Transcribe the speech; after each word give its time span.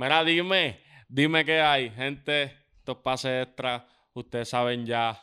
Mira, 0.00 0.24
dime, 0.24 0.80
dime 1.10 1.44
qué 1.44 1.60
hay, 1.60 1.90
gente. 1.90 2.44
Estos 2.78 2.96
pases 3.04 3.46
extra, 3.46 3.86
ustedes 4.14 4.48
saben 4.48 4.86
ya. 4.86 5.20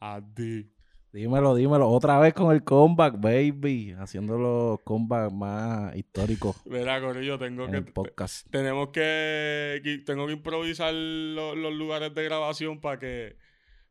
Adi. 0.00 0.68
Dímelo, 1.12 1.54
dímelo. 1.54 1.88
Otra 1.88 2.18
vez 2.18 2.34
con 2.34 2.52
el 2.52 2.64
comeback, 2.64 3.20
baby. 3.20 3.94
Haciendo 3.96 4.36
los 4.36 4.80
comebacks 4.82 5.32
más 5.32 5.94
históricos 5.94 6.56
Mira, 6.66 7.00
Corillo, 7.00 7.38
tengo 7.38 7.66
en 7.66 7.70
que. 7.70 7.76
el 7.76 7.84
podcast. 7.92 8.48
Tenemos 8.50 8.88
que. 8.88 9.80
que- 9.84 9.98
Tengo 10.04 10.26
que 10.26 10.32
improvisar 10.32 10.92
lo- 10.92 11.54
los 11.54 11.72
lugares 11.72 12.12
de 12.12 12.24
grabación 12.24 12.80
para 12.80 12.98
que. 12.98 13.36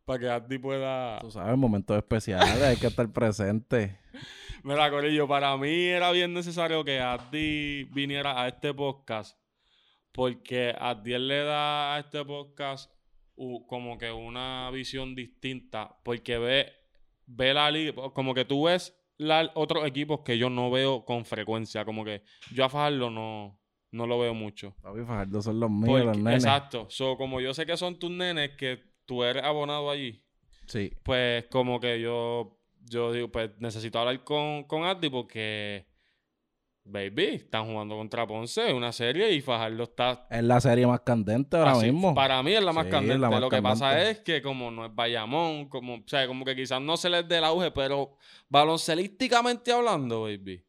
Para 0.04 0.20
que 0.20 0.30
Adi 0.30 0.58
pueda. 0.58 1.20
Tú 1.20 1.32
sabes, 1.32 1.58
momentos 1.58 1.96
especiales, 1.96 2.62
hay 2.62 2.76
que 2.76 2.88
estar 2.88 3.10
presente. 3.14 3.98
Mira, 4.66 4.92
Corillo, 4.92 5.30
para 5.30 5.56
mí 5.56 5.86
era 5.86 6.12
bien 6.12 6.34
necesario 6.34 6.84
que 6.84 7.00
Adi 7.00 7.86
viniera 7.86 8.42
a 8.42 8.50
este 8.50 8.74
podcast. 8.74 9.38
Porque 10.12 10.74
Adi 10.78 11.18
le 11.18 11.44
da 11.44 11.96
a 11.96 12.00
este 12.00 12.24
podcast 12.26 12.92
como 13.68 13.98
que 13.98 14.12
una 14.12 14.70
visión 14.72 15.16
distinta. 15.16 15.96
Porque 16.04 16.38
ve, 16.38 16.72
ve 17.26 17.54
la 17.54 17.70
liga, 17.72 17.94
como 18.14 18.34
que 18.34 18.46
tú 18.46 18.66
ves 18.66 18.96
la- 19.18 19.52
otros 19.56 19.86
equipos 19.88 20.22
que 20.22 20.38
yo 20.38 20.50
no 20.50 20.72
veo 20.72 21.06
con 21.06 21.26
frecuencia. 21.26 21.86
Como 21.86 22.04
que 22.04 22.24
yo 22.54 22.66
a 22.66 22.70
Fajardo 22.70 23.10
no, 23.10 23.60
no 23.92 24.08
lo 24.08 24.20
veo 24.20 24.34
mucho. 24.34 24.76
Papi, 24.82 25.02
Fajardo 25.02 25.42
son 25.42 25.60
los 25.60 25.70
míos, 25.70 25.86
Porque- 25.88 26.06
los 26.06 26.18
nenes. 26.18 26.44
exacto. 26.44 26.88
So, 26.90 27.16
como 27.18 27.40
yo 27.40 27.54
sé 27.54 27.66
que 27.66 27.78
son 27.78 27.98
tus 28.00 28.12
nenes, 28.12 28.52
que 28.58 28.80
tú 29.06 29.24
eres 29.24 29.44
abonado 29.44 29.90
allí, 29.90 30.24
Sí. 30.68 30.92
pues 31.04 31.46
como 31.46 31.80
que 31.80 32.00
yo, 32.02 32.60
yo 32.84 33.12
digo, 33.12 33.30
pues 33.32 33.52
necesito 33.60 34.00
hablar 34.00 34.24
con, 34.24 34.64
con 34.66 34.84
Addi 34.84 35.10
porque, 35.10 35.88
baby, 36.90 37.26
están 37.36 37.66
jugando 37.66 37.96
contra 37.96 38.26
Ponce, 38.28 38.74
una 38.74 38.92
serie, 38.92 39.32
y 39.34 39.42
Fajardo 39.42 39.84
está... 39.84 40.28
Es 40.30 40.44
la 40.44 40.60
serie 40.60 40.86
más 40.88 41.02
candente 41.02 41.58
ahora 41.58 41.72
así. 41.72 41.86
mismo. 41.92 42.14
Para 42.16 42.42
mí 42.44 42.54
es 42.54 42.64
la 42.64 42.74
más 42.74 42.86
Sí, 42.86 42.92
candente. 42.92 43.18
la 43.20 43.30
más 43.30 43.42
Lo 43.42 43.50
que 43.50 43.62
pasa 43.62 44.10
es 44.10 44.20
que 44.20 44.42
como 44.42 44.72
no 44.72 44.86
es 44.86 44.94
Bayamón, 44.96 45.70
como, 45.70 45.96
o 45.96 46.04
sea, 46.06 46.28
como 46.28 46.44
que 46.46 46.56
quizás 46.56 46.82
no 46.82 46.98
se 46.98 47.10
les 47.10 47.28
dé 47.28 47.38
el 47.38 47.44
auge, 47.46 47.72
pero 47.72 48.18
baloncelísticamente 48.50 49.72
hablando, 49.72 50.24
baby, 50.24 50.64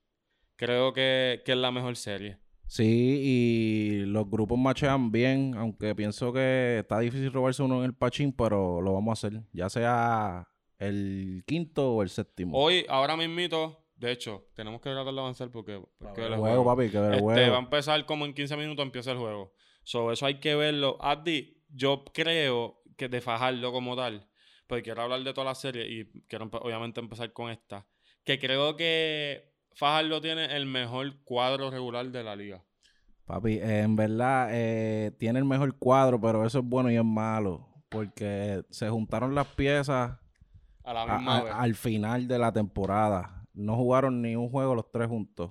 creo 0.56 0.92
que, 0.92 1.42
que 1.44 1.52
es 1.52 1.58
la 1.58 1.70
mejor 1.70 1.96
serie. 1.96 2.38
Sí, 2.66 2.84
y 3.22 4.04
los 4.06 4.28
grupos 4.30 4.58
machean 4.58 5.10
bien, 5.10 5.54
aunque 5.56 5.94
pienso 5.94 6.32
que 6.32 6.78
está 6.80 7.00
difícil 7.00 7.32
robarse 7.32 7.62
uno 7.62 7.78
en 7.80 7.86
el 7.86 7.94
pachín, 7.94 8.32
pero 8.32 8.80
lo 8.80 8.92
vamos 8.92 9.10
a 9.24 9.26
hacer, 9.28 9.42
ya 9.52 9.68
sea 9.68 10.46
el 10.78 11.42
quinto 11.46 11.94
o 11.94 12.02
el 12.02 12.08
séptimo. 12.10 12.56
Hoy, 12.56 12.86
ahora 12.88 13.16
mismito, 13.16 13.79
de 14.00 14.10
hecho, 14.12 14.46
tenemos 14.54 14.80
que 14.80 14.90
tratar 14.90 15.12
de 15.14 15.20
avanzar 15.20 15.50
porque... 15.50 15.80
porque 15.98 16.26
el 16.26 16.36
juego, 16.36 16.64
papi, 16.64 16.88
que 16.90 16.98
ver 16.98 17.08
el 17.12 17.14
Este, 17.18 17.22
juego. 17.22 17.50
va 17.52 17.56
a 17.58 17.60
empezar 17.60 18.06
como 18.06 18.24
en 18.24 18.32
15 18.34 18.56
minutos 18.56 18.84
empieza 18.84 19.12
el 19.12 19.18
juego. 19.18 19.52
So, 19.84 20.10
eso 20.10 20.26
hay 20.26 20.40
que 20.40 20.54
verlo. 20.54 20.96
Addi, 21.00 21.62
yo 21.68 22.04
creo 22.12 22.82
que 22.96 23.08
de 23.08 23.20
Fajardo 23.20 23.72
como 23.72 23.94
tal, 23.96 24.26
porque 24.66 24.82
quiero 24.84 25.02
hablar 25.02 25.22
de 25.22 25.32
toda 25.34 25.44
la 25.46 25.54
serie 25.54 25.86
y 25.86 26.04
quiero 26.26 26.48
obviamente 26.52 26.98
empezar 27.00 27.32
con 27.32 27.50
esta, 27.50 27.86
que 28.24 28.38
creo 28.38 28.74
que 28.76 29.52
Fajardo 29.74 30.20
tiene 30.20 30.46
el 30.56 30.66
mejor 30.66 31.22
cuadro 31.24 31.70
regular 31.70 32.06
de 32.10 32.24
la 32.24 32.34
liga. 32.36 32.62
Papi, 33.26 33.54
eh, 33.58 33.80
en 33.80 33.96
verdad 33.96 34.48
eh, 34.50 35.12
tiene 35.18 35.38
el 35.38 35.44
mejor 35.44 35.76
cuadro, 35.78 36.20
pero 36.20 36.44
eso 36.44 36.58
es 36.58 36.64
bueno 36.64 36.90
y 36.90 36.96
es 36.96 37.04
malo, 37.04 37.68
porque 37.88 38.62
se 38.70 38.88
juntaron 38.90 39.34
las 39.34 39.46
piezas 39.46 40.18
A 40.84 40.92
la 40.94 41.06
misma 41.06 41.36
a- 41.38 41.44
vez. 41.44 41.52
al 41.54 41.74
final 41.74 42.26
de 42.28 42.38
la 42.38 42.52
temporada. 42.52 43.39
No 43.52 43.76
jugaron 43.76 44.22
ni 44.22 44.36
un 44.36 44.48
juego 44.48 44.74
los 44.74 44.90
tres 44.90 45.08
juntos. 45.08 45.50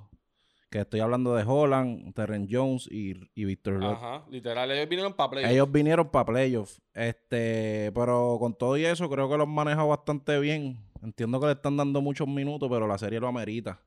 Que 0.70 0.82
estoy 0.82 1.00
hablando 1.00 1.34
de 1.34 1.44
Holland, 1.44 2.14
Terren 2.14 2.48
Jones 2.50 2.88
y, 2.92 3.16
y 3.34 3.46
Victor. 3.46 3.84
Ajá, 3.84 4.24
literal, 4.30 4.70
ellos 4.70 4.88
vinieron 4.88 5.14
para 5.14 5.30
play. 5.32 5.46
Ellos 5.46 5.72
vinieron 5.72 6.10
para 6.10 6.26
playoffs. 6.26 6.80
Este, 6.94 7.92
pero 7.96 8.38
con 8.40 8.54
todo 8.54 8.78
y 8.78 8.86
eso, 8.86 9.10
creo 9.10 9.28
que 9.28 9.38
los 9.38 9.48
maneja 9.48 9.84
bastante 9.84 10.40
bien. 10.40 10.78
Entiendo 11.02 11.40
que 11.40 11.48
le 11.48 11.52
están 11.54 11.76
dando 11.76 12.02
muchos 12.02 12.28
minutos, 12.28 12.70
pero 12.70 12.86
la 12.88 13.00
serie 13.00 13.20
lo 13.20 13.28
amerita. 13.28 13.82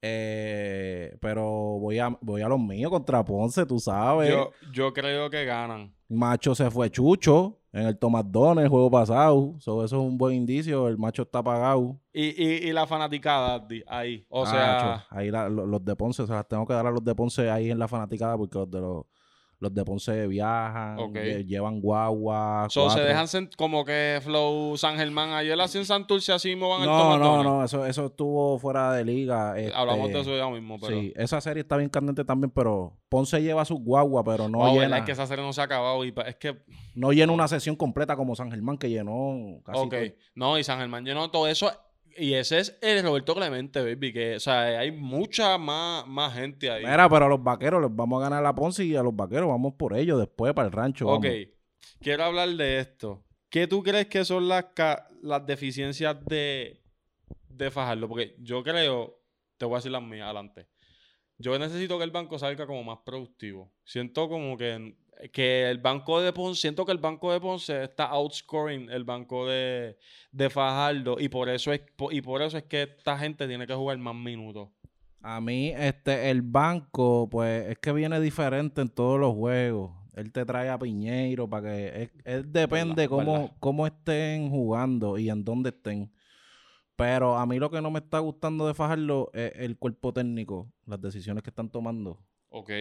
Eh, 0.00 1.16
pero 1.20 1.44
voy 1.78 1.98
a, 1.98 2.16
voy 2.20 2.42
a 2.42 2.48
los 2.48 2.60
míos 2.60 2.90
contra 2.90 3.24
Ponce, 3.24 3.64
tú 3.66 3.78
sabes. 3.78 4.30
yo, 4.30 4.52
yo 4.72 4.92
creo 4.92 5.28
que 5.30 5.44
ganan. 5.44 5.94
Macho 6.08 6.54
se 6.54 6.70
fue 6.70 6.90
chucho 6.90 7.58
en 7.74 7.86
el 7.86 7.98
Thomas 7.98 8.24
Dones 8.30 8.62
el 8.64 8.68
juego 8.70 8.90
pasado. 8.90 9.54
So, 9.58 9.84
eso 9.84 9.96
es 9.96 10.02
un 10.02 10.16
buen 10.16 10.34
indicio. 10.36 10.86
El 10.88 10.96
macho 10.96 11.22
está 11.22 11.40
apagado. 11.40 11.98
Y, 12.12 12.26
y, 12.42 12.68
y 12.68 12.72
la 12.72 12.86
fanaticada, 12.86 13.66
ahí. 13.88 14.24
O 14.30 14.44
Ah, 14.44 14.46
sea, 14.46 14.66
macho, 14.94 15.04
ahí 15.10 15.30
la- 15.30 15.48
lo- 15.48 15.66
los 15.66 15.84
de 15.84 15.96
Ponce, 15.96 16.24
se 16.26 16.32
las 16.32 16.46
tengo 16.46 16.64
que 16.66 16.72
dar 16.72 16.86
a 16.86 16.90
los 16.92 17.02
de 17.04 17.14
Ponce 17.14 17.50
ahí 17.50 17.70
en 17.70 17.78
la 17.78 17.88
fanaticada 17.88 18.36
porque 18.38 18.58
los 18.58 18.70
de 18.70 18.80
los, 18.80 19.04
los 19.58 19.74
de 19.74 19.84
Ponce 19.84 20.26
viajan, 20.26 20.96
llevan 21.46 21.80
guagua. 21.80 22.66
so, 22.70 22.90
se 22.90 23.00
dejan 23.00 23.26
como 23.56 23.84
que 23.84 24.20
Flow 24.22 24.76
San 24.76 24.96
Germán. 24.96 25.32
Ayer 25.32 25.60
así 25.60 25.78
en 25.78 25.86
Santurce 25.86 26.32
así 26.32 26.48
mismo 26.48 26.68
van 26.68 26.82
al 26.82 26.86
No, 26.86 27.18
no, 27.18 27.42
no, 27.42 27.64
eso, 27.64 27.86
eso 27.86 28.06
estuvo 28.06 28.58
fuera 28.58 28.92
de 28.92 29.04
liga. 29.04 29.54
Hablamos 29.74 30.06
este, 30.06 30.12
de 30.12 30.20
eso 30.20 30.36
ya 30.36 30.48
mismo, 30.48 30.78
pero. 30.80 31.00
Sí, 31.00 31.12
esa 31.16 31.40
serie 31.40 31.62
está 31.62 31.76
bien 31.76 31.90
candente 31.90 32.24
también, 32.24 32.50
pero 32.50 32.96
Ponce 33.08 33.40
lleva 33.42 33.64
sus 33.64 33.80
guagua, 33.80 34.24
pero 34.24 34.48
no 34.48 34.58
No, 34.58 34.80
llena, 34.80 34.98
es 34.98 35.04
que 35.04 35.12
esa 35.12 35.26
serie 35.26 35.44
no 35.44 35.52
se 35.52 35.60
ha 35.60 35.64
acabado 35.64 36.04
y 36.04 36.14
es 36.26 36.36
que, 36.36 36.62
no 36.94 37.12
llena 37.12 37.32
una 37.32 37.48
sesión 37.48 37.76
completa 37.76 38.16
como 38.16 38.34
San 38.36 38.50
Germán 38.50 38.78
que 38.78 38.90
llenó 38.90 39.60
casi 39.64 39.78
ok, 39.80 39.90
todo. 39.90 40.02
no, 40.34 40.58
y 40.58 40.64
San 40.64 40.78
Germán 40.78 41.04
llenó 41.04 41.30
todo 41.30 41.46
eso 41.46 41.70
y 42.16 42.34
ese 42.34 42.58
es 42.58 42.78
el 42.80 43.02
Roberto 43.02 43.34
Clemente, 43.34 43.82
baby, 43.82 44.12
que, 44.12 44.36
o 44.36 44.40
sea, 44.40 44.78
hay 44.78 44.90
mucha 44.90 45.58
más, 45.58 46.06
más 46.06 46.34
gente 46.34 46.70
ahí. 46.70 46.84
Mira, 46.84 47.08
pero 47.08 47.26
a 47.26 47.28
los 47.28 47.42
vaqueros 47.42 47.82
les 47.82 47.94
vamos 47.94 48.20
a 48.20 48.28
ganar 48.28 48.44
a 48.44 48.54
Ponce 48.54 48.84
y 48.84 48.96
a 48.96 49.02
los 49.02 49.14
vaqueros 49.14 49.48
vamos 49.48 49.74
por 49.74 49.96
ellos 49.96 50.18
después 50.18 50.52
para 50.54 50.66
el 50.66 50.72
rancho. 50.72 51.08
ok, 51.08 51.24
vamos. 51.24 51.38
quiero 52.00 52.24
hablar 52.24 52.48
de 52.50 52.78
esto. 52.78 53.24
¿Qué 53.48 53.66
tú 53.66 53.82
crees 53.82 54.06
que 54.06 54.24
son 54.24 54.48
las, 54.48 54.66
las 55.22 55.46
deficiencias 55.46 56.16
de, 56.24 56.82
de 57.48 57.70
Fajardo? 57.70 58.08
Porque 58.08 58.34
yo 58.40 58.62
creo, 58.62 59.20
te 59.56 59.64
voy 59.64 59.74
a 59.74 59.78
decir 59.78 59.92
las 59.92 60.02
mías 60.02 60.24
adelante. 60.24 60.68
Yo 61.38 61.58
necesito 61.58 61.98
que 61.98 62.04
el 62.04 62.10
banco 62.10 62.38
salga 62.38 62.66
como 62.66 62.84
más 62.84 62.98
productivo. 63.04 63.72
Siento 63.84 64.28
como 64.28 64.56
que, 64.56 64.96
que 65.32 65.70
el 65.70 65.78
banco 65.78 66.20
de 66.20 66.32
Ponce, 66.32 66.60
siento 66.60 66.84
que 66.84 66.92
el 66.92 66.98
banco 66.98 67.32
de 67.32 67.40
Ponce 67.40 67.84
está 67.84 68.04
outscoring 68.06 68.90
el 68.90 69.04
banco 69.04 69.46
de, 69.46 69.96
de 70.32 70.50
Fajardo 70.50 71.16
y 71.18 71.28
por 71.28 71.48
eso 71.48 71.72
es 71.72 71.82
y 72.10 72.20
por 72.20 72.42
eso 72.42 72.58
es 72.58 72.64
que 72.64 72.82
esta 72.82 73.18
gente 73.18 73.46
tiene 73.46 73.66
que 73.66 73.74
jugar 73.74 73.98
más 73.98 74.14
minutos. 74.14 74.68
A 75.22 75.40
mí, 75.40 75.72
este, 75.74 76.30
el 76.30 76.42
banco, 76.42 77.28
pues, 77.30 77.70
es 77.70 77.78
que 77.78 77.92
viene 77.92 78.20
diferente 78.20 78.82
en 78.82 78.90
todos 78.90 79.18
los 79.18 79.32
juegos. 79.34 79.92
Él 80.12 80.30
te 80.30 80.44
trae 80.44 80.68
a 80.68 80.78
Piñeiro 80.78 81.48
para 81.48 81.70
que... 81.70 81.88
Él, 82.02 82.12
él 82.24 82.52
depende 82.52 83.08
Verdad, 83.08 83.08
cómo, 83.08 83.32
verdad. 83.32 83.56
cómo 83.58 83.86
estén 83.86 84.50
jugando 84.50 85.16
y 85.16 85.30
en 85.30 85.42
dónde 85.42 85.70
estén. 85.70 86.12
Pero 86.94 87.36
a 87.38 87.46
mí 87.46 87.58
lo 87.58 87.70
que 87.70 87.80
no 87.80 87.90
me 87.90 88.00
está 88.00 88.18
gustando 88.18 88.66
de 88.66 88.74
Fajardo 88.74 89.30
es 89.32 89.52
el 89.56 89.78
cuerpo 89.78 90.12
técnico, 90.12 90.70
las 90.84 91.00
decisiones 91.00 91.42
que 91.42 91.50
están 91.50 91.70
tomando. 91.70 92.20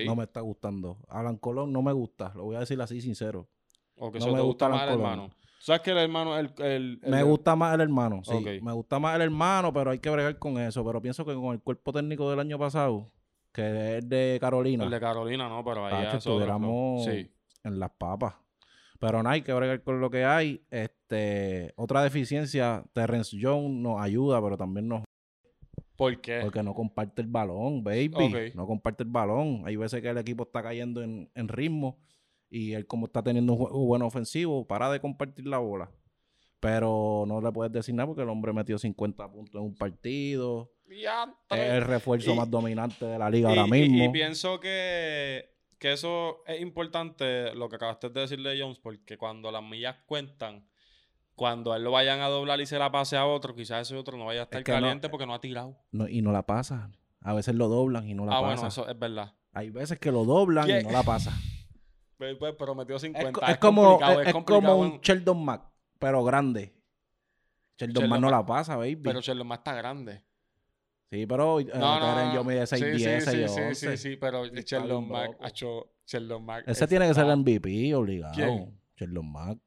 No 0.05 0.15
me 0.15 0.23
está 0.23 0.41
gustando. 0.41 0.97
Alan 1.09 1.37
Colón 1.37 1.71
no 1.73 1.81
me 1.81 1.91
gusta, 1.93 2.31
lo 2.35 2.43
voy 2.43 2.55
a 2.55 2.59
decir 2.59 2.79
así 2.81 3.01
sincero. 3.01 3.47
o 3.95 4.11
que 4.11 4.19
no 4.19 4.25
eso 4.25 4.33
me 4.33 4.39
te 4.39 4.45
gusta 4.45 4.65
gusta 4.67 4.69
más 4.69 4.81
Alan 4.81 4.93
el 4.93 4.99
Colón. 4.99 5.11
hermano. 5.13 5.33
¿Sabes 5.59 5.81
que 5.81 5.91
el 5.91 5.97
hermano, 5.97 6.37
el, 6.37 6.51
el- 6.57 6.99
el- 7.03 7.09
Me 7.11 7.23
gusta 7.23 7.55
más 7.55 7.73
el 7.75 7.81
hermano, 7.81 8.21
sí. 8.25 8.33
Me 8.61 8.71
gusta 8.73 8.99
más 8.99 9.15
el 9.15 9.21
hermano, 9.21 9.71
pero 9.71 9.91
hay 9.91 9.99
que 9.99 10.09
bregar 10.09 10.37
con 10.37 10.57
eso. 10.57 10.83
Pero 10.83 11.01
pienso 11.01 11.23
que 11.25 11.33
con 11.33 11.53
el 11.53 11.61
cuerpo 11.61 11.93
técnico 11.93 12.29
del 12.29 12.39
año 12.41 12.59
pasado, 12.59 13.09
que 13.53 13.97
es 13.99 14.09
de 14.09 14.37
Carolina, 14.41 14.83
el 14.83 14.89
de 14.89 14.99
Carolina, 14.99 15.47
no, 15.47 15.63
pero 15.63 15.85
ahí 15.85 16.05
es 16.07 16.15
estuviéramos 16.15 17.05
Sí. 17.05 17.31
en 17.63 17.79
las 17.79 17.91
papas. 17.91 18.33
Pero 18.99 19.23
no 19.23 19.29
hay 19.29 19.41
que 19.41 19.53
bregar 19.53 19.81
con 19.83 20.01
lo 20.01 20.09
que 20.09 20.25
hay. 20.25 20.65
Este, 20.69 21.71
otra 21.77 22.03
deficiencia, 22.03 22.83
Terrence 22.93 23.37
Jones 23.39 23.69
nos 23.71 24.01
ayuda, 24.01 24.41
pero 24.41 24.57
también 24.57 24.87
nos 24.87 25.03
¿Por 25.95 26.19
qué? 26.21 26.39
porque 26.41 26.63
no 26.63 26.73
comparte 26.73 27.21
el 27.21 27.27
balón, 27.27 27.83
baby. 27.83 28.51
No 28.55 28.65
comparte 28.65 29.03
el 29.03 29.09
balón. 29.09 29.63
Hay 29.65 29.75
veces 29.75 30.01
que 30.01 30.09
el 30.09 30.17
equipo 30.17 30.43
está 30.43 30.63
cayendo 30.63 31.01
en, 31.03 31.29
en 31.35 31.47
ritmo 31.47 31.99
y 32.49 32.73
él 32.73 32.85
como 32.87 33.05
está 33.07 33.21
teniendo 33.23 33.53
un 33.53 33.59
juego 33.59 33.85
bueno 33.85 34.05
ofensivo, 34.07 34.65
para 34.67 34.91
de 34.91 34.99
compartir 34.99 35.47
la 35.47 35.59
bola. 35.59 35.91
Pero 36.59 37.25
no 37.27 37.41
le 37.41 37.51
puedes 37.51 37.71
decir 37.73 37.93
nada 37.93 38.07
porque 38.07 38.21
el 38.21 38.29
hombre 38.29 38.53
metió 38.53 38.77
50 38.77 39.29
puntos 39.31 39.55
en 39.55 39.61
un 39.67 39.75
partido. 39.75 40.71
Es 40.87 41.59
el 41.59 41.81
refuerzo 41.83 42.33
Y- 42.33 42.37
más 42.37 42.49
dominante 42.49 43.05
de 43.05 43.17
la 43.19 43.29
liga 43.29 43.53
y, 43.53 43.57
ahora 43.57 43.77
y- 43.77 43.81
mismo. 43.89 44.03
y 44.05 44.09
pienso 44.09 44.59
que, 44.59 45.49
que 45.77 45.91
eso 45.93 46.43
es 46.47 46.61
importante, 46.61 47.53
lo 47.55 47.67
que 47.69 47.75
acabaste 47.75 48.09
de 48.09 48.21
decir 48.21 48.41
de 48.41 48.59
Jones, 48.59 48.79
porque 48.79 49.17
cuando 49.17 49.51
las 49.51 49.63
millas 49.63 49.97
cuentan, 50.05 50.65
cuando 51.35 51.73
a 51.73 51.77
él 51.77 51.83
lo 51.83 51.91
vayan 51.91 52.19
a 52.21 52.27
doblar 52.27 52.59
y 52.61 52.65
se 52.65 52.77
la 52.77 52.91
pase 52.91 53.17
a 53.17 53.25
otro, 53.25 53.55
quizás 53.55 53.87
ese 53.87 53.95
otro 53.97 54.17
no 54.17 54.25
vaya 54.25 54.41
a 54.41 54.43
estar 54.43 54.63
que 54.63 54.71
no- 54.71 54.77
caliente 54.81 55.09
porque 55.09 55.25
no 55.25 55.33
ha 55.33 55.41
tirado. 55.41 55.77
No- 55.91 56.07
y 56.07 56.21
no 56.21 56.31
la 56.31 56.45
pasa. 56.45 56.91
A 57.21 57.33
veces 57.33 57.55
lo 57.55 57.67
doblan 57.69 58.07
y 58.07 58.13
no 58.13 58.25
la 58.25 58.33
Ah, 58.37 58.41
pasa. 58.41 58.53
bueno, 58.55 58.67
eso 58.67 58.87
es 58.87 58.99
verdad. 58.99 59.33
Hay 59.53 59.69
veces 59.69 59.97
que 59.99 60.11
lo 60.11 60.25
doblan 60.25 60.65
¿Qué? 60.67 60.79
y 60.81 60.83
no 60.83 60.91
la 60.91 61.03
pasa. 61.03 61.31
Pues, 62.15 62.37
pues, 62.37 62.53
pero 62.57 62.73
metió 62.75 62.95
Es, 62.95 63.01
50. 63.01 63.31
co- 63.33 63.41
Es, 63.45 63.49
es 63.49 63.57
como, 63.57 63.99
es, 64.01 64.19
es 64.19 64.27
es 64.35 64.43
como 64.45 64.75
un 64.77 65.01
Sheldon 65.01 65.43
Mack, 65.43 65.63
pero 65.99 66.23
grande. 66.23 66.73
Sheldon 67.77 68.03
Sheldon 68.03 68.09
Mack 68.09 68.21
no 68.21 68.29
la 68.29 68.45
pasa, 68.45 68.77
baby. 68.77 68.95
Pero 68.97 69.19
Sherlock 69.19 69.47
más 69.47 69.57
está 69.57 69.73
grande. 69.73 70.23
Sí, 71.11 71.25
pero 71.25 71.59
eh, 71.59 71.65
Karen 71.67 72.31
yo 72.33 72.43
mide 72.45 72.63
6'10, 72.63 73.19
sí, 73.19 73.31
6'11. 73.31 73.47
sí, 73.47 73.75
sí, 73.75 73.87
sí, 73.87 73.97
sí, 73.97 74.15
pero 74.15 74.43
bien 74.43 74.53
Mack, 75.09 75.31
loco. 75.31 75.43
acho, 75.43 75.91
Sherlock 76.07 76.41
Mack. 76.41 76.63
Ese 76.67 76.87
tiene 76.87 77.07
que 77.07 77.13
ser 77.13 77.25
el 77.25 77.37
MVP, 77.37 77.93
obligado. 77.95 78.33
¿Quién? 78.35 78.79
Sherlock 78.95 79.25
Mack. 79.25 79.57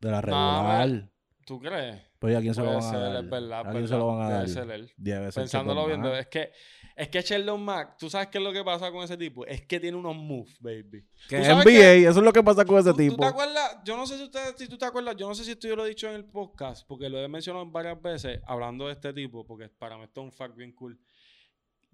De 0.00 0.10
la 0.10 0.16
No, 0.16 0.22
regular. 0.22 1.08
¿Tú 1.44 1.58
crees? 1.60 2.00
Pero 2.18 2.32
¿y 2.32 2.36
a 2.36 2.40
quién 2.40 2.54
se 2.54 2.60
lo 2.62 2.66
van 2.74 2.82
a 2.82 2.98
dar? 2.98 3.24
es 3.24 3.30
verdad, 3.30 3.66
¿A 3.66 3.70
quién 3.72 3.88
se 3.88 3.94
lo 3.96 4.06
verdad. 4.06 4.18
van 4.18 4.20
a 4.20 4.28
Debe 4.28 4.38
dar? 4.38 4.48
ser 4.48 4.70
él. 4.70 4.92
Debe 4.96 5.32
ser 5.32 5.42
Pensándolo 5.42 5.86
bien, 5.86 6.04
es 6.06 6.26
que 6.28 6.52
es 6.94 7.08
que 7.08 7.22
Sherlock 7.22 7.58
Mack, 7.58 7.96
tú 7.96 8.10
sabes 8.10 8.28
qué 8.28 8.38
es 8.38 8.44
lo 8.44 8.52
que 8.52 8.62
pasa 8.62 8.92
con 8.92 9.02
ese 9.02 9.16
tipo, 9.16 9.46
es 9.46 9.62
que 9.66 9.80
tiene 9.80 9.96
unos 9.96 10.14
moves, 10.14 10.56
baby. 10.60 11.04
Que 11.28 11.36
¿Tú 11.36 11.42
es 11.42 11.46
sabes 11.46 11.64
NBA, 11.64 11.72
que- 11.72 12.00
eso 12.02 12.18
es 12.20 12.24
lo 12.24 12.32
que 12.32 12.42
pasa 12.42 12.64
con 12.66 12.78
ese 12.78 12.90
¿Tú, 12.90 12.96
tú 12.96 13.02
tipo. 13.02 13.16
te 13.16 13.26
acuerdas? 13.26 13.78
Yo 13.84 13.96
no 13.96 14.06
sé 14.06 14.18
si, 14.18 14.24
usted, 14.24 14.54
si 14.56 14.68
tú 14.68 14.76
te 14.78 14.84
acuerdas, 14.84 15.16
yo 15.16 15.26
no 15.26 15.34
sé 15.34 15.44
si 15.44 15.52
esto 15.52 15.66
yo 15.66 15.74
lo 15.74 15.86
he 15.86 15.88
dicho 15.88 16.06
en 16.08 16.14
el 16.16 16.24
podcast, 16.26 16.86
porque 16.86 17.08
lo 17.08 17.18
he 17.18 17.28
mencionado 17.28 17.64
varias 17.66 18.00
veces 18.00 18.40
hablando 18.46 18.86
de 18.86 18.92
este 18.92 19.12
tipo, 19.14 19.44
porque 19.46 19.68
para 19.70 19.96
mí 19.96 20.04
esto 20.04 20.20
es 20.20 20.24
un 20.26 20.32
fact 20.32 20.54
bien 20.54 20.72
cool. 20.72 21.00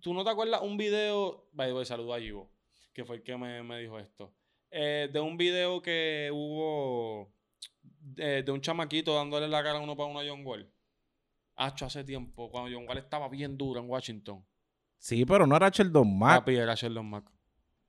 ¿Tú 0.00 0.12
no 0.14 0.24
te 0.24 0.30
acuerdas 0.30 0.60
un 0.62 0.76
video? 0.76 1.48
By 1.52 1.68
the 1.68 1.74
way, 1.74 1.84
saludo 1.86 2.12
a 2.14 2.20
Ivo, 2.20 2.50
que 2.92 3.04
fue 3.04 3.16
el 3.16 3.22
que 3.22 3.36
me, 3.36 3.62
me 3.62 3.78
dijo 3.80 3.98
esto. 3.98 4.34
Eh, 4.70 5.08
de 5.12 5.20
un 5.20 5.36
video 5.36 5.80
que 5.80 6.28
hubo 6.32 7.32
de, 7.82 8.42
de 8.42 8.52
un 8.52 8.60
chamaquito 8.60 9.14
dándole 9.14 9.48
la 9.48 9.62
cara 9.62 9.78
a 9.78 9.82
uno 9.82 9.96
para 9.96 10.08
uno 10.08 10.20
a 10.20 10.24
John 10.26 10.44
Wall. 10.44 10.70
Hacho 11.56 11.86
hace 11.86 12.04
tiempo, 12.04 12.50
cuando 12.50 12.70
John 12.74 12.86
Wall 12.88 12.98
estaba 12.98 13.28
bien 13.28 13.56
duro 13.58 13.80
en 13.80 13.90
Washington. 13.90 14.44
Sí, 14.98 15.24
pero 15.24 15.46
no 15.46 15.56
era 15.56 15.68
Sheldon 15.68 16.18
Mack. 16.18 16.40
Papi 16.40 16.56
era 16.56 16.74
Sheldon 16.74 17.08
Mack. 17.08 17.30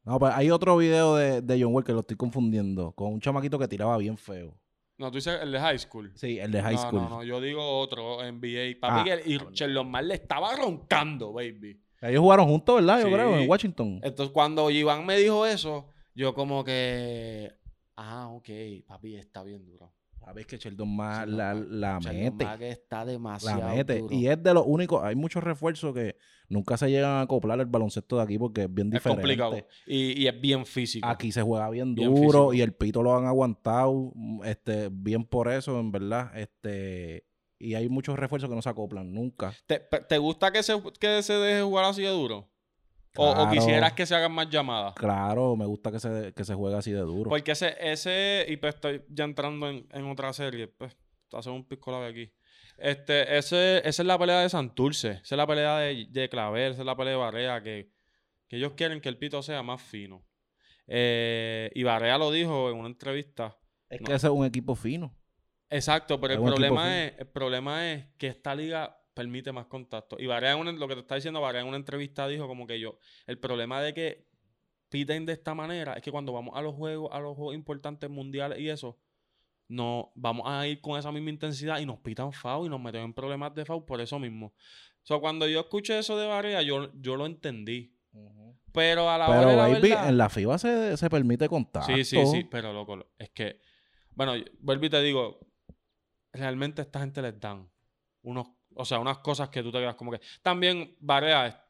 No, 0.04 0.18
pues 0.20 0.34
hay 0.34 0.50
otro 0.50 0.78
video 0.78 1.16
de, 1.16 1.42
de 1.42 1.62
John 1.62 1.74
Wall 1.74 1.84
que 1.84 1.92
lo 1.94 2.00
estoy 2.00 2.18
confundiendo. 2.18 2.92
Con 2.94 3.14
un 3.14 3.20
chamaquito 3.22 3.60
que 3.60 3.68
tiraba 3.68 3.98
bien 3.98 4.18
feo. 4.18 4.58
No, 4.98 5.10
tú 5.12 5.16
dices 5.18 5.40
el 5.42 5.52
de 5.52 5.60
high 5.60 5.80
school. 5.80 6.12
Sí, 6.16 6.40
el 6.40 6.52
de 6.52 6.62
high 6.62 6.76
no, 6.76 6.82
school. 6.82 7.02
No, 7.02 7.10
no, 7.10 7.24
yo 7.24 7.40
digo 7.40 7.80
otro 7.80 8.18
NBA. 8.24 8.80
Papi, 8.82 9.10
Ah, 9.12 9.18
y. 9.26 9.38
Sherlock 9.54 9.88
Mal 9.88 10.08
le 10.08 10.16
estaba 10.16 10.56
roncando, 10.56 11.32
baby. 11.34 11.80
Ellos 12.02 12.22
jugaron 12.22 12.48
juntos, 12.48 12.76
¿verdad? 12.78 13.00
Yo 13.02 13.08
Sí. 13.08 13.14
creo, 13.14 13.38
en 13.38 13.50
Washington. 13.50 14.00
Entonces, 14.04 14.34
cuando 14.34 14.70
Iván 14.70 15.06
me 15.06 15.18
dijo 15.18 15.46
eso, 15.46 15.90
yo 16.16 16.34
como 16.34 16.64
que. 16.64 17.54
Ah, 18.02 18.30
ok, 18.30 18.50
papi, 18.88 19.16
está 19.18 19.44
bien 19.44 19.66
duro. 19.66 19.92
Sabes 20.24 20.46
que 20.48 20.58
Sheldon 20.58 20.96
la, 20.98 21.26
la 21.26 22.00
Sheldon 22.00 22.14
mete. 22.14 22.46
Mack 22.46 22.62
está 22.62 22.98
La 23.00 23.12
demasiado 23.12 23.76
mete. 23.76 24.00
duro. 24.00 24.14
Y 24.16 24.28
es 24.28 24.42
de 24.44 24.54
los 24.54 24.64
únicos. 24.68 25.02
Hay 25.04 25.16
muchos 25.16 25.44
refuerzos 25.44 25.94
que 25.94 26.18
nunca 26.50 26.78
se 26.78 26.90
llegan 26.90 27.12
a 27.12 27.22
acoplar 27.22 27.60
el 27.60 27.66
baloncesto 27.68 28.18
de 28.18 28.24
aquí 28.24 28.38
porque 28.38 28.64
es 28.64 28.74
bien 28.74 28.88
es 28.88 28.94
diferente. 28.94 29.22
complicado. 29.22 29.58
Y, 29.88 30.22
y 30.22 30.28
es 30.28 30.40
bien 30.42 30.66
físico. 30.66 31.08
Aquí 31.08 31.32
se 31.32 31.42
juega 31.42 31.70
bien 31.70 31.96
Bien 31.96 32.10
duro 32.14 32.50
físico. 32.50 32.54
y 32.54 32.62
el 32.62 32.74
pito 32.74 33.02
lo 33.02 33.16
han 33.16 33.26
aguantado. 33.26 34.14
Este, 34.44 34.90
bien 34.92 35.24
por 35.26 35.48
eso, 35.50 35.80
en 35.80 35.92
verdad. 35.92 36.38
Este. 36.38 37.26
Y 37.58 37.74
hay 37.76 37.90
muchos 37.90 38.18
refuerzos 38.20 38.50
que 38.50 38.56
no 38.56 38.62
se 38.62 38.70
acoplan 38.70 39.14
nunca. 39.14 39.54
¿Te, 39.68 39.80
te 39.80 40.18
gusta 40.18 40.52
que 40.52 40.64
se, 40.64 40.82
que 41.00 41.22
se 41.24 41.34
deje 41.34 41.62
jugar 41.62 41.86
así 41.86 42.02
de 42.04 42.10
duro? 42.10 42.50
O, 43.16 43.50
quisieras 43.50 43.94
que 43.94 44.06
se 44.06 44.16
hagan 44.16 44.32
más 44.32 44.50
llamadas? 44.50 44.94
Claro, 44.96 45.56
me 45.56 45.66
gusta 45.66 45.92
que 45.92 46.00
se, 46.00 46.34
que 46.34 46.44
se 46.44 46.54
juegue 46.54 46.78
así 46.78 46.92
de 46.92 47.00
duro. 47.00 47.30
Porque 47.30 47.52
ese, 47.52 47.76
ese, 47.80 48.46
y 48.48 48.58
pues 48.58 48.76
estoy 48.76 49.04
ya 49.10 49.24
entrando 49.24 49.68
en, 49.70 49.88
en 49.92 50.06
otra 50.10 50.32
serie, 50.32 50.68
pues, 50.68 50.96
hacer 51.34 51.52
un 51.52 51.66
pisco 51.66 51.96
aquí. 52.04 52.32
Este, 52.78 53.38
ese, 53.38 53.80
esa 53.80 54.02
es 54.02 54.06
la 54.06 54.18
pelea 54.18 54.40
de 54.42 54.50
Santurce, 54.50 55.12
esa 55.12 55.36
es 55.36 55.38
la 55.38 55.48
pelea 55.48 55.78
de, 55.80 56.08
de 56.10 56.30
Clavel, 56.30 56.72
esa 56.72 56.82
es 56.82 56.86
la 56.86 56.96
pelea 56.96 57.14
de 57.14 57.20
Barea, 57.20 57.64
que, 57.64 57.92
que 58.48 58.56
ellos 58.56 58.74
quieren 58.74 59.02
que 59.02 59.10
el 59.10 59.18
pito 59.18 59.42
sea 59.42 59.64
más 59.64 59.82
fino. 59.82 60.24
Eh, 60.88 61.72
y 61.76 61.84
Barea 61.84 62.18
lo 62.18 62.32
dijo 62.32 62.70
en 62.70 62.78
una 62.78 62.88
entrevista. 62.88 63.58
es 63.90 64.02
no. 64.02 64.08
que 64.08 64.14
ese 64.14 64.28
es 64.28 64.34
un 64.34 64.46
equipo 64.46 64.76
fino. 64.76 65.14
Exacto, 65.70 66.20
pero 66.20 66.34
Es 66.34 66.40
el 66.40 66.46
problema 66.46 67.04
es, 67.04 67.14
el 67.20 67.28
problema 67.28 67.92
es 67.92 68.06
que 68.18 68.28
esta 68.28 68.56
liga 68.56 68.99
permite 69.20 69.52
más 69.52 69.66
contacto. 69.68 70.16
Y 70.20 70.26
Barea, 70.28 70.54
en 70.54 70.60
una- 70.60 70.72
lo 70.72 70.88
que 70.88 70.96
te 70.96 71.02
está 71.02 71.16
diciendo, 71.16 71.42
Barea 71.42 71.62
en 71.62 71.68
una 71.68 71.78
entrevista 71.78 72.28
dijo 72.28 72.48
como 72.48 72.66
que 72.66 72.80
yo, 72.80 72.98
el 73.28 73.38
problema 73.38 73.82
de 73.82 73.94
que 73.94 74.26
piten 74.90 75.26
de 75.26 75.34
esta 75.34 75.54
manera 75.54 75.94
es 75.94 76.02
que 76.02 76.12
cuando 76.12 76.32
vamos 76.34 76.56
a 76.58 76.62
los 76.62 76.74
juegos, 76.76 77.10
a 77.12 77.20
los 77.20 77.36
juegos 77.36 77.54
importantes 77.56 78.10
mundiales 78.10 78.60
y 78.60 78.70
eso, 78.70 78.98
no 79.68 80.12
vamos 80.16 80.46
a 80.48 80.66
ir 80.68 80.80
con 80.82 80.98
esa 80.98 81.12
misma 81.12 81.30
intensidad 81.30 81.80
y 81.80 81.86
nos 81.86 82.00
pitan 82.00 82.32
foul 82.32 82.66
y 82.66 82.70
nos 82.70 82.80
metemos 82.82 83.06
en 83.06 83.14
problemas 83.14 83.54
de 83.54 83.66
foul 83.66 83.84
por 83.86 84.00
eso 84.02 84.18
mismo. 84.20 84.48
O 84.48 85.06
sea, 85.10 85.20
cuando 85.20 85.48
yo 85.48 85.60
escuché 85.60 86.00
eso 86.00 86.18
de 86.18 86.28
Barea, 86.28 86.62
yo, 86.62 86.92
yo 87.00 87.16
lo 87.18 87.26
entendí. 87.26 87.94
Pero 88.72 89.10
a 89.10 89.18
la 89.18 89.28
hora 89.30 89.40
Pero, 89.40 89.50
de 89.52 89.56
la 89.58 89.62
baby, 89.68 89.90
verdad- 89.90 90.10
en 90.10 90.18
la 90.18 90.30
FIBA 90.30 90.58
se, 90.58 90.98
se 90.98 91.10
permite 91.10 91.48
contacto. 91.48 91.92
Sí, 91.94 92.04
sí, 92.04 92.26
sí, 92.26 92.44
pero 92.50 92.72
loco, 92.74 92.96
lo- 92.96 93.12
es 93.18 93.30
que, 93.32 93.60
bueno, 94.16 94.34
vuelvo 94.60 94.86
y 94.86 94.90
te 94.90 95.02
digo, 95.02 95.40
realmente 96.34 96.82
a 96.82 96.86
esta 96.86 97.00
gente 97.00 97.22
les 97.22 97.40
dan 97.40 97.70
unos, 98.24 98.48
o 98.76 98.86
sea, 98.86 99.00
unas 99.00 99.18
cosas 99.20 99.50
que 99.50 99.62
tú 99.64 99.72
te 99.72 99.80
quedas 99.80 99.96
como 99.96 100.12
que, 100.12 100.22
también 100.42 100.96
Barea 101.00 101.66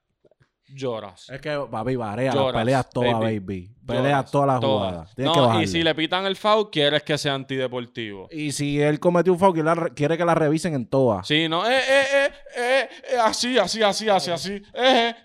lloras. 0.71 1.27
Es 1.29 1.41
que, 1.41 1.57
papi, 1.71 1.95
barea, 1.95 2.27
las 2.27 2.35
Lloras, 2.35 2.61
peleas 2.61 2.89
todas, 2.91 3.13
baby. 3.19 3.39
baby. 3.39 3.75
Peleas 3.87 4.29
todas 4.29 4.47
las 4.47 4.59
todas. 4.59 4.89
jugadas. 4.91 5.15
Tienes 5.15 5.33
que 5.33 5.39
No, 5.39 5.43
y 5.43 5.47
bajarle. 5.47 5.67
si 5.67 5.83
le 5.83 5.95
pitan 5.95 6.25
el 6.27 6.35
foul, 6.35 6.69
quieres 6.69 7.01
que 7.01 7.17
sea 7.17 7.33
antideportivo. 7.33 8.27
Y 8.31 8.51
si 8.51 8.79
él 8.79 8.99
cometió 8.99 9.33
un 9.33 9.39
foul, 9.39 9.53
quiere, 9.95 10.15
que 10.17 10.25
la 10.25 10.35
revisen 10.35 10.75
en 10.75 10.85
todas. 10.87 11.25
Sí, 11.25 11.49
no, 11.49 11.67
eh, 11.67 11.75
eh, 11.79 12.03
eh, 12.13 12.29
eh, 12.55 12.89
eh, 13.13 13.17
así, 13.19 13.57
así, 13.57 13.81
así, 13.81 14.07
así, 14.09 14.29
así, 14.31 14.53
eh, 14.75 15.15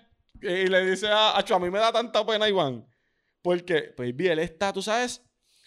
eh. 0.41 0.63
Y 0.63 0.67
le 0.67 0.83
dice 0.89 1.07
a, 1.09 1.37
Acho, 1.37 1.55
a 1.55 1.59
mí 1.59 1.69
me 1.69 1.77
da 1.79 1.91
tanta 1.91 2.25
pena, 2.25 2.49
Iván. 2.49 2.83
Porque, 3.43 3.93
pues, 3.95 4.15
bien, 4.15 4.31
él 4.33 4.39
está, 4.39 4.73
tú 4.73 4.81
sabes. 4.81 5.23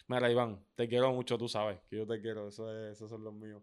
Mira, 0.08 0.28
Iván, 0.30 0.58
te 0.74 0.88
quiero 0.88 1.12
mucho, 1.12 1.38
tú 1.38 1.48
sabes 1.48 1.78
que 1.88 1.98
yo 1.98 2.06
te 2.06 2.20
quiero, 2.20 2.48
eso 2.48 2.68
es- 2.72 2.94
esos 2.96 3.08
son 3.10 3.22
los 3.22 3.32
míos. 3.32 3.62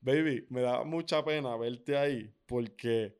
Baby, 0.00 0.46
me 0.50 0.60
da 0.62 0.84
mucha 0.84 1.24
pena 1.24 1.56
verte 1.56 1.96
ahí 1.98 2.32
porque 2.46 3.18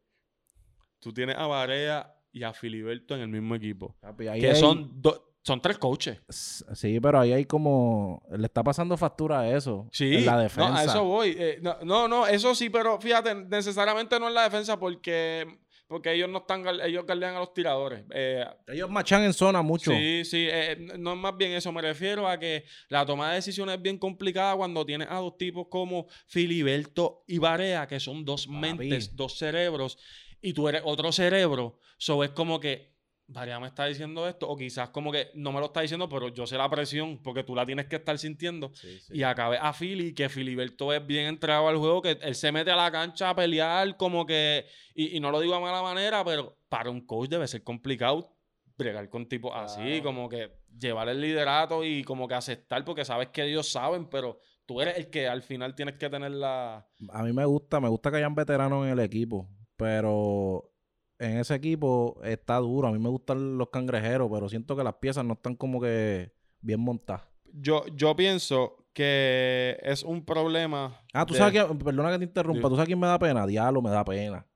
tú 1.00 1.12
tienes 1.12 1.36
a 1.36 1.46
Barea 1.46 2.14
y 2.32 2.42
a 2.42 2.52
Filiberto 2.52 3.14
en 3.14 3.22
el 3.22 3.28
mismo 3.28 3.54
equipo. 3.54 3.96
Papi, 4.00 4.28
ahí 4.28 4.40
Que 4.40 4.50
hay- 4.50 4.56
son, 4.56 5.00
do- 5.02 5.34
son 5.42 5.60
tres 5.62 5.78
coaches. 5.78 6.20
Sí, 6.28 7.00
pero 7.00 7.20
ahí 7.20 7.32
hay 7.32 7.44
como... 7.46 8.22
Le 8.36 8.46
está 8.46 8.62
pasando 8.62 8.96
factura 8.96 9.40
a 9.40 9.50
eso. 9.56 9.88
Sí, 9.92 10.16
En 10.16 10.26
la 10.26 10.32
no, 10.34 10.40
defensa. 10.40 10.78
a 10.78 10.84
eso 10.84 11.04
voy. 11.04 11.34
Eh, 11.38 11.58
no, 11.62 11.76
no, 11.84 12.06
no, 12.06 12.26
eso 12.26 12.54
sí, 12.54 12.68
pero 12.70 13.00
fíjate, 13.00 13.34
necesariamente 13.34 14.20
no 14.20 14.28
en 14.28 14.34
la 14.34 14.42
defensa 14.42 14.78
porque, 14.78 15.58
porque 15.88 16.12
ellos 16.12 16.28
no 16.28 16.38
están, 16.38 16.64
ellos 16.84 17.04
guardian 17.06 17.34
a 17.34 17.38
los 17.40 17.54
tiradores. 17.54 18.04
Eh, 18.14 18.44
Ellos 18.66 18.90
machan 18.90 19.24
en 19.24 19.32
zona 19.32 19.62
mucho. 19.62 19.90
sí, 19.90 20.22
sí, 20.24 20.46
eh, 20.50 20.76
no 20.98 21.14
es 21.14 21.18
más 21.18 21.36
bien 21.36 21.52
eso, 21.52 21.72
me 21.72 21.80
refiero 21.82 22.28
a 22.28 22.38
que 22.38 22.64
la 22.90 23.04
toma 23.06 23.30
de 23.30 23.36
decisiones 23.36 23.76
es 23.76 23.82
bien 23.82 23.96
complicada 23.98 24.54
cuando 24.54 24.84
tienes 24.84 25.08
a 25.10 25.16
dos 25.16 25.36
tipos 25.38 25.66
como 25.70 26.06
Filiberto 26.26 27.24
y 27.26 27.38
Barea, 27.38 27.86
que 27.86 27.98
son 28.00 28.24
dos 28.24 28.46
Papi. 28.46 28.58
mentes, 28.58 29.16
dos 29.16 29.36
cerebros, 29.38 29.98
y 30.40 30.52
tú 30.52 30.68
eres 30.68 30.82
otro 30.84 31.10
cerebro. 31.10 31.78
So 31.96 32.22
es 32.22 32.30
como 32.30 32.60
que 32.60 32.97
Barea 33.30 33.60
me 33.60 33.66
está 33.66 33.84
diciendo 33.84 34.26
esto, 34.26 34.48
o 34.48 34.56
quizás 34.56 34.88
como 34.88 35.12
que 35.12 35.30
no 35.34 35.52
me 35.52 35.60
lo 35.60 35.66
está 35.66 35.82
diciendo, 35.82 36.08
pero 36.08 36.28
yo 36.28 36.46
sé 36.46 36.56
la 36.56 36.68
presión, 36.70 37.22
porque 37.22 37.44
tú 37.44 37.54
la 37.54 37.66
tienes 37.66 37.86
que 37.86 37.96
estar 37.96 38.16
sintiendo. 38.18 38.70
Sí, 38.74 38.98
sí. 39.00 39.18
Y 39.18 39.22
acabé 39.22 39.58
a 39.60 39.74
Philly, 39.74 40.14
que 40.14 40.30
Filiberto 40.30 40.94
es 40.94 41.06
bien 41.06 41.26
entrado 41.26 41.68
al 41.68 41.76
juego, 41.76 42.00
que 42.00 42.18
él 42.22 42.34
se 42.34 42.50
mete 42.52 42.70
a 42.70 42.76
la 42.76 42.90
cancha 42.90 43.28
a 43.30 43.36
pelear, 43.36 43.98
como 43.98 44.24
que. 44.24 44.64
Y, 44.94 45.16
y 45.16 45.20
no 45.20 45.30
lo 45.30 45.40
digo 45.40 45.54
a 45.54 45.60
mala 45.60 45.82
manera, 45.82 46.24
pero 46.24 46.58
para 46.70 46.90
un 46.90 47.06
coach 47.06 47.28
debe 47.28 47.46
ser 47.46 47.62
complicado 47.62 48.34
bregar 48.78 49.10
con 49.10 49.28
tipos 49.28 49.52
así, 49.54 50.00
como 50.02 50.28
que 50.28 50.52
llevar 50.78 51.08
el 51.08 51.20
liderato 51.20 51.84
y 51.84 52.04
como 52.04 52.28
que 52.28 52.34
aceptar, 52.34 52.84
porque 52.84 53.04
sabes 53.04 53.28
que 53.28 53.44
ellos 53.44 53.70
saben, 53.70 54.06
pero 54.06 54.38
tú 54.64 54.80
eres 54.80 54.96
el 54.96 55.10
que 55.10 55.28
al 55.28 55.42
final 55.42 55.74
tienes 55.74 55.96
que 55.96 56.08
tener 56.08 56.30
la. 56.30 56.88
A 57.10 57.22
mí 57.24 57.32
me 57.32 57.44
gusta, 57.44 57.80
me 57.80 57.88
gusta 57.88 58.10
que 58.10 58.18
hayan 58.18 58.34
veteranos 58.34 58.86
en 58.86 58.92
el 58.92 59.00
equipo, 59.00 59.50
pero 59.76 60.70
en 61.18 61.38
ese 61.38 61.54
equipo 61.54 62.18
está 62.22 62.56
duro. 62.56 62.88
A 62.88 62.92
mí 62.92 62.98
me 62.98 63.08
gustan 63.08 63.58
los 63.58 63.68
cangrejeros, 63.70 64.28
pero 64.32 64.48
siento 64.48 64.76
que 64.76 64.84
las 64.84 64.94
piezas 64.94 65.24
no 65.24 65.34
están 65.34 65.54
como 65.56 65.80
que 65.80 66.32
bien 66.60 66.80
montadas. 66.80 67.22
Yo, 67.52 67.84
yo 67.94 68.14
pienso 68.14 68.86
que 68.92 69.78
es 69.82 70.02
un 70.02 70.24
problema. 70.24 71.00
Ah, 71.12 71.24
tú 71.24 71.34
de- 71.34 71.38
sabes 71.38 71.54
que, 71.54 71.74
perdona 71.84 72.10
que 72.12 72.18
te 72.18 72.24
interrumpa. 72.24 72.68
¿tú 72.68 72.74
sabes 72.74 72.86
quién 72.86 72.98
me 72.98 73.06
da 73.06 73.18
pena? 73.18 73.46
Diablo 73.46 73.82
me 73.82 73.90
da 73.90 74.04
pena. 74.04 74.46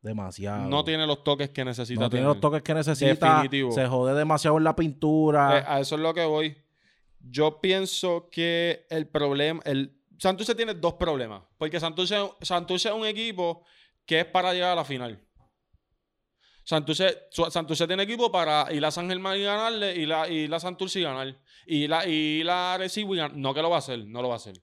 Demasiado. 0.00 0.68
No 0.68 0.84
tiene 0.84 1.06
los 1.06 1.24
toques 1.24 1.50
que 1.50 1.64
necesita 1.64 2.00
No 2.00 2.10
tiene 2.10 2.26
los 2.26 2.40
toques 2.40 2.62
que 2.62 2.74
necesita. 2.74 3.42
Definitivo. 3.42 3.72
Se 3.72 3.86
jode 3.86 4.14
demasiado 4.14 4.56
en 4.58 4.64
la 4.64 4.76
pintura. 4.76 5.58
Eh, 5.58 5.64
a 5.66 5.80
eso 5.80 5.96
es 5.96 6.00
lo 6.00 6.14
que 6.14 6.24
voy. 6.24 6.56
Yo 7.18 7.60
pienso 7.60 8.28
que 8.30 8.86
el 8.88 9.08
problema. 9.08 9.60
El, 9.64 9.96
Santurce 10.18 10.54
tiene 10.54 10.74
dos 10.74 10.94
problemas. 10.94 11.42
Porque 11.58 11.80
Santurce, 11.80 12.16
Santurce 12.40 12.88
es 12.88 12.94
un 12.94 13.04
equipo 13.04 13.64
que 14.04 14.20
es 14.20 14.26
para 14.26 14.52
llegar 14.52 14.70
a 14.70 14.76
la 14.76 14.84
final. 14.84 15.25
Santurce, 16.66 17.28
Santurce 17.30 17.86
tiene 17.86 18.02
equipo 18.02 18.30
para 18.32 18.72
ir 18.72 18.84
a 18.84 18.90
San 18.90 19.08
Germán 19.08 19.38
y 19.38 19.44
ganarle, 19.44 19.94
y 19.94 20.04
la, 20.04 20.28
y 20.28 20.48
la 20.48 20.58
Santurce 20.58 20.98
y 20.98 21.04
ganar. 21.04 21.38
Y 21.64 21.86
la, 21.86 22.04
y 22.04 22.42
la 22.42 22.74
Arecibo 22.74 23.14
y 23.14 23.18
ganar. 23.18 23.36
No 23.36 23.54
que 23.54 23.62
lo 23.62 23.70
va 23.70 23.76
a 23.76 23.78
hacer, 23.78 24.04
no 24.04 24.20
lo 24.20 24.28
va 24.28 24.34
a 24.34 24.38
hacer. 24.38 24.60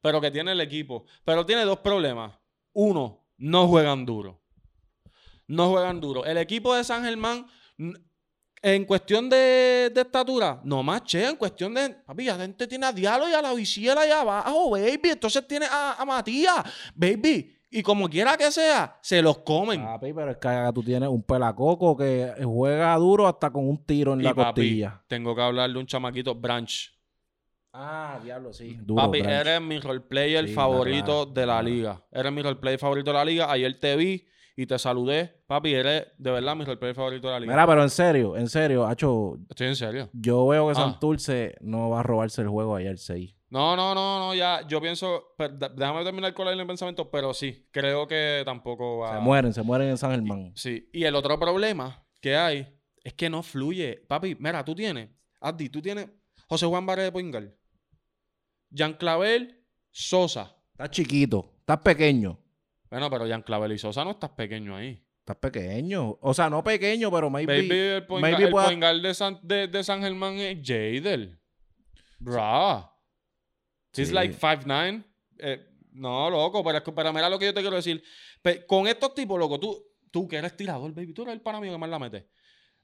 Pero 0.00 0.20
que 0.20 0.30
tiene 0.30 0.52
el 0.52 0.60
equipo. 0.60 1.04
Pero 1.24 1.44
tiene 1.44 1.64
dos 1.64 1.80
problemas. 1.80 2.32
Uno, 2.74 3.26
no 3.38 3.66
juegan 3.66 4.06
duro. 4.06 4.40
No 5.48 5.70
juegan 5.70 6.00
duro. 6.00 6.24
El 6.24 6.38
equipo 6.38 6.76
de 6.76 6.84
San 6.84 7.02
Germán, 7.02 7.44
en 8.62 8.84
cuestión 8.84 9.28
de, 9.28 9.90
de 9.92 10.00
estatura, 10.00 10.60
no 10.62 10.84
machea. 10.84 11.30
En 11.30 11.36
cuestión 11.36 11.74
de. 11.74 11.90
Papi, 11.90 12.24
la 12.24 12.36
gente 12.36 12.68
tiene 12.68 12.86
a 12.86 12.92
Diallo 12.92 13.28
y 13.28 13.32
a 13.32 13.42
la 13.42 13.52
Viciela 13.52 14.02
allá 14.02 14.20
abajo, 14.20 14.70
baby. 14.70 15.10
Entonces 15.10 15.44
tiene 15.48 15.66
a, 15.68 15.94
a 15.94 16.04
Matías, 16.04 16.62
baby. 16.94 17.58
Y 17.74 17.82
como 17.82 18.06
quiera 18.08 18.36
que 18.36 18.50
sea, 18.50 18.98
se 19.00 19.22
los 19.22 19.38
comen. 19.38 19.82
Papi, 19.82 20.12
pero 20.12 20.30
es 20.32 20.36
que 20.36 20.70
tú 20.74 20.82
tienes 20.82 21.08
un 21.08 21.22
pelacoco 21.22 21.96
que 21.96 22.34
juega 22.44 22.94
duro 22.96 23.26
hasta 23.26 23.50
con 23.50 23.66
un 23.66 23.82
tiro 23.84 24.12
en 24.12 24.20
y 24.20 24.24
la 24.24 24.34
papi, 24.34 24.60
costilla. 24.60 25.02
tengo 25.08 25.34
que 25.34 25.40
hablarle 25.40 25.76
a 25.76 25.80
un 25.80 25.86
chamaquito, 25.86 26.34
Branch. 26.34 26.92
Ah, 27.72 28.20
diablo, 28.22 28.52
sí. 28.52 28.78
Duro, 28.82 29.02
Papi, 29.02 29.22
Branch. 29.22 29.40
eres 29.46 29.60
mi 29.62 29.78
roleplayer 29.80 30.46
Sí, 30.46 30.52
favorito 30.54 31.04
claro, 31.04 31.26
de 31.26 31.40
la 31.46 31.52
claro. 31.54 31.68
liga. 31.68 32.02
Eres 32.12 32.32
mi 32.32 32.42
roleplayer 32.42 32.78
favorito 32.78 33.10
de 33.10 33.14
la 33.16 33.24
liga. 33.24 33.50
Ayer 33.50 33.80
te 33.80 33.96
vi 33.96 34.26
y 34.54 34.66
te 34.66 34.78
saludé. 34.78 35.42
Papi, 35.46 35.72
eres 35.72 36.08
de 36.18 36.30
verdad 36.30 36.54
mi 36.54 36.64
roleplayer 36.66 36.94
favorito 36.94 37.28
de 37.28 37.32
la 37.32 37.40
liga. 37.40 37.52
Mira, 37.54 37.66
pero 37.66 37.82
en 37.82 37.88
serio, 37.88 38.36
en 38.36 38.48
serio, 38.50 38.84
Hacho, 38.86 39.38
Estoy 39.48 39.68
en 39.68 39.76
serio. 39.76 40.10
yo 40.12 40.46
veo 40.48 40.66
que 40.66 40.72
Ah. 40.72 40.74
Santurce 40.74 41.54
no 41.62 41.88
va 41.88 42.00
a 42.00 42.02
robarse 42.02 42.42
el 42.42 42.48
juego 42.48 42.76
ayer 42.76 42.98
6. 42.98 43.34
No, 43.52 43.76
no, 43.76 43.94
no, 43.94 44.18
no, 44.18 44.34
ya. 44.34 44.66
Yo 44.66 44.80
pienso. 44.80 45.34
per- 45.36 45.52
déjame 45.52 46.02
terminar 46.04 46.32
con 46.32 46.48
el 46.48 46.66
pensamiento, 46.66 47.10
pero 47.10 47.34
sí, 47.34 47.68
creo 47.70 48.06
que 48.06 48.40
tampoco 48.46 48.98
va. 49.00 49.16
Se 49.18 49.20
mueren, 49.20 49.52
se 49.52 49.62
mueren 49.62 49.90
en 49.90 49.98
San 49.98 50.10
Germán. 50.12 50.52
Sí. 50.56 50.88
Y 50.90 51.04
el 51.04 51.14
otro 51.14 51.38
problema 51.38 52.02
que 52.22 52.34
hay 52.34 52.66
es 53.04 53.12
que 53.12 53.28
no 53.28 53.42
fluye. 53.42 53.96
Papi, 54.08 54.36
mira, 54.40 54.64
tú 54.64 54.74
tienes. 54.74 55.10
Addi, 55.38 55.68
tú 55.68 55.82
tienes 55.82 56.08
José 56.48 56.64
Juan 56.64 56.86
Barre 56.86 57.02
de 57.02 57.12
Poingal. 57.12 57.54
Jean 58.70 58.94
Clavel, 58.94 59.62
Sosa. 59.90 60.56
Estás 60.70 60.90
chiquito, 60.90 61.52
estás 61.58 61.80
pequeño. 61.80 62.38
Bueno, 62.88 63.10
pero 63.10 63.26
Jean 63.26 63.42
Clavel 63.42 63.72
y 63.72 63.78
Sosa 63.78 64.02
no 64.02 64.12
estás 64.12 64.30
pequeño 64.30 64.74
ahí. 64.76 65.04
Estás 65.18 65.36
pequeño. 65.36 66.16
O 66.22 66.32
sea, 66.32 66.48
no 66.48 66.64
pequeño, 66.64 67.10
pero 67.10 67.28
maybe. 67.28 67.54
Baby, 67.68 67.78
el 67.78 68.06
Poingal, 68.06 68.30
maybe 68.32 68.44
el 68.46 68.50
pueda- 68.50 68.94
de, 68.94 69.14
San, 69.14 69.38
de, 69.42 69.68
de 69.68 69.84
San 69.84 70.00
Germán 70.00 70.36
es 70.38 70.58
Jadel. 70.66 71.38
Bra. 72.18 72.88
He's 73.96 74.08
Sí. 74.08 74.14
like 74.14 74.34
5'9". 74.34 75.04
Eh, 75.38 75.66
no, 75.92 76.30
loco, 76.30 76.62
pero, 76.64 76.82
pero 76.82 77.12
mira 77.12 77.28
lo 77.28 77.38
que 77.38 77.46
yo 77.46 77.54
te 77.54 77.60
quiero 77.60 77.76
decir. 77.76 78.02
Pe- 78.40 78.64
con 78.66 78.86
estos 78.86 79.14
tipos, 79.14 79.38
loco, 79.38 79.58
tú, 79.60 79.84
tú 80.10 80.26
que 80.26 80.36
eres 80.36 80.56
tirador, 80.56 80.92
baby, 80.94 81.12
tú 81.12 81.22
eres 81.22 81.34
el 81.34 81.40
para 81.40 81.60
mí 81.60 81.68
que 81.68 81.76
más 81.78 81.90
la 81.90 81.98
metes. 81.98 82.24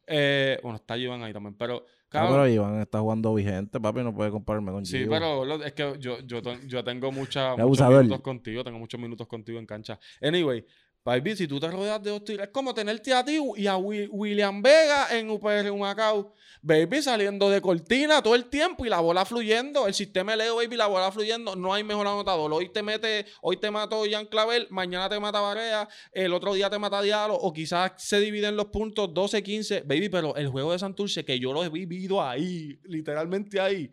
Eh, 0.06 0.58
bueno, 0.62 0.76
está 0.76 0.96
Iván 0.96 1.22
ahí 1.22 1.32
también, 1.32 1.54
pero... 1.56 1.74
No, 1.80 1.84
cabrón, 2.08 2.32
pero 2.32 2.48
Iván 2.48 2.80
está 2.80 3.00
jugando 3.00 3.34
vigente, 3.34 3.78
papi, 3.78 4.00
no 4.02 4.14
puede 4.14 4.30
compararme 4.30 4.72
con 4.72 4.86
Sí, 4.86 5.00
Gio. 5.00 5.10
pero 5.10 5.62
es 5.62 5.72
que 5.74 5.96
yo, 5.98 6.18
yo, 6.20 6.40
yo 6.66 6.82
tengo 6.82 7.12
mucha, 7.12 7.54
muchos 7.56 7.86
minutos 7.90 8.20
contigo, 8.22 8.64
tengo 8.64 8.78
muchos 8.78 8.98
minutos 8.98 9.26
contigo 9.26 9.58
en 9.58 9.66
cancha. 9.66 9.98
Anyway, 10.22 10.64
baby, 11.08 11.36
si 11.36 11.48
tú 11.48 11.58
te 11.58 11.68
rodeas 11.70 12.02
de 12.02 12.10
hostil, 12.10 12.40
es 12.40 12.48
como 12.48 12.72
tenerte 12.74 13.12
a 13.12 13.24
ti 13.24 13.38
y 13.56 13.66
a 13.66 13.76
Wi- 13.76 14.08
William 14.10 14.62
Vega 14.62 15.08
en 15.18 15.30
UPR 15.30 15.70
Humacao. 15.70 16.34
Baby, 16.60 17.02
saliendo 17.02 17.48
de 17.50 17.60
cortina 17.60 18.20
todo 18.20 18.34
el 18.34 18.46
tiempo 18.46 18.84
y 18.84 18.88
la 18.88 18.98
bola 19.00 19.24
fluyendo. 19.24 19.86
El 19.86 19.94
sistema 19.94 20.34
Leo, 20.34 20.56
baby, 20.56 20.76
la 20.76 20.86
bola 20.86 21.10
fluyendo. 21.12 21.54
No 21.54 21.72
hay 21.72 21.84
mejor 21.84 22.06
anotador. 22.06 22.52
Hoy 22.52 22.68
te 22.72 22.82
mete, 22.82 23.26
hoy 23.42 23.56
te 23.58 23.70
mató 23.70 24.02
Jan 24.10 24.26
Clavel, 24.26 24.66
mañana 24.70 25.08
te 25.08 25.20
mata 25.20 25.40
Barea, 25.40 25.88
el 26.12 26.32
otro 26.34 26.54
día 26.54 26.68
te 26.68 26.78
mata 26.78 27.00
Diallo, 27.00 27.34
o 27.34 27.52
quizás 27.52 27.92
se 27.96 28.18
dividen 28.20 28.56
los 28.56 28.66
puntos 28.66 29.14
12, 29.14 29.42
15. 29.42 29.80
Baby, 29.82 30.08
pero 30.08 30.34
el 30.36 30.48
juego 30.48 30.72
de 30.72 30.78
Santurce, 30.80 31.24
que 31.24 31.38
yo 31.38 31.52
lo 31.52 31.64
he 31.64 31.68
vivido 31.68 32.20
ahí, 32.22 32.78
literalmente 32.84 33.60
ahí. 33.60 33.92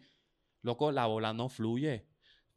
Loco, 0.63 0.91
la 0.91 1.05
bola 1.05 1.33
no 1.33 1.49
fluye. 1.49 2.07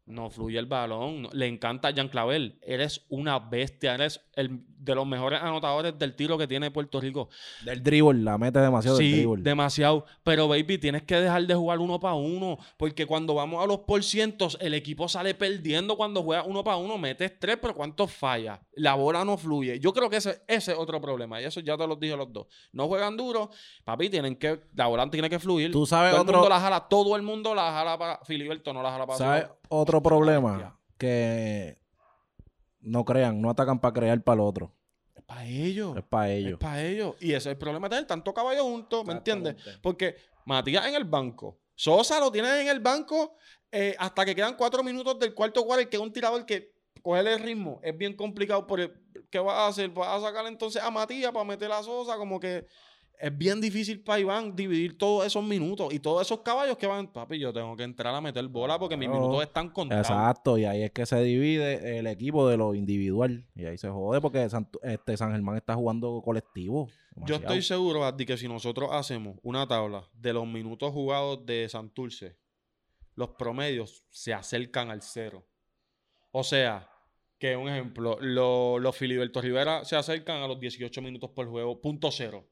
No 0.06 0.30
fluye 0.30 0.58
el 0.58 0.64
balón. 0.64 1.28
Le 1.34 1.46
encanta 1.48 1.92
Jan 1.94 2.08
Clavel. 2.08 2.58
Eres 2.62 3.04
una 3.10 3.38
bestia. 3.38 3.94
Eres 3.94 4.18
el 4.38 4.60
de 4.78 4.94
los 4.94 5.06
mejores 5.06 5.42
anotadores 5.42 5.98
del 5.98 6.14
tiro 6.14 6.38
que 6.38 6.46
tiene 6.46 6.70
Puerto 6.70 7.00
Rico. 7.00 7.28
Del 7.64 7.82
dribble, 7.82 8.22
la 8.22 8.38
mete 8.38 8.60
demasiado 8.60 8.96
del 8.96 9.06
Sí, 9.06 9.12
dribble. 9.16 9.42
demasiado. 9.42 10.06
Pero, 10.22 10.48
baby, 10.48 10.78
tienes 10.78 11.02
que 11.02 11.16
dejar 11.16 11.42
de 11.46 11.54
jugar 11.54 11.78
uno 11.80 11.98
para 12.00 12.14
uno. 12.14 12.56
Porque 12.76 13.04
cuando 13.04 13.34
vamos 13.34 13.62
a 13.62 13.66
los 13.66 13.80
porcientos, 13.80 14.56
el 14.60 14.72
equipo 14.74 15.08
sale 15.08 15.34
perdiendo 15.34 15.96
cuando 15.96 16.22
juega 16.22 16.44
uno 16.44 16.62
para 16.64 16.76
uno. 16.76 16.96
Metes 16.96 17.38
tres, 17.38 17.58
pero 17.60 17.74
¿cuántos 17.74 18.12
falla? 18.12 18.60
La 18.74 18.94
bola 18.94 19.24
no 19.24 19.36
fluye. 19.36 19.78
Yo 19.80 19.92
creo 19.92 20.08
que 20.08 20.16
ese, 20.18 20.42
ese 20.46 20.72
es 20.72 20.78
otro 20.78 21.00
problema. 21.00 21.42
Y 21.42 21.44
eso 21.44 21.60
ya 21.60 21.76
te 21.76 21.86
lo 21.86 21.96
dije 21.96 22.16
los 22.16 22.32
dos. 22.32 22.46
No 22.72 22.86
juegan 22.86 23.16
duro. 23.16 23.50
Papi, 23.84 24.08
tienen 24.08 24.36
que... 24.36 24.60
La 24.74 24.86
bola 24.86 25.10
tiene 25.10 25.28
que 25.28 25.38
fluir. 25.40 25.72
Tú 25.72 25.84
sabes 25.84 26.12
todo 26.12 26.22
otro- 26.22 26.34
el 26.34 26.38
mundo 26.40 26.48
la 26.48 26.60
jala. 26.60 26.88
Todo 26.88 27.16
el 27.16 27.22
mundo 27.22 27.54
la 27.54 27.72
jala 27.72 27.98
para... 27.98 28.20
Filiberto 28.24 28.72
no 28.72 28.82
la 28.82 28.92
jala 28.92 29.06
para... 29.06 29.18
¿Sabes? 29.18 29.46
Otro 29.68 30.00
problema 30.02 30.78
que 30.96 31.78
no 32.80 33.04
crean, 33.04 33.40
no 33.40 33.50
atacan 33.50 33.80
para 33.80 33.92
crear 33.94 34.22
para 34.22 34.34
el 34.34 34.40
otro. 34.40 34.74
Es 35.14 35.22
para 35.22 35.44
ellos. 35.44 35.96
Es 35.96 36.04
para 36.04 36.30
Es 36.30 36.38
ellos. 36.46 36.58
para 36.58 36.82
ellos. 36.82 37.14
Y 37.20 37.28
ese 37.30 37.36
es 37.36 37.46
el 37.46 37.58
problema 37.58 37.88
de 37.88 37.96
tener 37.96 38.06
tanto 38.06 38.32
caballo 38.32 38.62
juntos, 38.64 39.04
¿me 39.04 39.12
entiendes? 39.14 39.56
Porque 39.82 40.16
Matías 40.44 40.86
en 40.86 40.94
el 40.94 41.04
banco, 41.04 41.58
Sosa 41.74 42.18
lo 42.20 42.30
tiene 42.32 42.60
en 42.62 42.68
el 42.68 42.80
banco 42.80 43.36
eh, 43.70 43.94
hasta 43.98 44.24
que 44.24 44.34
quedan 44.34 44.56
cuatro 44.56 44.82
minutos 44.82 45.18
del 45.18 45.34
cuarto 45.34 45.64
cuarto, 45.64 45.88
que 45.90 45.96
es 45.96 46.02
un 46.02 46.12
tirador 46.12 46.44
que 46.46 46.72
coger 47.02 47.26
el 47.28 47.38
ritmo 47.40 47.80
es 47.82 47.96
bien 47.96 48.14
complicado. 48.16 48.66
Por 48.66 48.80
el- 48.80 48.92
¿Qué 49.30 49.38
vas 49.38 49.54
a 49.56 49.66
hacer? 49.68 49.90
¿Vas 49.90 50.22
a 50.22 50.26
sacar 50.26 50.46
entonces 50.46 50.82
a 50.82 50.90
Matías 50.90 51.30
para 51.32 51.44
meter 51.44 51.70
a 51.70 51.82
Sosa? 51.82 52.16
Como 52.16 52.40
que 52.40 52.66
es 53.20 53.36
bien 53.36 53.60
difícil 53.60 54.00
para 54.02 54.20
Iván 54.20 54.54
dividir 54.54 54.96
todos 54.96 55.26
esos 55.26 55.42
minutos 55.44 55.92
y 55.92 55.98
todos 55.98 56.22
esos 56.22 56.40
caballos 56.40 56.76
que 56.78 56.86
van. 56.86 57.08
Papi, 57.12 57.38
yo 57.38 57.52
tengo 57.52 57.76
que 57.76 57.82
entrar 57.82 58.14
a 58.14 58.20
meter 58.20 58.46
bola 58.48 58.78
porque 58.78 58.96
mis 58.96 59.08
minutos 59.08 59.42
están 59.42 59.70
contados. 59.70 60.06
Exacto, 60.08 60.56
y 60.58 60.64
ahí 60.64 60.82
es 60.82 60.90
que 60.92 61.04
se 61.06 61.20
divide 61.22 61.98
el 61.98 62.06
equipo 62.06 62.48
de 62.48 62.56
lo 62.56 62.74
individual. 62.74 63.44
Y 63.54 63.64
ahí 63.64 63.76
se 63.78 63.88
jode 63.88 64.20
porque 64.20 64.48
San, 64.48 64.68
este 64.82 65.16
San 65.16 65.32
Germán 65.32 65.56
está 65.56 65.74
jugando 65.74 66.20
colectivo. 66.24 66.88
Yo 67.26 67.34
estoy 67.36 67.62
seguro, 67.62 68.04
Addi, 68.04 68.24
que 68.24 68.36
si 68.36 68.46
nosotros 68.46 68.90
hacemos 68.92 69.36
una 69.42 69.66
tabla 69.66 70.08
de 70.12 70.32
los 70.32 70.46
minutos 70.46 70.92
jugados 70.92 71.44
de 71.44 71.68
Santurce, 71.68 72.36
los 73.14 73.30
promedios 73.30 74.04
se 74.10 74.32
acercan 74.32 74.90
al 74.90 75.02
cero. 75.02 75.44
O 76.30 76.44
sea, 76.44 76.88
que 77.38 77.56
un 77.56 77.68
ejemplo, 77.68 78.16
lo- 78.20 78.78
los 78.78 78.96
Filiberto 78.96 79.40
Rivera 79.40 79.84
se 79.84 79.96
acercan 79.96 80.42
a 80.42 80.46
los 80.46 80.60
18 80.60 81.02
minutos 81.02 81.30
por 81.30 81.48
juego, 81.48 81.80
punto 81.80 82.10
cero. 82.12 82.46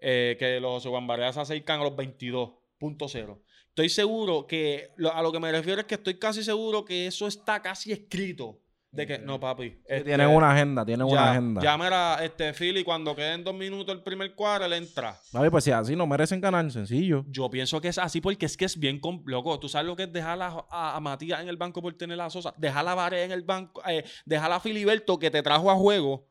Eh, 0.00 0.36
que 0.38 0.60
los 0.60 0.86
Barea 1.06 1.32
se 1.32 1.40
acercan 1.40 1.80
a 1.80 1.84
los 1.84 1.96
22, 1.96 2.50
punto 2.78 3.08
cero. 3.08 3.42
Estoy 3.68 3.88
seguro 3.88 4.46
que, 4.46 4.90
lo- 4.96 5.12
a 5.14 5.22
lo 5.22 5.32
que 5.32 5.40
me 5.40 5.50
refiero 5.52 5.80
es 5.80 5.86
que 5.86 5.96
estoy 5.96 6.18
casi 6.18 6.42
seguro 6.42 6.84
que 6.84 7.06
eso 7.06 7.26
está 7.26 7.60
casi 7.62 7.92
escrito. 7.92 8.60
De 8.92 9.06
que, 9.06 9.18
no, 9.18 9.38
papi. 9.38 9.70
Sí, 9.70 9.78
este, 9.88 10.04
tienen 10.04 10.28
una 10.28 10.52
agenda, 10.52 10.86
tienen 10.86 11.06
ya, 11.08 11.12
una 11.12 11.30
agenda. 11.32 11.60
Ya, 11.60 11.76
mira, 11.76 12.18
este, 12.24 12.54
Philly, 12.54 12.82
cuando 12.82 13.14
queden 13.14 13.44
dos 13.44 13.54
minutos 13.54 13.94
el 13.94 14.02
primer 14.02 14.34
cuadro, 14.34 14.64
él 14.64 14.72
entra. 14.72 15.20
Papi, 15.32 15.50
pues 15.50 15.64
si 15.64 15.70
así 15.70 15.94
no 15.94 16.06
merecen 16.06 16.40
ganar, 16.40 16.70
sencillo. 16.70 17.22
Yo 17.28 17.50
pienso 17.50 17.78
que 17.82 17.88
es 17.88 17.98
así 17.98 18.22
porque 18.22 18.46
es 18.46 18.56
que 18.56 18.64
es 18.64 18.78
bien... 18.78 18.98
Loco, 19.26 19.58
¿tú 19.60 19.68
sabes 19.68 19.86
lo 19.86 19.96
que 19.96 20.04
es 20.04 20.12
dejar 20.12 20.40
a, 20.40 20.64
a- 20.70 20.96
a 20.96 21.00
Matías 21.00 21.42
en 21.42 21.48
el 21.48 21.58
banco 21.58 21.82
por 21.82 21.92
tener 21.94 22.18
a 22.22 22.30
Sosa? 22.30 22.54
Dejar 22.56 22.88
a 22.88 22.94
Vare 22.94 23.24
en 23.24 23.32
el 23.32 23.42
banco... 23.42 23.82
Eh, 23.86 24.02
dejar 24.24 24.50
a 24.52 24.60
Filiberto 24.60 25.18
que 25.18 25.30
te 25.30 25.42
trajo 25.42 25.70
a 25.70 25.74
juego. 25.74 26.26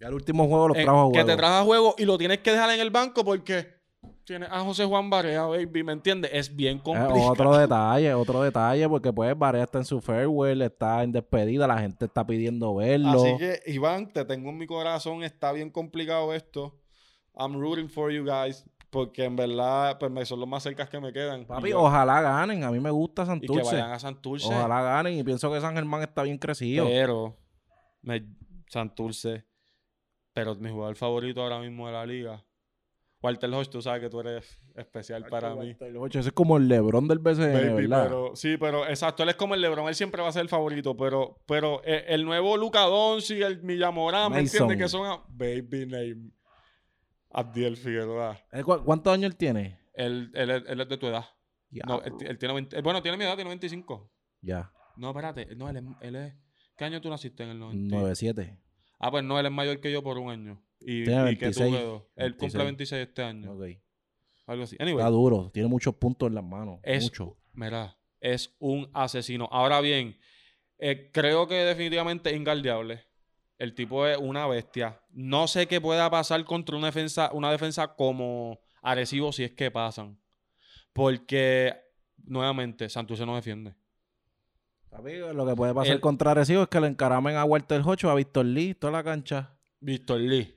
Ya 0.00 0.08
el 0.08 0.14
último 0.14 0.46
juego 0.48 0.68
los 0.68 0.76
eh, 0.78 0.82
trajo 0.82 1.00
a 1.02 1.12
que 1.12 1.18
juego. 1.20 1.26
te 1.26 1.36
trajo 1.36 1.54
a 1.54 1.62
juego 1.64 1.94
y 1.98 2.04
lo 2.04 2.18
tienes 2.18 2.38
que 2.38 2.50
dejar 2.52 2.70
en 2.70 2.80
el 2.80 2.90
banco 2.90 3.24
porque... 3.24 3.74
Tienes 4.26 4.48
a 4.50 4.60
José 4.60 4.86
Juan 4.86 5.10
Barea, 5.10 5.42
baby, 5.44 5.82
¿me 5.82 5.92
entiendes? 5.92 6.30
Es 6.32 6.54
bien 6.56 6.78
Es 6.78 6.82
complicado. 6.82 7.30
otro 7.30 7.56
detalle, 7.58 8.14
otro 8.14 8.42
detalle, 8.42 8.88
porque 8.88 9.12
pues 9.12 9.38
Barea 9.38 9.64
está 9.64 9.78
en 9.78 9.84
su 9.84 10.00
farewell, 10.00 10.62
está 10.62 11.02
en 11.02 11.12
despedida, 11.12 11.66
la 11.66 11.78
gente 11.78 12.06
está 12.06 12.26
pidiendo 12.26 12.74
verlo. 12.74 13.10
Así 13.10 13.36
que, 13.36 13.60
Iván, 13.66 14.10
te 14.10 14.24
tengo 14.24 14.48
en 14.48 14.56
mi 14.56 14.66
corazón. 14.66 15.22
Está 15.22 15.52
bien 15.52 15.70
complicado 15.70 16.32
esto. 16.32 16.80
I'm 17.34 17.60
rooting 17.60 17.90
for 17.90 18.10
you 18.10 18.24
guys. 18.24 18.64
Porque 18.88 19.24
en 19.24 19.36
verdad, 19.36 19.98
pues 19.98 20.10
me 20.10 20.24
son 20.24 20.40
los 20.40 20.48
más 20.48 20.62
cercas 20.62 20.88
que 20.88 21.00
me 21.00 21.12
quedan. 21.12 21.44
Papi, 21.44 21.70
yo- 21.70 21.82
ojalá 21.82 22.22
ganen, 22.22 22.64
a 22.64 22.70
mí 22.70 22.80
me 22.80 22.90
gusta 22.90 23.22
y 23.22 23.24
que 23.24 23.30
Santurce. 23.30 23.74
vayan 23.74 23.90
a 23.92 23.98
Santurce. 23.98 24.46
Ojalá 24.46 24.82
ganen 24.82 25.18
y 25.18 25.22
pienso 25.22 25.52
que 25.52 25.60
San 25.60 25.74
Germán 25.74 26.00
está 26.02 26.22
bien 26.22 26.38
crecido. 26.38 26.86
Pero, 26.86 27.36
me, 28.00 28.24
Santurce. 28.68 29.44
Pero 30.34 30.54
mi 30.56 30.68
jugador 30.70 30.96
favorito 30.96 31.40
ahora 31.42 31.60
mismo 31.60 31.86
de 31.86 31.92
la 31.94 32.04
liga. 32.04 32.44
Walter 33.22 33.48
Hodge, 33.54 33.70
tú 33.70 33.80
sabes 33.80 34.02
que 34.02 34.10
tú 34.10 34.20
eres 34.20 34.60
especial 34.74 35.24
para 35.30 35.54
mí. 35.54 35.74
El 35.80 35.96
ocho, 35.96 36.18
ese 36.18 36.28
es 36.28 36.34
como 36.34 36.58
el 36.58 36.68
Lebron 36.68 37.08
del 37.08 37.20
BCN, 37.20 37.52
Baby, 37.54 37.86
¿verdad? 37.86 38.04
pero, 38.04 38.36
sí, 38.36 38.58
pero 38.58 38.86
exacto, 38.86 39.22
él 39.22 39.30
es 39.30 39.36
como 39.36 39.54
el 39.54 39.62
LeBron, 39.62 39.88
él 39.88 39.94
siempre 39.94 40.20
va 40.20 40.28
a 40.28 40.32
ser 40.32 40.42
el 40.42 40.50
favorito, 40.50 40.94
pero, 40.94 41.40
pero 41.46 41.80
eh, 41.84 42.04
el 42.08 42.26
nuevo 42.26 42.58
Luca 42.58 42.80
Doncic, 42.82 43.40
el 43.40 43.62
Millamorán, 43.62 44.30
¿me 44.30 44.40
entiendes? 44.40 44.76
Que 44.76 44.88
son 44.88 45.06
a- 45.06 45.22
baby 45.28 45.86
name. 45.86 46.30
Abdiel 47.30 47.76
Figueroa. 47.78 48.38
¿Eh, 48.52 48.62
cu- 48.62 48.84
¿Cuántos 48.84 49.12
años 49.14 49.30
él 49.30 49.36
tiene? 49.36 49.78
Él, 49.94 50.30
él, 50.34 50.50
es- 50.50 50.64
él 50.66 50.80
es 50.82 50.88
de 50.88 50.96
tu 50.98 51.06
edad. 51.06 51.24
No, 51.86 52.02
él, 52.02 52.38
tiene 52.38 52.54
20 52.54 52.78
eh, 52.78 52.82
bueno, 52.82 53.00
tiene 53.02 53.16
mi 53.16 53.24
edad, 53.24 53.36
tiene 53.36 53.48
25. 53.48 54.10
Ya, 54.42 54.70
No, 54.96 55.08
espérate, 55.10 55.56
no, 55.56 55.68
él 55.70 55.76
es, 55.78 55.84
él 56.02 56.16
es 56.16 56.34
¿Qué 56.76 56.84
año 56.84 57.00
tú 57.00 57.08
naciste 57.08 57.42
en 57.42 57.50
el 57.50 57.58
90? 57.58 57.96
9-7. 57.96 58.58
Ah, 58.98 59.10
pues 59.10 59.24
no, 59.24 59.38
él 59.38 59.46
es 59.46 59.52
mayor 59.52 59.80
que 59.80 59.90
yo 59.92 60.02
por 60.02 60.18
un 60.18 60.30
año. 60.30 60.62
Y, 60.80 61.04
Tiene 61.04 61.32
y 61.32 61.36
que 61.36 61.50
tú 61.50 61.60
26, 61.60 61.76
quedó. 61.76 61.96
Él 62.16 62.30
26. 62.32 62.38
cumple 62.52 62.64
26 62.64 63.08
este 63.08 63.22
año. 63.22 63.52
Ok. 63.52 63.64
Algo 64.46 64.62
así. 64.64 64.74
Está 64.74 64.84
Anyway, 64.84 65.04
duro, 65.10 65.50
tiene 65.52 65.68
muchos 65.68 65.94
puntos 65.94 66.28
en 66.28 66.34
las 66.34 66.44
manos. 66.44 66.80
Es- 66.82 67.04
Mucho. 67.04 67.36
mira, 67.54 67.96
es 68.20 68.54
un 68.58 68.90
asesino. 68.92 69.48
Ahora 69.50 69.80
bien, 69.80 70.18
eh, 70.78 71.10
creo 71.12 71.46
que 71.48 71.54
definitivamente 71.54 72.30
es 72.30 72.36
ingaldeable. 72.36 73.04
El 73.56 73.74
tipo 73.74 74.06
es 74.06 74.18
una 74.18 74.46
bestia. 74.46 75.00
No 75.10 75.46
sé 75.48 75.66
qué 75.68 75.80
pueda 75.80 76.10
pasar 76.10 76.44
contra 76.44 76.76
una 76.76 76.86
defensa, 76.88 77.30
una 77.32 77.50
defensa 77.50 77.94
como 77.94 78.58
Arecibo 78.82 79.32
si 79.32 79.44
es 79.44 79.52
que 79.52 79.70
pasan. 79.70 80.18
Porque, 80.92 81.74
nuevamente, 82.24 82.88
Santurce 82.88 83.24
no 83.24 83.34
defiende. 83.36 83.74
Lo 85.02 85.46
que 85.46 85.54
puede 85.54 85.74
pasar 85.74 85.94
El- 85.94 86.00
contra 86.00 86.30
Arecibo 86.32 86.62
es 86.62 86.68
que 86.68 86.80
le 86.80 86.86
encaramen 86.86 87.36
a 87.36 87.44
Walter 87.44 87.82
Hocho, 87.84 88.10
a 88.10 88.14
Víctor 88.14 88.46
Lee, 88.46 88.74
toda 88.74 88.92
la 88.92 89.02
cancha. 89.04 89.56
Víctor 89.80 90.20
Lee. 90.20 90.54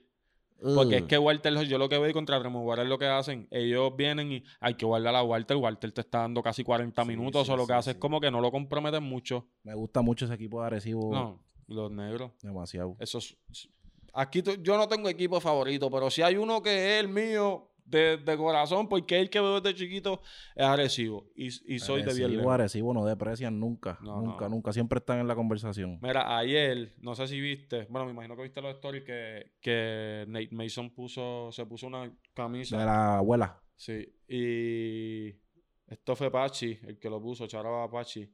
Porque 0.60 0.96
es 0.96 1.02
que 1.04 1.16
Walter, 1.18 1.54
yo 1.66 1.78
lo 1.78 1.88
que 1.88 1.98
veo 1.98 2.12
contra 2.12 2.40
Tremont 2.40 2.66
Waters 2.66 2.88
lo 2.88 2.98
que 2.98 3.06
hacen, 3.06 3.46
ellos 3.52 3.94
vienen 3.96 4.32
y 4.32 4.44
hay 4.58 4.74
que 4.74 4.84
guardar 4.84 5.14
a 5.14 5.22
Walter. 5.22 5.56
Walter 5.56 5.92
te 5.92 6.00
está 6.00 6.18
dando 6.20 6.42
casi 6.42 6.64
40 6.64 7.02
Sí, 7.02 7.08
minutos, 7.08 7.46
sí, 7.46 7.52
o 7.52 7.56
lo 7.56 7.64
que 7.66 7.74
hace 7.74 7.92
es 7.92 7.96
como 7.98 8.20
que 8.20 8.30
no 8.30 8.40
lo 8.40 8.50
comprometen 8.50 9.04
mucho. 9.04 9.46
Me 9.62 9.74
gusta 9.74 10.02
mucho 10.02 10.24
ese 10.24 10.34
equipo 10.34 10.60
de 10.60 10.66
Arecibo. 10.66 11.12
No, 11.12 11.44
los 11.68 11.92
negros. 11.92 12.32
Demasiado. 12.42 12.96
Eso 12.98 13.18
es- 13.18 13.36
Aquí 14.14 14.42
yo 14.62 14.76
no 14.76 14.88
tengo 14.88 15.08
equipo 15.08 15.40
favorito, 15.40 15.90
pero 15.92 16.10
si 16.10 16.22
hay 16.22 16.36
uno 16.36 16.60
que 16.60 16.96
es 16.96 17.00
el 17.04 17.08
mío 17.08 17.68
de, 17.88 18.18
de 18.18 18.36
corazón, 18.36 18.88
porque 18.88 19.18
el 19.18 19.30
que 19.30 19.40
veo 19.40 19.60
desde 19.60 19.76
chiquito, 19.76 20.20
es 20.54 20.64
Arecibo. 20.64 21.30
Y, 21.34 21.46
y 21.74 21.78
soy 21.78 22.02
de 22.02 22.14
bien. 22.14 22.48
Arecibo 22.48 22.92
no 22.92 23.04
deprecian 23.04 23.58
nunca. 23.58 23.98
No, 24.02 24.20
nunca, 24.20 24.44
no. 24.44 24.56
nunca. 24.56 24.72
Siempre 24.72 24.98
están 24.98 25.18
en 25.20 25.28
la 25.28 25.34
conversación. 25.34 25.98
Mira, 26.02 26.36
ayer, 26.36 26.94
no 27.00 27.14
sé 27.14 27.26
si 27.26 27.40
viste, 27.40 27.86
bueno, 27.88 28.06
me 28.06 28.12
imagino 28.12 28.36
que 28.36 28.42
viste 28.42 28.60
los 28.60 28.74
stories 28.74 29.04
que, 29.04 29.52
que 29.60 30.24
Nate 30.28 30.50
Mason 30.52 30.90
puso, 30.90 31.50
se 31.52 31.64
puso 31.66 31.86
una 31.86 32.12
camisa. 32.34 32.78
De 32.78 32.84
la 32.84 33.18
abuela. 33.18 33.60
Sí, 33.76 34.12
y 34.28 35.28
esto 35.86 36.16
fue 36.16 36.30
Pachi, 36.30 36.78
el 36.86 36.98
que 36.98 37.08
lo 37.08 37.22
puso, 37.22 37.46
Charaba 37.46 37.88
Pachi, 37.90 38.28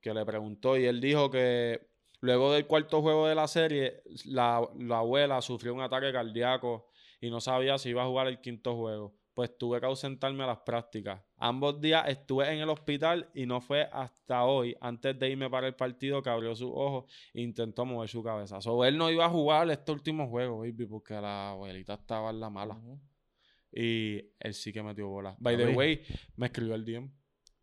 que 0.00 0.12
le 0.12 0.24
preguntó 0.24 0.76
y 0.76 0.84
él 0.84 1.00
dijo 1.00 1.30
que 1.30 1.88
luego 2.20 2.52
del 2.52 2.66
cuarto 2.66 3.00
juego 3.00 3.26
de 3.26 3.34
la 3.34 3.48
serie, 3.48 4.02
la, 4.26 4.62
la 4.78 4.98
abuela 4.98 5.40
sufrió 5.40 5.72
un 5.74 5.80
ataque 5.80 6.12
cardíaco 6.12 6.89
y 7.20 7.30
no 7.30 7.40
sabía 7.40 7.78
si 7.78 7.90
iba 7.90 8.02
a 8.02 8.06
jugar 8.06 8.28
el 8.28 8.40
quinto 8.40 8.76
juego. 8.76 9.14
Pues 9.34 9.56
tuve 9.56 9.80
que 9.80 9.86
ausentarme 9.86 10.42
a 10.44 10.48
las 10.48 10.58
prácticas. 10.58 11.22
Ambos 11.36 11.80
días 11.80 12.08
estuve 12.08 12.52
en 12.52 12.60
el 12.60 12.68
hospital 12.68 13.30
y 13.32 13.46
no 13.46 13.60
fue 13.60 13.88
hasta 13.92 14.44
hoy, 14.44 14.76
antes 14.80 15.18
de 15.18 15.30
irme 15.30 15.48
para 15.48 15.66
el 15.68 15.74
partido, 15.74 16.22
que 16.22 16.28
abrió 16.28 16.54
sus 16.54 16.70
ojos 16.72 17.04
e 17.32 17.40
intentó 17.40 17.84
mover 17.84 18.08
su 18.08 18.22
cabeza. 18.22 18.60
So, 18.60 18.84
él 18.84 18.98
no 18.98 19.10
iba 19.10 19.24
a 19.24 19.30
jugar 19.30 19.70
este 19.70 19.92
último 19.92 20.28
juego, 20.28 20.58
baby, 20.58 20.86
porque 20.86 21.14
la 21.14 21.50
abuelita 21.50 21.94
estaba 21.94 22.30
en 22.30 22.40
la 22.40 22.50
mala. 22.50 22.78
Y 23.72 24.20
él 24.40 24.52
sí 24.52 24.72
que 24.72 24.82
metió 24.82 25.08
bola. 25.08 25.36
By 25.38 25.56
the 25.56 25.68
way, 25.68 26.02
me 26.36 26.46
escribió 26.46 26.74
el 26.74 26.84
DM. 26.84 27.10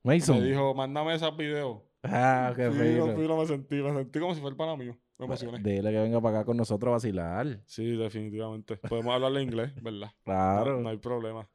Mason. 0.04 0.40
Me 0.40 0.46
dijo, 0.46 0.74
mándame 0.74 1.16
esos 1.16 1.36
videos. 1.36 1.82
Ah, 2.04 2.54
qué 2.56 2.72
fino. 2.72 3.16
fino, 3.16 3.38
me 3.38 3.46
sentí, 3.46 3.76
me 3.76 3.94
sentí 3.94 4.20
como 4.20 4.34
si 4.34 4.40
fuera 4.40 4.54
el 4.54 4.58
pana 4.58 4.76
mío. 4.78 4.98
Me 5.17 5.25
emocioné. 5.25 5.59
Dile 5.59 5.91
que 5.91 6.00
venga 6.00 6.21
para 6.21 6.39
acá 6.39 6.45
con 6.45 6.57
nosotros 6.57 6.89
a 6.91 6.93
vacilar. 6.93 7.59
Sí, 7.65 7.95
definitivamente. 7.95 8.77
Podemos 8.77 9.13
hablarle 9.13 9.41
inglés, 9.41 9.71
¿verdad? 9.81 10.12
Claro. 10.24 10.75
No, 10.75 10.81
no 10.81 10.89
hay 10.89 10.97
problema. 10.97 11.47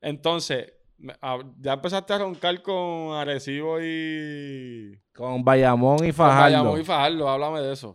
Entonces, 0.00 0.72
ah, 1.20 1.38
ya 1.60 1.72
empezaste 1.74 2.12
a 2.12 2.18
roncar 2.18 2.62
con 2.62 3.14
Arecibo 3.14 3.80
y... 3.80 4.96
Con 5.12 5.44
Bayamón 5.44 5.96
y 6.04 6.08
con 6.08 6.12
Fajardo. 6.14 6.42
Bayamón 6.42 6.80
y 6.80 6.84
Fajardo, 6.84 7.28
háblame 7.28 7.60
de 7.60 7.72
eso. 7.72 7.94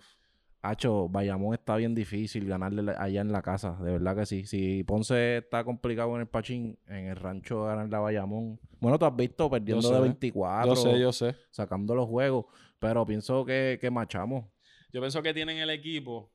Hacho, 0.64 1.10
Bayamón 1.10 1.56
está 1.56 1.76
bien 1.76 1.96
difícil 1.96 2.46
ganarle 2.48 2.94
allá 2.96 3.22
en 3.22 3.32
la 3.32 3.42
casa, 3.42 3.78
de 3.82 3.94
verdad 3.94 4.16
que 4.16 4.28
sí. 4.28 4.46
Si 4.46 4.84
Ponce 4.84 5.38
está 5.38 5.64
complicado 5.64 6.14
en 6.16 6.22
el 6.22 6.28
Pachín, 6.28 6.78
en 6.88 7.08
el 7.08 7.16
rancho 7.16 7.64
ganarle 7.64 7.96
a 7.96 8.00
Bayamón. 8.00 8.60
Bueno, 8.80 9.00
tú 9.00 9.06
has 9.06 9.16
visto 9.16 9.50
perdiendo 9.50 9.88
sé. 9.88 9.94
de 9.96 10.02
24, 10.02 10.68
Yo 10.68 10.76
sé, 10.76 11.00
yo 11.00 11.12
sé. 11.12 11.36
sacando 11.50 11.96
los 11.96 12.08
juegos, 12.08 12.46
pero 12.78 13.06
pienso 13.06 13.44
que, 13.44 13.80
que 13.82 13.90
machamos. 13.90 14.46
Yo 14.92 15.00
pienso 15.00 15.22
que 15.22 15.34
tienen 15.34 15.58
el 15.58 15.70
equipo 15.70 16.32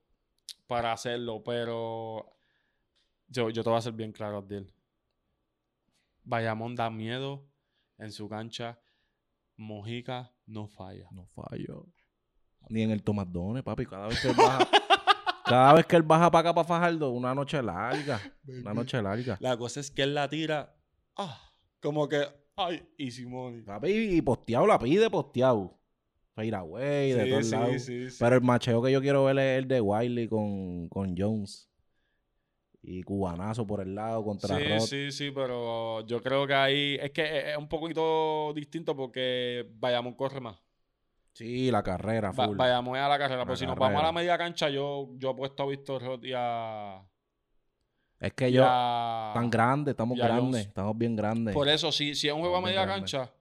para 0.66 0.92
hacerlo, 0.92 1.42
pero 1.44 2.36
yo, 3.28 3.50
yo 3.50 3.62
te 3.62 3.68
voy 3.68 3.78
a 3.78 3.82
ser 3.82 3.92
bien 3.92 4.12
claro, 4.12 4.38
Abdiel. 4.38 4.72
Bayamón 6.24 6.74
da 6.74 6.90
miedo 6.90 7.46
en 7.98 8.12
su 8.12 8.28
cancha. 8.28 8.78
Mojica 9.56 10.32
no 10.46 10.66
falla. 10.66 11.08
No 11.12 11.26
fallo. 11.26 11.86
Ni 12.68 12.82
en 12.82 12.90
el 12.90 13.02
Tomadones, 13.02 13.62
papi. 13.62 13.86
Cada 13.86 14.08
vez 14.08 14.20
que 14.20 14.28
él 14.28 14.34
baja, 14.36 14.68
cada 15.44 15.74
vez 15.74 15.86
que 15.86 15.96
él 15.96 16.02
baja 16.02 16.30
para 16.30 16.48
acá 16.48 16.54
para 16.54 16.66
Fajardo, 16.66 17.10
una 17.10 17.34
noche 17.34 17.62
larga. 17.62 18.20
Una 18.46 18.74
noche 18.74 19.00
larga. 19.00 19.36
La 19.40 19.56
cosa 19.56 19.80
es 19.80 19.90
que 19.90 20.02
él 20.02 20.14
la 20.14 20.28
tira. 20.28 20.74
Ah, 21.16 21.40
como 21.80 22.08
que. 22.08 22.26
Ay, 22.56 22.88
y 22.96 23.10
Simone. 23.10 23.62
Papi, 23.62 23.90
y 23.90 24.22
posteado 24.22 24.66
la 24.66 24.78
pide 24.78 25.10
posteado. 25.10 25.78
Fairway, 26.36 27.12
de 27.12 27.26
todos 27.26 27.46
lados. 27.50 27.82
sí, 27.82 28.10
sí. 28.10 28.16
Pero 28.20 28.36
el 28.36 28.42
macheo 28.42 28.82
que 28.82 28.92
yo 28.92 29.00
quiero 29.00 29.24
ver 29.24 29.38
es 29.38 29.58
el 29.62 29.66
de 29.68 29.80
Wiley 29.80 30.28
con, 30.28 30.88
con 30.90 31.16
Jones. 31.16 31.68
Y 32.82 33.02
cubanazo 33.02 33.66
por 33.66 33.80
el 33.80 33.94
lado 33.94 34.22
contra 34.22 34.58
Sí, 34.58 34.64
Rod. 34.64 34.80
sí, 34.80 35.10
sí, 35.12 35.30
pero 35.32 36.06
yo 36.06 36.22
creo 36.22 36.46
que 36.46 36.54
ahí 36.54 36.98
es 37.00 37.10
que 37.10 37.50
es 37.50 37.56
un 37.56 37.68
poquito 37.68 38.52
distinto 38.54 38.94
porque 38.94 39.66
Bayamón 39.76 40.14
corre 40.14 40.40
más. 40.40 40.62
Sí, 41.32 41.70
la 41.70 41.82
carrera 41.82 42.30
Va- 42.32 42.46
full. 42.46 42.56
Bayamón 42.56 42.96
es 42.96 43.02
a 43.02 43.08
la 43.08 43.18
carrera, 43.18 43.40
La 43.40 43.44
pero 43.44 43.56
si 43.56 43.66
nos 43.66 43.76
vamos 43.76 43.98
a 44.00 44.04
la 44.04 44.12
media 44.12 44.38
cancha, 44.38 44.68
yo, 44.68 45.08
yo 45.16 45.30
apuesto 45.30 45.62
a 45.62 45.66
Víctor 45.66 46.02
Roth 46.02 46.24
y 46.24 46.32
a. 46.36 47.02
es 48.20 48.32
que 48.34 48.52
yo, 48.52 48.62
a- 48.66 49.32
tan 49.34 49.50
grande, 49.50 49.90
estamos 49.92 50.16
grandes, 50.16 50.66
estamos 50.66 50.96
bien 50.96 51.16
grandes. 51.16 51.54
Por 51.54 51.68
eso, 51.68 51.90
si, 51.90 52.14
si 52.14 52.28
es 52.28 52.34
un 52.34 52.40
juego 52.40 52.56
a 52.56 52.60
media 52.60 52.86
cancha, 52.86 53.32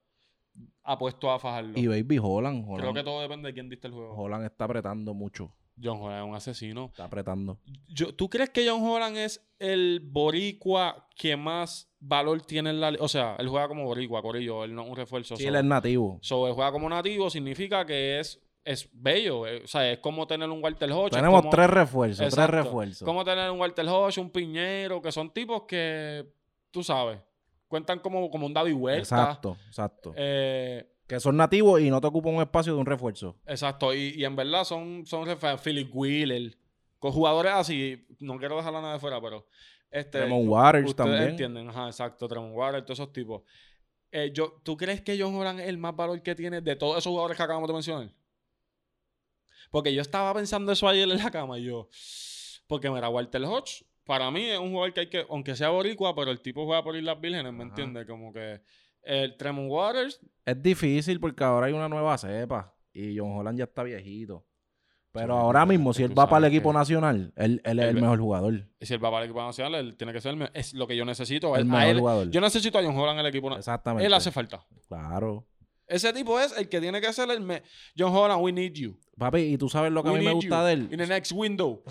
apuesto 0.86 1.32
a 1.32 1.40
fajarlo. 1.40 1.78
Y 1.78 1.88
Baby 1.88 2.20
Holland, 2.22 2.64
Creo 2.66 2.76
Holland, 2.76 2.96
que 2.98 3.04
todo 3.04 3.22
depende 3.22 3.48
de 3.50 3.54
quién 3.54 3.70
diste 3.70 3.88
el 3.88 3.94
juego. 3.94 4.14
Holland 4.16 4.46
está 4.46 4.66
apretando 4.66 5.14
mucho. 5.14 5.52
John 5.82 5.98
Holland 6.02 6.24
es 6.24 6.30
un 6.30 6.36
asesino. 6.36 6.86
Está 6.86 7.04
apretando. 7.06 7.58
Yo- 7.88 8.14
¿Tú 8.16 8.30
crees 8.30 8.50
que 8.52 8.66
John 8.70 8.82
Holland 8.82 9.18
es 9.18 9.46
el 9.60 10.00
boricua 10.04 11.08
que 11.18 11.36
más 11.36 11.90
valor 12.00 12.42
tiene 12.44 12.70
en 12.70 12.80
la 12.80 12.94
O 13.00 13.08
sea, 13.10 13.36
él 13.40 13.50
juega 13.50 13.68
como 13.68 13.84
boricua, 13.84 14.22
Corillo, 14.22 14.64
él 14.64 14.74
no 14.74 14.84
es 14.84 14.90
un 14.90 14.96
refuerzo. 14.96 15.36
Sí, 15.36 15.44
so- 15.44 15.50
él 15.50 15.56
es 15.56 15.64
nativo. 15.66 16.20
so, 16.22 16.48
él 16.48 16.54
juega 16.54 16.72
como 16.72 16.88
nativo, 16.88 17.30
significa 17.30 17.86
que 17.86 18.20
es, 18.20 18.42
es 18.64 18.90
bello. 18.94 19.46
eh, 19.48 19.62
O 19.64 19.68
sea, 19.68 19.92
es 19.92 20.00
como 20.00 20.26
tener 20.28 20.50
un 20.50 20.64
Walter 20.64 20.90
Hodge. 20.92 21.12
Tenemos 21.12 21.42
como- 21.42 21.50
tres 21.52 21.70
refuerzos, 21.70 22.22
Exacto. 22.26 22.52
tres 22.54 22.64
refuerzos. 22.66 23.06
Como 23.06 23.24
tener 23.26 23.50
un 23.52 23.60
Walter 23.60 23.86
Hodge, 23.88 24.20
un 24.20 24.30
Piñero, 24.30 25.02
que 25.02 25.12
son 25.12 25.32
tipos 25.34 25.64
que, 25.64 26.26
tú 26.72 26.84
sabes, 26.84 27.20
cuentan 27.76 28.00
como, 28.00 28.32
como 28.32 28.46
un 28.46 28.54
David 28.54 28.74
Huerta. 28.74 29.00
Exacto, 29.00 29.58
exacto. 29.68 30.14
Eh, 30.16 30.90
que 31.06 31.20
son 31.20 31.36
nativos 31.36 31.82
y 31.82 31.90
no 31.90 32.00
te 32.00 32.08
ocupan 32.08 32.34
un 32.34 32.42
espacio 32.42 32.74
de 32.74 32.80
un 32.80 32.86
refuerzo. 32.86 33.36
exacto. 33.46 33.94
Y, 33.94 34.14
y 34.16 34.24
en 34.24 34.34
verdad 34.34 34.64
son, 34.64 35.06
son 35.06 35.28
Philip 35.62 35.90
Wheeler. 35.94 36.58
Con 37.00 37.12
jugadores 37.12 37.52
así, 37.52 38.08
no 38.20 38.38
quiero 38.38 38.56
dejar 38.56 38.74
a 38.74 38.82
nadie 38.82 38.94
de 38.94 39.00
fuera, 39.00 39.22
pero. 39.22 39.46
Este, 39.92 40.20
Tremont 40.20 40.48
Waters 40.48 40.90
ustedes 40.90 41.10
también. 41.10 41.30
entienden, 41.32 41.70
ajá, 41.70 41.88
exacto. 41.88 42.30
Tremont 42.30 42.56
Waters, 42.56 42.86
todos 42.86 43.00
esos 43.00 43.12
tipos. 43.12 43.42
Eh, 44.12 44.32
yo, 44.34 44.62
¿Tú 44.64 44.78
crees 44.78 45.02
que 45.02 45.20
John 45.20 45.36
Holland 45.36 45.60
es 45.60 45.68
el 45.68 45.78
más 45.78 45.94
valor 45.96 46.22
que 46.22 46.34
tiene 46.34 46.62
de 46.62 46.76
todos 46.78 46.98
esos 46.98 47.10
jugadores 47.10 47.36
que 47.36 47.44
acabamos 47.44 47.68
de 47.68 47.74
mencionar? 47.74 48.10
Porque 49.70 49.94
yo 49.94 50.02
estaba 50.02 50.34
pensando 50.34 50.72
eso 50.72 50.88
ayer 50.88 51.10
en 51.10 51.18
la 51.18 51.30
cama 51.30 51.60
y 51.60 51.66
yo. 51.66 51.90
Porque 52.68 52.90
mira, 52.90 53.10
Walter 53.10 53.44
Hodge, 53.44 53.84
para 54.06 54.32
mí 54.32 54.44
es 54.50 54.60
un 54.60 54.72
jugador 54.72 54.94
que 54.94 55.00
hay 55.02 55.10
que, 55.10 55.26
aunque 55.30 55.56
sea 55.56 55.70
boricua, 55.70 56.16
pero 56.16 56.32
el 56.32 56.42
tipo 56.42 56.66
juega 56.66 56.84
por 56.84 56.96
Islas 56.96 57.20
Vírgenes, 57.20 57.52
¿me 57.54 57.64
entiendes? 57.64 58.06
Como 58.06 58.32
que 58.32 58.62
el 59.04 59.36
Tremont 59.38 59.70
Waters, 59.70 60.20
Es 60.46 60.62
difícil 60.62 61.20
porque 61.20 61.44
ahora 61.44 61.68
hay 61.68 61.74
una 61.74 61.90
nueva 61.90 62.18
cepa 62.18 62.74
y 62.94 63.18
John 63.18 63.32
Holland 63.38 63.58
ya 63.58 63.66
está 63.66 63.84
viejito. 63.84 64.46
Pero 65.12 65.34
Sí, 65.34 65.40
ahora 65.40 65.66
mismo, 65.66 65.94
si 65.94 66.04
él 66.04 66.18
va 66.18 66.28
para 66.28 66.46
el 66.48 66.52
equipo 66.54 66.74
nacional, 66.74 67.32
él, 67.38 67.62
él 67.64 67.80
es 67.80 67.86
el 67.86 67.96
mejor 67.96 68.20
jugador. 68.20 68.68
si 68.82 68.94
él 68.94 69.04
va 69.04 69.10
para 69.12 69.24
el 69.24 69.30
equipo 69.32 69.42
nacional, 69.46 69.76
él 69.76 69.96
tiene 69.96 70.12
que 70.12 70.20
ser 70.20 70.32
el 70.32 70.38
me- 70.38 70.50
es 70.54 70.74
lo 70.74 70.88
que 70.88 70.96
yo 70.98 71.06
necesito. 71.06 71.56
El 71.56 71.62
Él- 71.62 71.68
mejor 71.68 71.88
él- 71.88 72.00
jugador. 72.00 72.32
yo 72.32 72.42
necesito 72.42 72.78
a 72.80 72.84
John 72.84 72.98
Holland 72.98 73.20
en 73.20 73.26
el 73.26 73.30
equipo 73.30 73.48
nacional. 73.50 73.60
Exactamente. 73.60 74.06
Él 74.06 74.14
hace 74.14 74.32
falta. 74.32 74.66
Claro. 74.90 75.48
Ese 75.88 76.12
tipo 76.12 76.38
es 76.40 76.58
el 76.58 76.68
que 76.68 76.82
tiene 76.82 77.00
que 77.00 77.14
ser 77.14 77.30
el 77.30 77.40
me- 77.42 77.64
John 77.98 78.14
Holland, 78.14 78.44
we 78.44 78.52
need 78.52 78.74
you. 78.74 79.00
Papi, 79.18 79.40
y 79.40 79.58
tú 79.58 79.70
sabes 79.70 79.92
lo 79.94 80.04
que 80.04 80.10
a 80.10 80.14
mí 80.14 80.26
me 80.26 80.34
gusta 80.34 80.62
you 80.62 80.66
de 80.68 80.74
In 80.74 80.92
él. 80.94 80.98
the 80.98 81.08
next 81.08 81.32
window. 81.32 81.82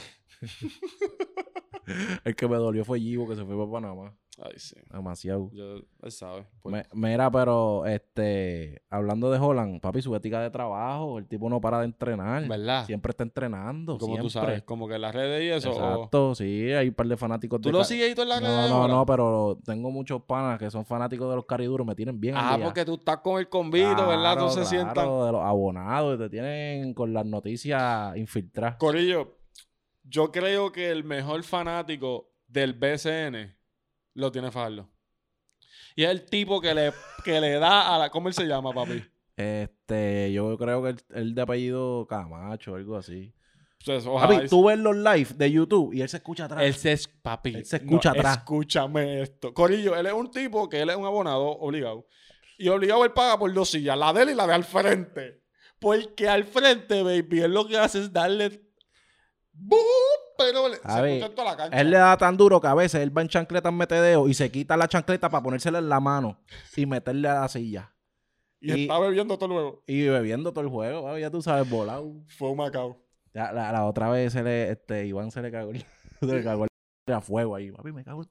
El 2.24 2.34
que 2.36 2.48
me 2.48 2.56
dolió 2.56 2.84
fue 2.84 3.00
Givo, 3.00 3.28
que 3.28 3.36
se 3.36 3.44
fue 3.44 3.56
para 3.56 3.70
Panamá. 3.70 4.14
Ay, 4.42 4.54
sí. 4.56 4.74
Demasiado. 4.92 5.48
Yo, 5.52 5.76
él 6.02 6.10
sabe. 6.10 6.44
Pues, 6.60 6.72
Me- 6.92 7.08
mira, 7.10 7.30
pero 7.30 7.86
este, 7.86 8.82
hablando 8.90 9.30
de 9.30 9.38
Holland, 9.38 9.80
papi, 9.80 10.02
su 10.02 10.12
ética 10.16 10.40
de 10.40 10.50
trabajo, 10.50 11.18
el 11.20 11.28
tipo 11.28 11.48
no 11.48 11.60
para 11.60 11.78
de 11.78 11.84
entrenar. 11.84 12.48
¿Verdad? 12.48 12.84
Siempre 12.84 13.10
está 13.10 13.22
entrenando. 13.22 13.96
Como 13.96 14.18
tú 14.18 14.28
sabes, 14.30 14.62
como 14.64 14.88
que 14.88 14.96
en 14.96 15.02
las 15.02 15.14
redes 15.14 15.40
y 15.44 15.50
eso. 15.50 15.70
o- 15.70 15.72
Exacto, 15.72 16.34
sí, 16.34 16.72
hay 16.72 16.88
un 16.88 16.94
par 16.94 17.06
de 17.06 17.16
fanáticos 17.16 17.60
¿Tú 17.60 17.68
de 17.68 17.74
lo 17.74 17.84
sigues 17.84 18.12
tú 18.16 18.22
en 18.22 18.28
las 18.30 18.40
redes? 18.42 18.70
No, 18.70 18.88
no, 18.88 18.88
no, 18.88 19.06
pero 19.06 19.56
tengo 19.64 19.92
muchos 19.92 20.20
panas 20.24 20.58
que 20.58 20.68
son 20.68 20.84
fanáticos 20.84 21.30
de 21.30 21.36
los 21.36 21.46
cariduros, 21.46 21.86
me 21.86 21.94
tienen 21.94 22.18
bien 22.18 22.34
Ah, 22.36 22.58
porque 22.60 22.84
tú 22.84 22.94
estás 22.94 23.18
con 23.18 23.38
el 23.38 23.48
convito, 23.48 24.08
¿verdad? 24.08 24.32
Tú 24.32 24.46
Claro, 24.46 24.50
se 24.50 24.64
sientan. 24.64 24.94
claro, 24.94 25.26
de 25.26 25.30
los 25.32 25.42
abonados, 25.42 26.18
te 26.18 26.28
tienen 26.28 26.92
con 26.92 27.12
las 27.14 27.24
noticias 27.24 28.16
infiltradas. 28.16 28.78
Corillo, 28.78 29.36
yo 30.04 30.30
creo 30.30 30.70
que 30.70 30.90
el 30.90 31.04
mejor 31.04 31.42
fanático 31.42 32.30
del 32.46 32.74
BCN 32.74 33.56
lo 34.14 34.30
tiene 34.30 34.50
Farlo. 34.50 34.88
Y 35.96 36.04
es 36.04 36.10
el 36.10 36.24
tipo 36.24 36.60
que 36.60 36.74
le, 36.74 36.92
que 37.24 37.40
le 37.40 37.52
da 37.58 37.94
a 37.94 37.98
la. 37.98 38.10
¿Cómo 38.10 38.28
él 38.28 38.34
se 38.34 38.46
llama, 38.46 38.72
papi? 38.72 39.04
Este, 39.36 40.32
yo 40.32 40.56
creo 40.56 40.82
que 40.82 40.90
el, 40.90 40.98
el 41.14 41.34
de 41.34 41.42
apellido 41.42 42.06
Camacho, 42.06 42.74
algo 42.74 42.96
así. 42.96 43.34
Pues, 43.84 44.06
ojalá 44.06 44.36
Papi, 44.36 44.48
tú 44.48 44.64
ves 44.64 44.78
los 44.78 44.96
live 44.96 45.28
de 45.34 45.50
YouTube 45.50 45.92
y 45.92 46.00
él 46.00 46.08
se 46.08 46.16
escucha 46.16 46.46
atrás. 46.46 46.62
Él 46.62 46.74
se 46.74 46.92
es, 46.92 47.06
papi. 47.06 47.54
Él 47.54 47.64
se 47.66 47.76
escucha 47.76 48.10
atrás. 48.10 48.38
Escúchame 48.38 49.20
esto. 49.20 49.52
Corillo, 49.52 49.94
él 49.94 50.06
es 50.06 50.12
un 50.12 50.30
tipo 50.30 50.68
que 50.68 50.80
él 50.80 50.88
es 50.88 50.96
un 50.96 51.04
abonado 51.04 51.44
obligado. 51.44 52.06
Y 52.56 52.68
obligado 52.68 53.04
él 53.04 53.12
paga 53.12 53.38
por 53.38 53.52
dos 53.52 53.70
sillas, 53.70 53.98
la 53.98 54.12
de 54.12 54.22
él 54.22 54.30
y 54.30 54.34
la 54.34 54.46
de 54.46 54.54
al 54.54 54.64
frente. 54.64 55.42
Porque 55.78 56.28
al 56.28 56.44
frente, 56.44 57.02
baby, 57.02 57.40
él 57.40 57.52
lo 57.52 57.66
que 57.66 57.76
hace 57.76 57.98
es 57.98 58.12
darle. 58.12 58.62
¡Bum! 59.54 59.78
Pero 60.36 60.68
le- 60.68 60.78
A 60.82 60.96
se 60.96 61.02
ver, 61.02 61.10
escucha 61.12 61.26
en 61.26 61.34
toda 61.36 61.50
la 61.52 61.56
cancha. 61.56 61.80
Él 61.80 61.90
le 61.90 61.96
da 61.98 62.16
tan 62.18 62.36
duro 62.36 62.60
que 62.60 62.66
a 62.66 62.74
veces 62.74 63.00
él 63.00 63.16
va 63.16 63.22
en 63.22 63.28
chancleta 63.28 63.68
en 63.68 63.76
metedeo 63.76 64.28
y 64.28 64.34
se 64.34 64.50
quita 64.50 64.76
la 64.76 64.88
chancleta 64.88 65.30
para 65.30 65.42
ponérsela 65.42 65.78
en 65.78 65.88
la 65.88 66.00
mano 66.00 66.38
y 66.76 66.86
meterle 66.86 67.28
a 67.28 67.40
la 67.42 67.48
silla. 67.48 67.94
Y, 68.60 68.72
y- 68.72 68.82
está 68.82 68.98
bebiendo 68.98 69.36
todo 69.38 69.48
luego. 69.48 69.84
Y 69.86 70.06
bebiendo 70.08 70.52
todo 70.52 70.62
el 70.64 70.70
juego, 70.70 71.04
papi, 71.04 71.20
ya 71.20 71.30
tú 71.30 71.40
sabes, 71.40 71.68
volado. 71.70 72.12
Fue 72.36 72.50
un 72.50 72.56
Macao. 72.56 73.00
Ya, 73.32 73.52
la, 73.52 73.70
la 73.72 73.84
otra 73.86 74.10
vez 74.10 74.32
se 74.32 74.42
le, 74.42 74.70
este, 74.72 75.06
Iván 75.06 75.30
se 75.30 75.40
le 75.42 75.50
cagó, 75.52 75.70
el- 75.70 75.84
se 76.20 76.26
le 76.26 76.42
cagó 76.42 76.64
el- 76.64 76.70
a 77.14 77.20
fuego 77.20 77.54
ahí. 77.54 77.70
Papi, 77.70 77.92
me 77.92 78.02
cago 78.04 78.22
en... 78.22 78.30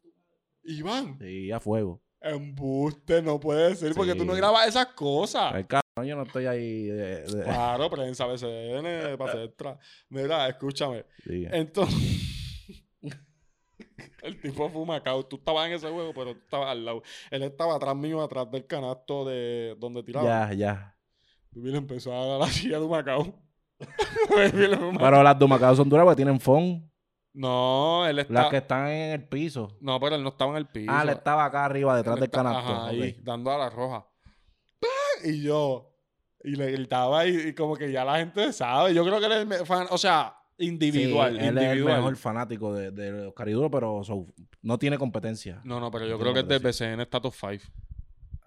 Iván, 0.65 1.17
Sí, 1.19 1.51
a 1.51 1.59
fuego. 1.59 2.01
embuste, 2.21 3.21
no 3.21 3.39
puede 3.39 3.75
ser, 3.75 3.93
porque 3.93 4.15
tú 4.15 4.25
no 4.25 4.33
Sí. 4.33 4.37
grabas 4.39 4.67
esas 4.67 4.87
cosas. 4.87 5.53
Ay, 5.53 5.65
cabrón, 5.95 6.09
yo 6.09 6.15
no 6.15 6.23
estoy 6.23 6.45
ahí. 6.47 6.83
de- 6.87 7.21
de- 7.23 7.43
Claro, 7.43 7.89
prensa 7.89 8.25
BCN, 8.25 9.17
pase 9.17 9.43
extra. 9.43 9.77
Mira, 10.09 10.47
escúchame. 10.49 11.05
Entonces, 11.25 12.21
el 14.23 14.41
tipo 14.41 14.69
fue 14.69 14.81
un 14.81 14.87
Macao. 14.87 15.25
Tú 15.25 15.37
estabas 15.37 15.67
en 15.67 15.73
ese 15.73 15.89
juego, 15.89 16.13
pero 16.13 16.33
tú 16.33 16.39
estabas 16.43 16.69
al 16.69 16.85
lado. 16.85 17.03
Él 17.31 17.43
estaba 17.43 17.75
atrás 17.75 17.95
mío, 17.95 18.21
atrás 18.21 18.49
del 18.51 18.65
canasto 18.65 19.25
de 19.25 19.75
donde 19.79 20.03
tiraba. 20.03 20.25
Ya, 20.49 20.53
ya. 20.53 20.97
Y 21.55 21.59
le 21.61 21.77
empezó 21.77 22.11
a 22.13 22.25
dar 22.25 22.39
la 22.39 22.47
silla 22.47 22.79
de 22.79 22.87
Macao. 22.87 23.35
Baby, 24.29 24.67
Macao. 24.69 24.93
Pero 24.97 25.23
las 25.23 25.37
dumacadas 25.39 25.77
son 25.77 25.89
duras 25.89 26.05
porque 26.05 26.15
tienen 26.17 26.39
phone. 26.39 26.89
no, 27.33 28.07
él 28.07 28.15
Las 28.15 28.25
estaba. 28.25 28.49
que 28.49 28.57
están 28.57 28.87
en 28.89 29.11
el 29.11 29.27
piso. 29.27 29.77
No, 29.81 29.99
pero 29.99 30.15
él 30.15 30.23
no 30.23 30.29
estaba 30.29 30.51
en 30.51 30.57
el 30.57 30.67
piso. 30.67 30.91
Ah, 30.91 31.03
él 31.03 31.09
estaba 31.09 31.45
acá 31.45 31.65
arriba, 31.65 31.95
detrás 31.95 32.15
Él 32.15 32.21
del 32.21 32.27
está- 32.27 32.37
canasto. 32.43 32.71
ajá, 32.71 32.87
ahí, 32.87 33.19
dando 33.21 33.51
a 33.51 33.57
la 33.57 33.69
roja. 33.69 34.07
Y 35.23 35.41
yo. 35.41 35.89
Y 36.43 36.55
le 36.55 36.71
gritaba 36.71 37.25
y, 37.25 37.35
y 37.49 37.53
como 37.53 37.75
que 37.75 37.91
ya 37.91 38.03
la 38.03 38.17
gente 38.17 38.51
sabe. 38.51 38.93
Yo 38.93 39.03
creo 39.05 39.19
que 39.19 39.25
él 39.27 39.31
es 39.51 39.59
el 39.61 39.65
fan, 39.65 39.87
o 39.89 39.97
sea, 39.97 40.35
individual. 40.57 41.37
Sí, 41.39 41.45
él 41.47 41.57
es 41.57 41.63
el 41.71 41.83
mejor 41.85 42.15
fanático 42.17 42.73
de, 42.73 42.91
de 42.91 43.11
los 43.11 43.33
cariduros, 43.33 43.69
pero 43.71 44.03
so- 44.03 44.27
no 44.61 44.77
tiene 44.77 44.97
competencia. 44.97 45.61
No, 45.63 45.79
no, 45.79 45.89
pero 45.89 46.05
yo 46.05 46.13
No 46.13 46.19
creo 46.19 46.33
que 46.33 46.41
es 46.41 46.47
de 46.47 46.59
BCN 46.59 46.99
está 47.01 47.21
top 47.21 47.33
5. 47.33 47.63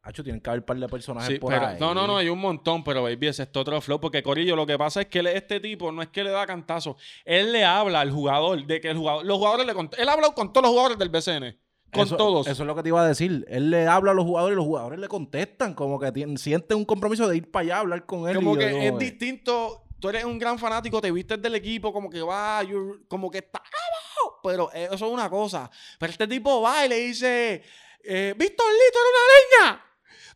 Hacho, 0.03 0.23
tienen 0.23 0.41
que 0.41 0.49
haber 0.51 0.61
un 0.61 0.67
par 0.67 0.77
de 0.79 0.89
personajes 0.89 1.29
Sí, 1.33 1.39
por 1.41 1.53
pero, 1.53 1.67
ahí. 1.67 1.79
no, 1.81 1.93
no, 1.93 2.07
no, 2.07 2.17
hay 2.19 2.29
un 2.29 2.39
montón, 2.39 2.85
pero 2.85 3.03
baby, 3.03 3.27
ese 3.27 3.43
es 3.43 3.49
otro 3.57 3.81
flow. 3.81 3.99
Porque 3.99 4.23
Corillo, 4.23 4.55
lo 4.55 4.65
que 4.65 4.79
pasa 4.79 5.01
es 5.01 5.07
que 5.09 5.19
él- 5.19 5.27
este 5.29 5.59
tipo 5.59 5.91
no 5.91 6.01
es 6.01 6.09
que 6.09 6.23
le 6.23 6.31
da 6.31 6.47
cantazo. 6.47 6.97
Él 7.25 7.51
le 7.51 7.65
habla 7.65 8.03
al 8.03 8.13
jugador 8.13 8.65
de 8.65 8.81
que 8.81 8.91
el 8.91 8.99
jugador. 8.99 9.25
Los 9.27 9.39
jugadores 9.39 9.67
le 9.67 9.73
Él 9.73 10.09
ha 10.09 10.13
hablado 10.13 10.33
con 10.35 10.53
todos 10.53 10.63
los 10.65 10.71
jugadores 10.71 10.99
del 10.99 11.09
BCN. 11.09 11.59
Con 11.93 12.05
Eso- 12.05 12.17
todos. 12.17 12.47
Eso 12.47 12.63
es 12.63 12.67
lo 12.67 12.75
que 12.75 12.83
te 12.83 12.89
iba 12.89 13.03
a 13.03 13.07
decir. 13.09 13.45
Él 13.49 13.71
le 13.71 13.87
habla 13.87 14.11
a 14.11 14.15
los 14.15 14.25
jugadores 14.25 14.55
y 14.55 14.57
los 14.57 14.65
jugadores 14.65 14.99
le 14.99 15.09
contestan. 15.09 15.75
Como 15.75 15.99
que 15.99 16.13
tienen, 16.13 16.37
sienten 16.39 16.79
un 16.79 16.85
compromiso 16.85 17.29
de 17.29 17.37
ir 17.37 17.51
para 17.51 17.63
allá 17.65 17.77
a 17.77 17.81
hablar 17.81 18.07
con 18.07 18.29
él. 18.29 18.37
como 18.37 18.55
y 18.55 18.59
que 18.59 18.89
es 18.89 18.99
distinto. 18.99 19.83
Tú 19.99 20.11
eres 20.11 20.25
un 20.25 20.39
gran 20.39 20.59
fanático, 20.59 21.01
te 21.01 21.11
vistes 21.11 21.41
del 21.41 21.55
equipo, 21.55 21.93
como 21.93 22.11
que 22.11 22.21
va, 22.21 22.63
como 23.09 23.31
que 23.31 23.39
está 23.39 23.59
abajo. 23.59 24.41
Pero 24.43 24.71
eso 24.73 24.95
es 24.95 25.03
una 25.03 25.31
cosa. 25.31 25.71
Pero 25.99 26.11
este 26.13 26.27
tipo 26.27 26.61
va 26.61 26.85
y 26.85 26.89
le 26.89 26.97
dice: 26.97 27.63
eh, 28.05 28.35
Víctor 28.37 28.67
tú 28.67 28.99
eres 28.99 29.11
una 29.11 29.69
leña. 29.71 29.83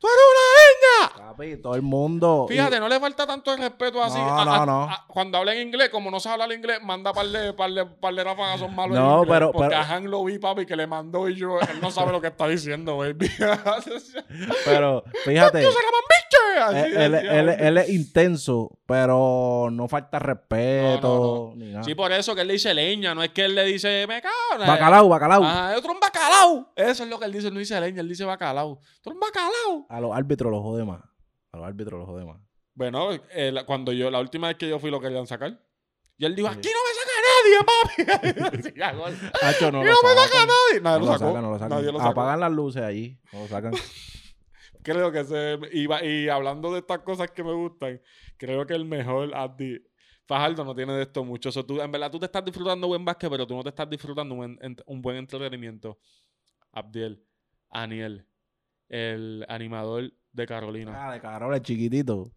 Tú 0.01 0.07
eres 0.09 0.25
una 0.33 1.21
leña. 1.21 1.29
Papi, 1.31 1.57
todo 1.63 1.75
el 1.75 1.83
mundo. 1.83 2.47
y- 2.49 2.53
Fíjate, 2.55 2.81
no 2.81 2.89
le 2.89 2.99
falta 2.99 3.27
tanto 3.27 3.53
el 3.53 3.59
respeto 3.59 4.03
así. 4.03 4.17
No, 4.19 4.39
A- 4.39 4.45
no, 4.45 4.67
no. 4.67 4.83
a- 4.85 5.05
cuando 5.07 5.37
habla 5.39 5.55
en 5.55 5.69
inglés, 5.69 5.91
como 5.91 6.11
no 6.11 6.19
sabe 6.21 6.43
hablar 6.43 6.57
inglés, 6.57 6.79
manda 6.83 7.13
par 7.13 7.27
de, 7.27 7.53
par 7.53 7.71
de, 7.71 7.85
par 7.85 8.15
de 8.15 8.25
malos 8.25 8.63
en 8.63 8.75
No, 8.95 9.19
inglés, 9.23 9.29
pero- 9.29 9.53
Porque 9.53 9.69
pero- 9.69 9.81
a 9.81 9.85
Han 9.95 10.11
lo 10.11 10.25
vi, 10.25 10.39
papi, 10.39 10.65
que 10.65 10.75
le 10.77 10.87
mandó 10.87 11.29
y 11.29 11.37
yo, 11.37 11.61
él 11.61 11.81
no 11.83 11.91
sabe 11.91 12.13
lo 12.13 12.21
que 12.21 12.29
está 12.29 12.49
diciendo, 12.49 12.97
baby. 12.97 13.29
Pero 14.65 15.05
fíjate. 15.25 15.63
¡Yo 15.63 15.71
soy 15.71 15.83
la 15.83 15.91
mambiche! 15.91 16.81
Así 16.81 16.95
él, 16.95 16.97
él- 16.97 17.13
decía, 17.13 17.41
él- 17.41 17.49
él 17.61 17.79
es 17.79 17.89
intenso, 17.91 18.71
pero 18.87 19.69
no 19.71 19.89
falta 19.89 20.19
respeto. 20.19 21.55
Sí, 21.85 21.95
por 21.95 22.13
eso 22.13 22.35
que 22.35 22.43
él 22.43 22.49
le 22.49 22.55
dice 22.55 22.75
leña, 22.75 23.15
no 23.15 23.23
es 23.23 23.31
que 23.31 23.45
él 23.45 23.55
le 23.55 23.65
dice 23.65 24.07
me 24.07 24.21
cago. 24.21 24.35
Bacalao, 24.67 25.09
bacalao. 25.09 25.45
Ajá, 25.45 25.77
otro 25.77 25.93
un 25.93 26.01
bacalao. 26.01 26.73
Eso 26.77 27.05
es 27.05 27.09
lo 27.09 27.19
que 27.19 27.25
él 27.27 27.33
dice, 27.33 27.51
no 27.51 27.59
dice 27.59 27.81
leña, 27.81 28.01
él 28.01 28.09
dice 28.09 28.25
bacalao. 28.25 28.81
Otro 29.01 29.13
un 29.13 29.21
bacalao. 29.21 29.87
A 29.91 30.01
los 30.01 30.13
árbitros 30.17 30.51
los 30.51 30.63
jode 30.63 30.85
más. 30.85 31.03
A 31.53 31.57
los 31.59 31.67
árbitros 31.67 31.99
los 31.99 32.09
jode 32.09 32.25
más. 32.25 32.41
Bueno, 32.75 33.11
eh, 33.33 33.51
la- 33.53 33.65
cuando 33.67 33.93
yo, 33.93 34.11
la 34.11 34.21
última 34.21 34.49
vez 34.49 34.57
que 34.57 34.69
yo 34.69 34.79
fui 34.79 34.91
lo 34.91 35.01
querían 35.01 35.27
sacar. 35.27 35.61
Y 36.17 36.25
él 36.25 36.35
dijo, 36.37 36.49
Sí. 36.53 36.59
aquí 36.59 36.69
no 36.69 36.81
me 36.87 36.95
saca 37.01 38.11
nadie, 38.63 38.73
papi. 38.73 38.81
Hacho, 39.43 39.73
no 39.73 39.83
Y 39.83 39.87
lo 39.87 39.93
no 39.93 39.99
me 40.03 40.15
saca 40.15 40.47
nadie. 40.47 40.81
Nadie 40.81 41.01
No 41.01 41.07
lo 41.07 41.13
sacó. 41.13 41.27
sacan, 41.27 41.43
no 41.43 41.51
lo 41.51 41.59
sacan. 41.59 41.71
Nadie 41.79 41.93
lo 41.93 41.99
sacó. 41.99 42.11
Apagan 42.11 42.41
las 42.41 42.53
luces 42.53 42.83
allí. 42.83 43.19
No 43.33 43.41
lo 43.41 43.49
sacan. 43.49 43.73
Creo 44.83 45.13
que 45.13 45.25
se... 45.25 45.57
Va- 45.87 46.05
y 46.05 46.29
hablando 46.29 46.73
de 46.73 46.79
estas 46.79 47.01
cosas 47.01 47.31
que 47.31 47.45
me 47.45 47.53
gustan, 47.53 48.01
creo 48.39 48.67
que 48.67 48.75
el 48.75 48.85
mejor 48.87 49.35
Abdi... 49.35 49.79
Fajardo 50.27 50.65
no 50.65 50.75
tiene 50.77 50.93
de 50.95 51.03
esto 51.03 51.25
mucho. 51.25 51.51
Tú, 51.65 51.81
en 51.81 51.91
verdad 51.91 52.09
tú 52.09 52.21
te 52.21 52.27
estás 52.27 52.45
disfrutando 52.45 52.87
buen 52.87 53.05
básquet, 53.05 53.29
pero 53.29 53.47
tú 53.49 53.57
no 53.57 53.65
te 53.65 53.71
estás 53.71 53.91
disfrutando 53.91 54.37
un, 54.37 54.57
un 54.87 55.03
buen 55.03 55.17
entretenimiento. 55.17 55.99
Abdiel, 56.71 57.21
Aniel, 57.69 58.29
el 58.91 59.47
animador 59.49 60.13
de 60.33 60.47
Carolina. 60.47 61.09
Ah, 61.09 61.13
de 61.13 61.21
cabrón, 61.21 61.55
el 61.55 61.63
chiquitito. 61.63 62.31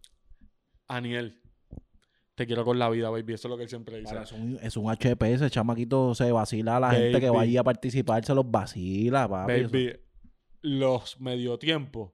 Aniel, 0.88 1.40
te 2.34 2.46
quiero 2.46 2.64
con 2.64 2.78
la 2.78 2.88
vida, 2.88 3.10
baby. 3.10 3.34
Eso 3.34 3.48
es 3.48 3.50
lo 3.50 3.56
que 3.56 3.64
él 3.64 3.68
siempre 3.68 3.98
dice. 3.98 4.12
Para, 4.12 4.24
es, 4.24 4.32
un, 4.32 4.58
es 4.62 4.76
un 4.76 4.90
HP, 4.90 5.32
ese 5.34 5.50
chamaquito 5.50 6.14
se 6.14 6.32
vacila 6.32 6.76
a 6.76 6.80
la 6.80 6.90
gente 6.92 7.20
que 7.20 7.30
vaya 7.30 7.60
a 7.60 7.64
participar, 7.64 8.24
se 8.24 8.34
los 8.34 8.50
vacila, 8.50 9.28
papi. 9.28 9.52
Eso- 9.52 9.70
Baby, 9.70 10.00
los 10.62 11.20
mediotiempos, 11.20 12.12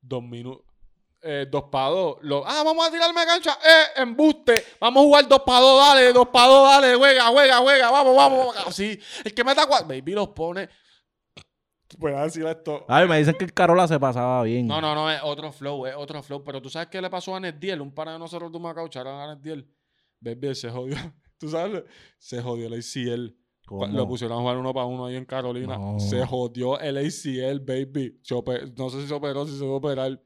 dos 0.00 0.22
minutos. 0.22 0.64
Eh, 1.24 1.46
dos 1.48 1.64
para 1.70 1.88
dos. 1.90 2.16
Los, 2.22 2.42
ah, 2.44 2.62
vamos 2.64 2.88
a 2.88 2.90
tirarme 2.90 3.24
cancha. 3.24 3.52
Eh, 3.64 4.02
embuste. 4.02 4.64
Vamos 4.80 5.02
a 5.02 5.04
jugar 5.04 5.28
dos 5.28 5.40
para 5.46 5.60
dos. 5.60 5.78
Dale, 5.88 6.12
dos 6.12 6.26
para 6.28 6.46
dos. 6.48 6.68
Dale, 6.68 6.94
juega, 6.96 7.26
juega, 7.26 7.58
juega. 7.58 7.90
Vamos, 7.92 8.16
vamos. 8.16 8.56
Así. 8.66 8.98
El 9.24 9.32
que 9.32 9.44
meta 9.44 9.64
cuatro. 9.68 9.86
Baby 9.86 10.14
los 10.14 10.28
pone. 10.30 10.68
Puedes 11.98 12.20
decir 12.22 12.46
esto. 12.46 12.84
Ay, 12.88 13.08
me 13.08 13.18
dicen 13.18 13.34
que 13.38 13.44
el 13.44 13.52
Carola 13.52 13.86
se 13.88 13.98
pasaba 13.98 14.42
bien. 14.42 14.66
No, 14.66 14.80
no, 14.80 14.94
no, 14.94 15.10
es 15.10 15.20
otro 15.22 15.52
flow, 15.52 15.86
es 15.86 15.94
otro 15.96 16.22
flow. 16.22 16.42
Pero 16.44 16.60
tú 16.60 16.68
sabes 16.68 16.88
qué 16.88 17.00
le 17.00 17.10
pasó 17.10 17.34
a 17.34 17.40
Nediel, 17.40 17.80
un 17.80 17.92
par 17.92 18.08
de 18.08 18.18
nosotros 18.18 18.50
de 18.52 18.58
Macao, 18.58 18.86
echaron 18.86 19.18
a 19.20 19.34
Nediel. 19.34 19.68
Baby, 20.20 20.48
él 20.48 20.56
se 20.56 20.70
jodió. 20.70 20.96
Tú 21.38 21.48
sabes, 21.48 21.82
se 22.18 22.40
jodió 22.40 22.68
el 22.68 22.74
ACL. 22.74 23.36
¿Cómo? 23.66 23.86
Lo 23.88 24.06
pusieron 24.06 24.38
a 24.38 24.40
jugar 24.40 24.58
uno 24.58 24.72
para 24.72 24.86
uno 24.86 25.06
ahí 25.06 25.16
en 25.16 25.24
Carolina. 25.24 25.76
No. 25.76 25.98
Se 25.98 26.24
jodió 26.24 26.78
el 26.78 26.98
ACL, 26.98 27.58
baby. 27.60 28.20
Se 28.22 28.34
no 28.76 28.90
sé 28.90 29.00
si 29.00 29.08
se 29.08 29.14
operó, 29.14 29.44
si 29.46 29.58
se 29.58 29.64
va 29.64 29.72
a 29.72 29.76
operar. 29.76 30.22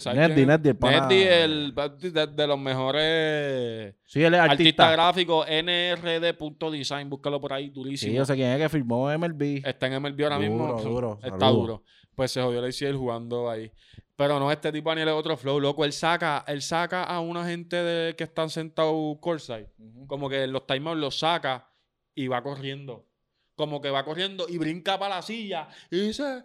¿Sabes? 0.00 0.18
Neddy, 0.18 0.34
quién 0.34 0.50
es? 0.50 0.58
Neddy, 0.58 0.68
el 0.70 0.76
pana- 0.76 1.06
Neddy, 1.06 1.22
el 1.22 1.74
de, 2.12 2.26
de 2.26 2.46
los 2.46 2.58
mejores 2.58 3.94
Sí, 4.04 4.22
él 4.22 4.34
es 4.34 4.40
artistas 4.40 4.86
artista. 4.88 4.92
gráficos, 4.92 5.46
nrd.design. 5.48 7.08
Búscalo 7.10 7.40
por 7.40 7.52
ahí, 7.52 7.70
durísimo. 7.70 8.10
Sí, 8.10 8.16
yo 8.16 8.24
sé 8.24 8.34
quién 8.34 8.48
es 8.52 8.58
que 8.58 8.68
firmó 8.68 9.08
MLB. 9.16 9.62
Está 9.66 9.86
en 9.86 10.02
MLB 10.02 10.22
ahora 10.24 10.36
Duro, 10.36 10.48
mismo. 10.48 10.82
duro, 10.82 11.18
Está 11.22 11.38
saludos. 11.38 11.52
duro. 11.60 11.82
Pues 12.14 12.30
se 12.30 12.42
jodió 12.42 12.62
el 12.64 12.70
ACL 12.70 12.96
jugando 12.96 13.48
ahí. 13.50 13.70
Pero 14.16 14.38
no, 14.38 14.52
este 14.52 14.70
tipo 14.70 14.90
Daniel 14.90 15.08
es 15.08 15.14
otro 15.14 15.36
flow, 15.36 15.58
loco. 15.58 15.84
Él 15.84 15.92
saca, 15.92 16.44
él 16.46 16.60
saca 16.62 17.04
a 17.04 17.20
una 17.20 17.44
gente 17.46 17.76
de, 17.76 18.14
que 18.14 18.24
están 18.24 18.50
sentados 18.50 19.16
courtside. 19.20 19.68
Como 20.06 20.28
que 20.28 20.46
los 20.46 20.66
timeouts 20.66 21.00
los 21.00 21.18
saca 21.18 21.68
y 22.14 22.28
va 22.28 22.42
corriendo. 22.42 23.06
Como 23.54 23.80
que 23.80 23.90
va 23.90 24.04
corriendo 24.04 24.46
y 24.48 24.58
brinca 24.58 24.98
para 24.98 25.16
la 25.16 25.22
silla 25.22 25.68
y 25.90 26.00
dice, 26.08 26.22
¡Ah! 26.24 26.42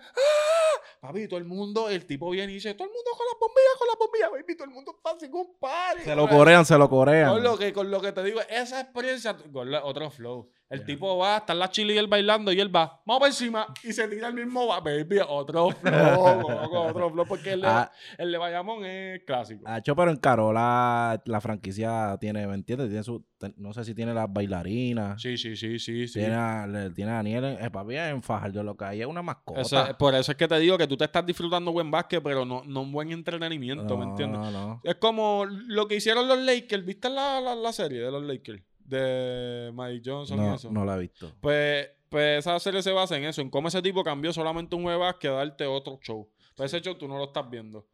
Papi, 0.99 1.27
todo 1.27 1.37
el 1.39 1.45
mundo, 1.45 1.89
el 1.89 2.05
tipo 2.05 2.29
viene 2.31 2.51
y 2.51 2.55
dice, 2.55 2.73
todo 2.73 2.87
el 2.87 2.93
mundo 2.93 3.11
con 3.15 3.25
las 3.27 3.39
bombillas, 3.39 3.73
con 3.77 3.87
las 3.87 3.97
bombillas, 3.99 4.31
baby, 4.31 4.55
todo 4.55 4.65
el 4.65 4.73
mundo 4.73 4.93
está 4.97 5.11
así 5.11 5.29
con 5.29 5.55
party. 5.59 6.01
Se 6.03 6.15
lo 6.15 6.27
corean, 6.27 6.65
se 6.65 6.77
lo 6.77 6.89
corean. 6.89 7.29
Con 7.33 7.43
lo 7.43 7.57
que, 7.57 7.71
con 7.73 7.91
lo 7.91 8.01
que 8.01 8.11
te 8.11 8.23
digo, 8.23 8.39
esa 8.49 8.81
experiencia, 8.81 9.37
con 9.53 9.69
la- 9.71 9.83
otro 9.85 10.09
flow. 10.09 10.49
El 10.69 10.83
tipo 10.83 11.17
va, 11.17 11.37
está 11.37 11.53
en 11.53 11.59
la 11.59 11.69
chile 11.69 11.93
y 11.93 11.97
él 11.97 12.07
bailando 12.07 12.51
y 12.51 12.59
él 12.59 12.75
va, 12.75 13.01
vamos 13.05 13.19
por 13.19 13.27
encima 13.29 13.67
y 13.83 13.93
se 13.93 14.05
tira 14.09 14.27
el 14.27 14.33
mismo, 14.33 14.67
va, 14.67 14.81
baby, 14.81 15.19
otro 15.25 15.69
flow, 15.81 16.45
otro 16.89 17.09
flow, 17.11 17.25
porque 17.25 17.53
el 17.53 17.61
de, 17.61 17.67
Ah. 17.67 17.91
el 18.17 18.31
de 18.31 18.37
Bayamón 18.37 18.83
es 18.85 19.23
clásico. 19.23 19.63
Hacho, 19.65 19.95
pero 19.95 20.11
en 20.11 20.17
Carola 20.17 21.21
la 21.25 21.41
franquicia 21.41 22.17
tiene, 22.19 22.45
¿me 22.47 22.55
entiendes? 22.55 22.89
Tiene 22.89 23.03
su, 23.03 23.23
no 23.55 23.71
sé 23.73 23.85
si 23.85 23.95
tiene 23.95 24.13
las 24.13 24.31
bailarinas. 24.31 25.21
Sí, 25.21 25.37
sí, 25.37 25.55
sí, 25.55 25.79
sí, 25.79 26.07
sí. 26.07 26.19
Tiene, 26.19 26.35
a, 26.35 26.67
le- 26.67 26.89
tiene 26.89 27.11
a 27.11 27.15
Daniel 27.15 27.43
en, 27.45 27.65
eh, 27.65 27.71
papi, 27.71 27.95
en 27.95 28.21
Fajardo 28.21 28.61
lo 28.63 28.75
que 28.75 28.85
hay 28.85 29.01
es 29.01 29.07
una 29.07 29.21
mascota. 29.21 29.61
Eso- 29.61 29.97
por 29.97 30.15
eso 30.15 30.31
es 30.31 30.37
que 30.37 30.47
te 30.47 30.59
digo 30.59 30.77
que 30.77 30.87
tú 30.87 30.97
te 30.97 31.05
estás 31.05 31.25
disfrutando 31.25 31.71
buen 31.71 31.89
básquet, 31.89 32.21
pero 32.21 32.43
no, 32.45 32.63
no 32.65 32.81
un 32.81 32.91
buen 32.91 33.11
entretenimiento, 33.11 33.97
¿me 33.97 34.03
entiendes? 34.05 34.39
No, 34.41 34.51
no. 34.51 34.81
Es 34.83 34.95
como 34.95 35.45
lo 35.45 35.87
que 35.87 35.95
hicieron 35.95 36.27
los 36.27 36.39
Lakers. 36.39 36.83
¿Viste 36.85 37.09
la, 37.09 37.39
la, 37.39 37.55
la 37.55 37.71
serie 37.71 38.01
de 38.01 38.11
los 38.11 38.23
Lakers? 38.23 38.61
De 38.87 39.71
Mike 39.73 40.01
Johnson 40.09 40.37
y 40.37 40.41
No, 40.41 40.55
eso. 40.55 40.71
no 40.71 40.85
la 40.85 40.95
he 40.95 40.99
visto. 40.99 41.31
Pues, 41.41 41.89
pues 42.09 42.39
esa 42.39 42.57
serie 42.59 42.81
se 42.81 42.91
basa 42.91 43.17
en 43.17 43.25
eso, 43.25 43.41
en 43.41 43.49
cómo 43.49 43.67
ese 43.67 43.81
tipo 43.81 44.03
cambió 44.03 44.33
solamente 44.33 44.75
un 44.75 44.83
juego 44.83 45.03
a 45.05 45.15
darte 45.21 45.65
otro 45.65 45.99
show. 46.01 46.27
Pues 46.55 46.73
ese 46.73 46.81
show 46.83 46.95
tú 46.95 47.07
no 47.07 47.17
lo 47.17 47.25
estás 47.25 47.49
viendo. 47.49 47.85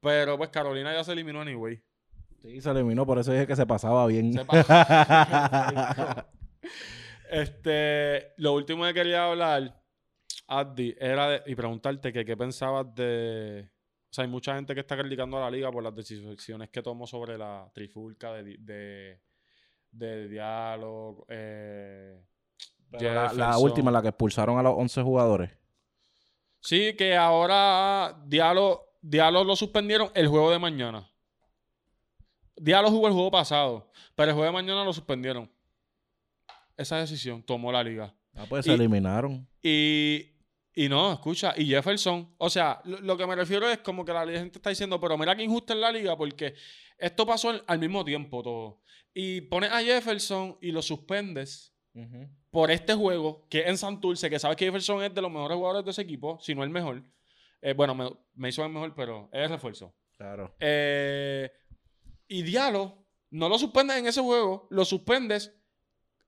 Pero 0.00 0.36
pues 0.38 0.50
Carolina 0.50 0.92
ya 0.92 1.02
se 1.02 1.12
eliminó 1.12 1.40
anyway. 1.40 1.82
Sí, 2.42 2.60
se 2.60 2.70
eliminó, 2.70 3.06
por 3.06 3.18
eso 3.18 3.32
dije 3.32 3.46
que 3.46 3.56
se 3.56 3.66
pasaba 3.66 4.06
bien. 4.06 4.34
Se 4.34 4.44
Este, 7.30 8.32
lo 8.36 8.52
último 8.52 8.84
que 8.84 8.94
quería 8.94 9.24
hablar, 9.24 9.82
Addi, 10.46 10.94
era 11.00 11.28
de, 11.28 11.42
y 11.46 11.54
preguntarte 11.54 12.12
que 12.12 12.24
qué 12.24 12.36
pensabas 12.36 12.94
de. 12.94 13.68
O 14.10 14.14
sea, 14.14 14.24
hay 14.24 14.30
mucha 14.30 14.54
gente 14.54 14.74
que 14.74 14.80
está 14.80 14.96
criticando 14.96 15.38
a 15.38 15.40
la 15.40 15.50
liga 15.50 15.72
por 15.72 15.82
las 15.82 15.94
decisiones 15.94 16.70
que 16.70 16.82
tomó 16.82 17.06
sobre 17.06 17.36
la 17.36 17.68
trifulca 17.74 18.32
de, 18.34 19.18
de 19.96 20.28
diálogo. 20.28 21.26
Eh, 21.28 22.20
la, 22.90 23.58
última, 23.58 23.90
la 23.90 24.02
que 24.02 24.08
expulsaron 24.08 24.58
a 24.58 24.62
los 24.62 24.74
11 24.76 25.02
jugadores. 25.02 25.50
Sí, 26.60 26.94
que 26.96 27.16
ahora 27.16 28.20
Diallo, 28.26 28.82
Diallo 29.02 29.44
lo 29.44 29.56
suspendieron 29.56 30.10
el 30.14 30.28
juego 30.28 30.50
de 30.50 30.58
mañana. 30.58 31.10
Diallo 32.56 32.88
jugó 32.90 33.08
el 33.08 33.12
juego 33.12 33.30
pasado, 33.30 33.90
pero 34.14 34.30
el 34.30 34.34
juego 34.36 34.46
de 34.46 34.52
mañana 34.52 34.84
lo 34.84 34.92
suspendieron. 34.92 35.50
Esa 36.76 36.98
decisión 36.98 37.42
tomó 37.42 37.70
la 37.72 37.82
liga. 37.82 38.14
Ah, 38.34 38.46
pues 38.48 38.64
Y- 38.66 38.70
se 38.70 38.74
eliminaron. 38.74 39.46
Y, 39.62 40.32
y 40.74 40.88
no, 40.88 41.12
escucha, 41.12 41.52
y 41.56 41.66
Jefferson, 41.66 42.34
o 42.38 42.48
sea, 42.50 42.80
lo, 42.84 43.00
lo 43.00 43.16
que 43.16 43.26
me 43.26 43.34
refiero 43.34 43.68
es 43.68 43.78
como 43.78 44.04
que 44.04 44.12
la 44.12 44.24
gente 44.26 44.58
está 44.58 44.70
diciendo, 44.70 45.00
pero 45.00 45.18
mira 45.18 45.34
que 45.36 45.42
injusta 45.42 45.72
es 45.74 45.80
la 45.80 45.92
liga 45.92 46.16
porque 46.16 46.54
esto 46.98 47.26
pasó 47.26 47.50
al, 47.50 47.64
al 47.66 47.78
mismo 47.78 48.04
tiempo 48.04 48.42
todo. 48.42 48.80
Y 49.14 49.42
pones 49.42 49.70
a 49.70 49.80
Jefferson 49.80 50.58
y 50.60 50.72
lo 50.72 50.82
suspendes 50.82 51.72
por 52.50 52.70
este 52.72 52.94
juego, 52.94 53.46
que 53.48 53.60
es 53.60 53.66
en 53.68 53.78
Santurce, 53.78 54.28
que 54.28 54.38
sabes 54.40 54.56
que 54.56 54.64
Jefferson 54.64 55.02
es 55.04 55.14
de 55.14 55.22
los 55.22 55.30
mejores 55.30 55.56
jugadores 55.56 55.84
de 55.84 55.92
ese 55.92 56.02
equipo, 56.02 56.38
si 56.40 56.54
no 56.54 56.64
el 56.64 56.70
mejor. 56.70 57.02
Eh, 57.62 57.72
bueno, 57.74 57.94
me, 57.94 58.10
me 58.34 58.48
hizo 58.48 58.64
el 58.64 58.70
mejor, 58.72 58.92
pero 58.96 59.28
es 59.32 59.48
refuerzo. 59.48 59.94
Claro. 60.16 60.54
Eh, 60.58 61.50
y 62.26 62.42
Diallo, 62.42 63.06
no 63.30 63.48
lo 63.48 63.58
suspendes 63.58 63.96
en 63.98 64.06
ese 64.06 64.20
juego, 64.20 64.66
lo 64.70 64.84
suspendes 64.84 65.54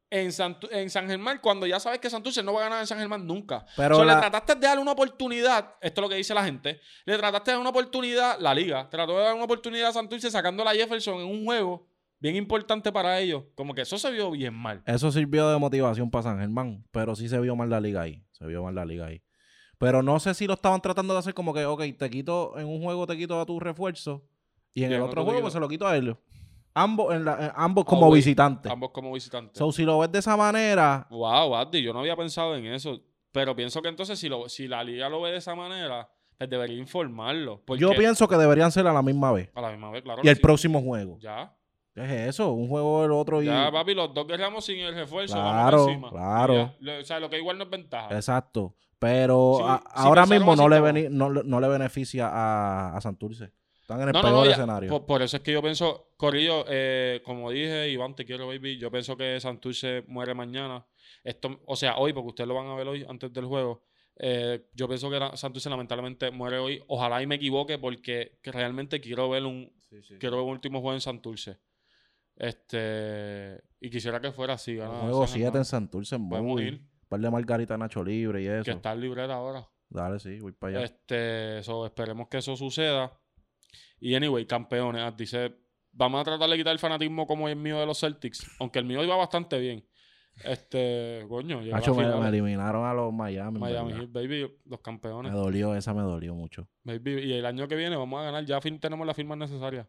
en, 0.09 0.29
Santu- 0.29 0.69
en 0.71 0.89
San 0.89 1.09
Germán 1.09 1.41
cuando 1.43 1.67
ya 1.67 1.81
sabes 1.81 1.99
que 1.99 2.09
Santurce 2.09 2.43
no 2.45 2.53
va 2.53 2.61
a 2.61 2.65
ganar 2.65 2.81
en 2.81 2.87
San 2.87 2.99
Germán 2.99 3.27
nunca. 3.27 3.67
Pero 3.77 3.97
So, 3.97 4.05
la- 4.05 4.15
le 4.15 4.21
trataste 4.21 4.55
de 4.55 4.61
dar 4.61 4.79
una 4.79 4.93
oportunidad, 4.93 5.75
esto 5.81 6.01
es 6.01 6.03
lo 6.03 6.09
que 6.09 6.15
dice 6.15 6.33
la 6.33 6.45
gente, 6.45 6.81
le 7.05 7.17
trataste 7.19 7.51
de 7.51 7.55
dar 7.57 7.61
una 7.61 7.71
oportunidad, 7.71 8.39
la 8.39 8.55
liga, 8.55 8.89
trató 8.89 9.19
de 9.19 9.25
dar 9.25 9.35
una 9.35 9.45
oportunidad 9.45 9.89
a 9.89 9.93
Santurce 9.93 10.31
sacando 10.31 10.63
a 10.63 10.73
Jefferson 10.73 11.21
en 11.21 11.27
un 11.27 11.45
juego 11.45 11.89
bien 12.19 12.37
importante 12.37 12.91
para 12.93 13.19
ellos. 13.21 13.45
Como 13.55 13.75
que 13.75 13.83
eso 13.83 13.99
se 13.99 14.11
vio 14.11 14.31
bien 14.31 14.55
mal. 14.55 14.83
Eso 14.87 15.11
sirvió 15.13 15.49
de 15.51 15.59
motivación 15.59 16.11
para 16.11 16.25
San 16.25 16.39
Germán, 16.39 16.85
pero 16.91 17.15
sí 17.15 17.29
se 17.29 17.39
vio 17.41 17.55
mal 17.57 17.71
la 17.71 17.81
liga 17.81 18.03
ahí. 18.03 18.25
Se 18.33 18.47
vio 18.47 18.63
mal 18.63 18.75
la 18.75 18.85
liga 18.85 19.07
ahí. 19.07 19.23
Pero 19.79 20.03
no 20.03 20.19
sé 20.21 20.33
si 20.35 20.47
lo 20.47 20.55
estaban 20.55 20.81
tratando 20.81 21.13
de 21.13 21.19
hacer 21.21 21.35
como 21.35 21.53
que, 21.53 21.65
ok, 21.67 21.83
te 21.99 22.09
quito, 22.11 22.59
en 22.59 22.67
un 22.67 22.83
juego 22.83 23.07
te 23.07 23.17
quito 23.17 23.39
a 23.41 23.45
tu 23.47 23.61
refuerzo 23.61 24.25
y 24.73 24.85
en 24.85 24.93
Y 24.93 24.95
el 24.95 25.03
otro 25.03 25.25
juego 25.25 25.41
pues 25.43 25.53
se 25.53 25.61
lo 25.61 25.69
quito 25.69 25.87
a 25.87 25.97
ellos. 25.97 26.17
Ambos, 26.75 27.15
en 27.15 27.25
la- 27.25 27.47
en- 27.47 27.53
ambos 27.57 27.85
como 27.87 28.07
Away. 28.07 28.19
visitantes. 28.19 28.71
Ambos 28.71 28.91
como 28.91 29.13
visitantes. 29.13 29.59
So, 29.59 29.73
si 29.73 29.85
lo 29.85 29.99
ves 29.99 30.13
de 30.13 30.19
esa 30.19 30.37
manera, 30.37 31.07
Wow, 31.11 31.55
Addy, 31.57 31.83
yo 31.83 31.93
no 31.95 32.01
había 32.01 32.17
pensado 32.17 32.55
en 32.57 32.67
eso. 32.67 33.01
Pero 33.33 33.55
pienso 33.57 33.81
que 33.83 33.89
entonces 33.89 34.19
si, 34.19 34.29
lo, 34.29 34.49
si 34.49 34.67
la 34.69 34.83
liga 34.85 35.09
lo 35.09 35.21
ve 35.23 35.31
de 35.31 35.39
esa 35.39 35.55
manera, 35.55 36.11
pues 36.39 36.49
debería 36.51 36.77
informarlo. 36.79 37.63
Yo 37.79 37.93
pienso 37.93 38.29
que 38.29 38.37
deberían 38.37 38.71
ser 38.73 38.87
a 38.87 38.93
la 38.93 39.03
misma 39.03 39.33
vez. 39.33 39.51
A 39.55 39.61
la 39.63 39.71
misma 39.71 39.91
vez, 39.91 40.03
claro. 40.03 40.21
Y 40.23 40.29
el 40.29 40.37
sí. 40.37 40.43
próximo 40.43 40.83
juego. 40.83 41.19
Ya. 41.21 41.56
¿Qué 41.97 42.05
es 42.05 42.29
eso? 42.29 42.53
Un 42.53 42.69
juego 42.69 43.05
el 43.07 43.11
otro 43.13 43.43
y... 43.43 43.47
Ya, 43.47 43.71
papi, 43.73 43.95
los 43.95 44.13
dos 44.13 44.27
guerramos 44.27 44.65
sin 44.67 44.79
el 44.81 44.95
refuerzo. 44.95 45.35
Claro, 45.35 45.79
vamos 45.79 45.89
encima. 45.89 46.11
claro. 46.11 46.75
Ya. 46.81 46.99
O 47.01 47.05
sea, 47.05 47.19
lo 47.19 47.31
que 47.31 47.39
igual 47.39 47.57
no 47.57 47.65
es 47.65 47.71
ventaja. 47.71 48.15
Exacto. 48.15 48.77
Pero 48.99 49.55
Sí, 49.59 49.65
a- 49.67 49.79
sí 49.79 49.85
ahora 49.95 50.27
mismo 50.27 50.55
no 50.55 50.69
le, 50.69 50.81
bene- 50.81 51.09
no, 51.11 51.31
no 51.31 51.59
le 51.61 51.69
beneficia 51.69 52.29
a, 52.29 52.95
a 52.97 53.01
Santurce. 53.01 53.51
Están 53.81 54.03
en 54.03 54.09
el 54.09 54.13
No, 54.13 54.21
peor 54.21 54.33
no, 54.33 54.45
escenario. 54.45 54.91
Por, 54.91 55.07
por 55.07 55.23
eso 55.23 55.39
es 55.39 55.43
que 55.43 55.53
yo 55.53 55.63
pienso, 55.63 56.11
Corillo, 56.19 56.65
eh, 56.69 57.23
como 57.25 57.51
dije, 57.51 57.89
Iván, 57.89 58.15
te 58.15 58.25
quiero, 58.27 58.47
baby. 58.49 58.77
Yo 58.79 58.91
pienso 58.91 59.17
que 59.17 59.41
Santurce 59.41 60.05
muere 60.07 60.35
mañana. 60.35 60.85
Esto, 61.25 61.61
o 61.67 61.77
sea, 61.77 61.97
hoy, 61.97 62.13
porque 62.13 62.29
ustedes 62.29 62.49
lo 62.49 62.55
van 62.57 62.67
a 62.67 62.75
ver 62.75 62.89
hoy 62.89 63.07
antes 63.09 63.33
del 63.33 63.47
juego. 63.47 63.85
Eh, 64.19 64.67
yo 64.75 64.87
pienso 64.89 65.09
que 65.09 65.19
la- 65.19 65.35
Santurce 65.37 65.71
lamentablemente 65.71 66.31
muere 66.31 66.59
hoy. 66.59 66.83
Ojalá 66.89 67.23
y 67.23 67.27
me 67.27 67.37
equivoque, 67.37 67.79
porque 67.79 68.39
que 68.43 68.53
realmente 68.53 69.01
quiero 69.01 69.31
ver 69.31 69.45
un, 69.45 69.73
quiero 70.21 70.37
ver 70.37 70.45
un 70.47 70.51
último 70.53 70.81
juego 70.81 70.95
en 70.95 71.01
Santurce. 71.01 71.59
Este, 72.37 73.61
y 73.81 73.91
quisiera 73.91 74.21
que 74.21 74.33
fuera 74.33 74.55
así. 74.55 74.77
San 74.79 74.91
7 75.27 75.39
Germán. 75.39 75.57
en 75.57 75.65
Santurce 75.65 76.17
en 76.17 76.29
Podemos 76.29 76.53
Bowie. 76.53 76.67
ir, 76.69 76.75
Un 76.75 77.09
par 77.09 77.21
de 77.21 77.31
margarita 77.31 77.77
Nacho 77.79 78.05
Libre 78.05 78.43
y 78.43 78.45
que 78.47 78.59
eso. 78.61 78.71
está 78.71 78.93
en 78.93 79.01
libreta 79.01 79.35
ahora. 79.35 79.67
Dale, 79.89 80.19
sí, 80.19 80.39
voy 80.41 80.53
para 80.53 80.79
allá. 80.79 80.85
Este, 80.87 81.63
so, 81.63 81.87
esperemos 81.87 82.29
que 82.29 82.39
eso 82.39 82.57
suceda. 82.57 83.13
Y 84.01 84.15
anyway, 84.15 84.45
campeones, 84.47 85.03
ah, 85.03 85.15
dice, 85.17 85.55
vamos 85.93 86.21
a 86.21 86.25
tratar 86.25 86.51
de 86.51 86.57
quitar 86.57 86.73
el 86.73 86.79
fanatismo 86.79 87.27
como 87.27 87.49
el 87.49 87.57
mío 87.57 87.79
de 87.81 87.87
los 87.87 87.99
Celtics, 88.01 88.45
aunque 88.61 88.79
el 88.81 88.85
mío 88.85 89.03
iba 89.03 89.17
bastante 89.17 89.59
bien. 89.59 89.87
Este, 90.45 91.25
coño, 91.31 91.63
Nacho, 91.63 91.95
me, 91.95 92.05
me 92.15 92.29
eliminaron 92.29 92.85
a 92.85 92.93
los 92.93 93.11
Miami. 93.11 93.59
Miami. 93.59 93.93
Heat, 93.95 94.13
baby, 94.13 94.41
los 94.67 94.79
Me 94.81 94.83
campeones. 94.83 95.33
dolió, 95.33 95.75
esa 95.75 95.95
me 95.95 96.03
dolió 96.03 96.35
mucho. 96.35 96.69
Baby, 96.85 97.21
y 97.23 97.33
el 97.33 97.47
año 97.47 97.67
que 97.69 97.75
viene 97.77 97.97
vamos 97.97 98.21
a 98.21 98.25
ganar, 98.25 98.45
ya 98.45 98.61
fin- 98.61 98.79
tenemos 98.79 99.07
las 99.07 99.17
firmas 99.17 99.39
necesarias. 99.39 99.87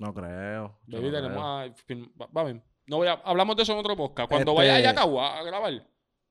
No 0.00 0.14
creo. 0.14 0.78
Baby, 0.86 1.04
no 1.04 1.12
tenemos 1.12 1.30
creo. 1.36 1.44
a, 1.44 1.66
firm- 1.86 2.12
va, 2.20 2.26
va 2.36 2.44
bien. 2.44 2.62
No 2.86 2.96
voy 2.96 3.06
a, 3.08 3.12
hablamos 3.12 3.54
de 3.54 3.62
eso 3.62 3.72
en 3.72 3.78
otro 3.78 3.96
podcast. 3.96 4.28
Cuando 4.30 4.52
Este- 4.52 4.68
vaya 4.72 4.90
a 4.90 4.94
Cagua 4.94 5.38
a 5.38 5.42
grabar. 5.44 5.86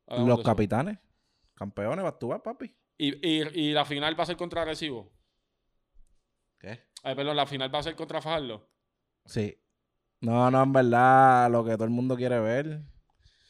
Los 0.08 0.41
capitanes. 0.43 0.97
Campeones, 1.53 2.03
vas 2.03 2.17
tú, 2.17 2.29
vas, 2.29 2.41
papi. 2.41 2.75
Y, 2.97 3.15
y, 3.25 3.67
y 3.69 3.71
la 3.73 3.86
final 3.86 4.19
va 4.19 4.23
a 4.23 4.25
ser 4.27 4.36
contra 4.38 4.65
Recibo. 4.65 5.12
¿Qué? 6.60 6.79
Ay, 7.03 7.15
perdón, 7.15 7.38
la 7.38 7.45
final 7.45 7.73
va 7.73 7.79
a 7.79 7.84
ser 7.84 7.95
contra 7.95 8.21
Fajardo. 8.21 8.67
Sí. 9.25 9.55
No, 10.21 10.49
no, 10.51 10.63
en 10.63 10.73
verdad, 10.73 11.49
lo 11.51 11.63
que 11.63 11.73
todo 11.75 11.86
el 11.86 11.91
mundo 11.91 12.17
quiere 12.17 12.39
ver 12.39 12.82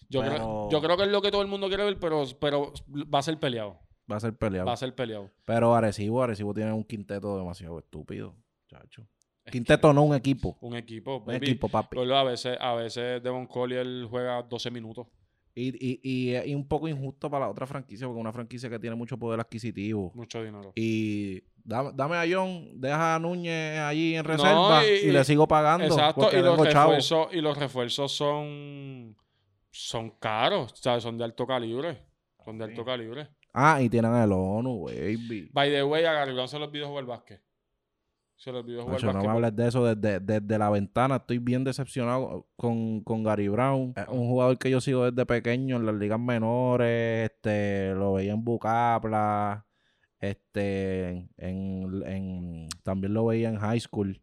Yo, 0.09 0.21
Pero- 0.21 0.35
creo, 0.35 0.69
yo 0.69 0.81
creo 0.81 0.97
que 0.97 1.03
es 1.03 1.09
lo 1.09 1.21
que 1.21 1.31
todo 1.31 1.41
el 1.41 1.47
mundo 1.47 1.67
quiere 1.67 1.83
ver, 1.85 1.97
pero, 1.99 2.23
pero 2.39 2.73
va 3.11 3.19
a 3.19 3.23
ser 3.23 3.39
peleado. 3.39 3.79
va 4.11 4.17
a 4.17 4.19
ser 4.19 4.35
peleado. 4.37 4.65
Va 4.67 4.73
a 4.73 4.77
ser 4.77 4.93
peleado. 4.95 5.31
Pero 5.45 5.73
Arecibo, 5.75 6.21
Arecibo 6.21 6.53
tiene 6.53 6.73
un 6.73 6.83
quinteto 6.83 7.37
demasiado 7.37 7.77
estúpido, 7.79 8.35
chacho. 8.67 9.07
Quinteto, 9.49 9.93
no 9.93 10.03
un 10.03 10.15
equipo. 10.15 10.57
Un 10.61 10.75
equipo, 10.75 11.23
Un 11.25 11.33
equipo, 11.35 11.69
papi. 11.69 11.95
Pero 11.97 12.15
a 12.15 12.23
veces, 12.23 12.57
a 12.59 12.73
veces 12.75 13.21
Devon 13.23 13.47
Collier 13.47 13.85
juega 14.09 14.41
12 14.43 14.71
minutos. 14.71 15.07
Y, 15.55 15.69
y, 15.79 15.99
y 16.03 16.35
es 16.35 16.55
un 16.55 16.67
poco 16.67 16.87
injusto 16.87 17.29
para 17.29 17.45
la 17.45 17.51
otra 17.51 17.65
franquicia, 17.67 18.07
porque 18.07 18.19
es 18.19 18.21
una 18.21 18.31
franquicia 18.31 18.69
que 18.69 18.79
tiene 18.79 18.95
mucho 18.95 19.17
poder 19.17 19.39
adquisitivo. 19.39 20.11
Mucho 20.15 20.41
dinero. 20.43 20.71
Y 20.75 21.43
dame, 21.63 21.91
dame 21.93 22.15
a 22.15 22.25
John, 22.29 22.79
deja 22.79 23.15
a 23.15 23.19
Núñez 23.19 23.79
allí 23.79 24.15
en 24.15 24.23
reserva 24.23 24.81
y, 24.85 25.07
y- 25.07 25.11
le 25.11 25.23
sigo 25.23 25.47
pagando. 25.47 25.85
Exacto, 25.85 26.29
y 26.31 26.41
los, 26.41 26.57
refuerzos, 26.59 27.27
y 27.33 27.41
los 27.41 27.57
refuerzos 27.57 28.11
son, 28.11 29.17
son 29.71 30.11
caros, 30.11 30.71
¿sabes? 30.75 31.03
Son 31.03 31.17
de 31.17 31.25
alto 31.25 31.45
calibre. 31.45 32.05
Son 32.45 32.57
de 32.57 32.65
alto 32.65 32.85
calibre. 32.85 33.27
Ah, 33.53 33.81
y 33.81 33.89
tienen 33.89 34.15
el 34.15 34.31
ONU, 34.31 34.85
baby. 34.85 35.49
By 35.51 35.71
the 35.71 35.83
way, 35.83 36.05
a 36.05 36.47
se 36.47 36.57
le 36.57 36.65
olvidó 36.65 36.87
jugar 36.87 37.05
básquet. 37.05 37.41
Se 38.39 38.53
le 38.53 38.59
olvidó 38.59 38.83
jugar 38.83 39.03
Nacho, 39.03 39.11
no 39.13 39.21
me 39.21 39.27
hables 39.27 39.53
de 39.53 39.67
eso 39.67 39.83
desde, 39.83 40.19
desde 40.21 40.57
la 40.57 40.69
ventana. 40.69 41.17
Estoy 41.17 41.39
bien 41.39 41.65
decepcionado 41.65 42.47
con, 42.55 43.01
con 43.01 43.21
Gary 43.21 43.49
Brown. 43.49 43.91
Es 43.97 44.07
un 44.07 44.29
jugador 44.29 44.57
que 44.57 44.69
yo 44.69 44.79
sigo 44.79 45.11
desde 45.11 45.25
pequeño 45.25 45.75
en 45.75 45.85
las 45.85 45.95
ligas 45.95 46.19
menores. 46.21 47.29
Este, 47.29 47.93
lo 47.95 48.13
veía 48.13 48.31
en 48.31 48.43
Bucapla. 48.45 49.65
Este, 50.21 51.27
en, 51.37 52.01
en- 52.05 52.67
también 52.83 53.13
lo 53.13 53.25
veía 53.25 53.49
en 53.49 53.57
high 53.57 53.79
school. 53.79 54.21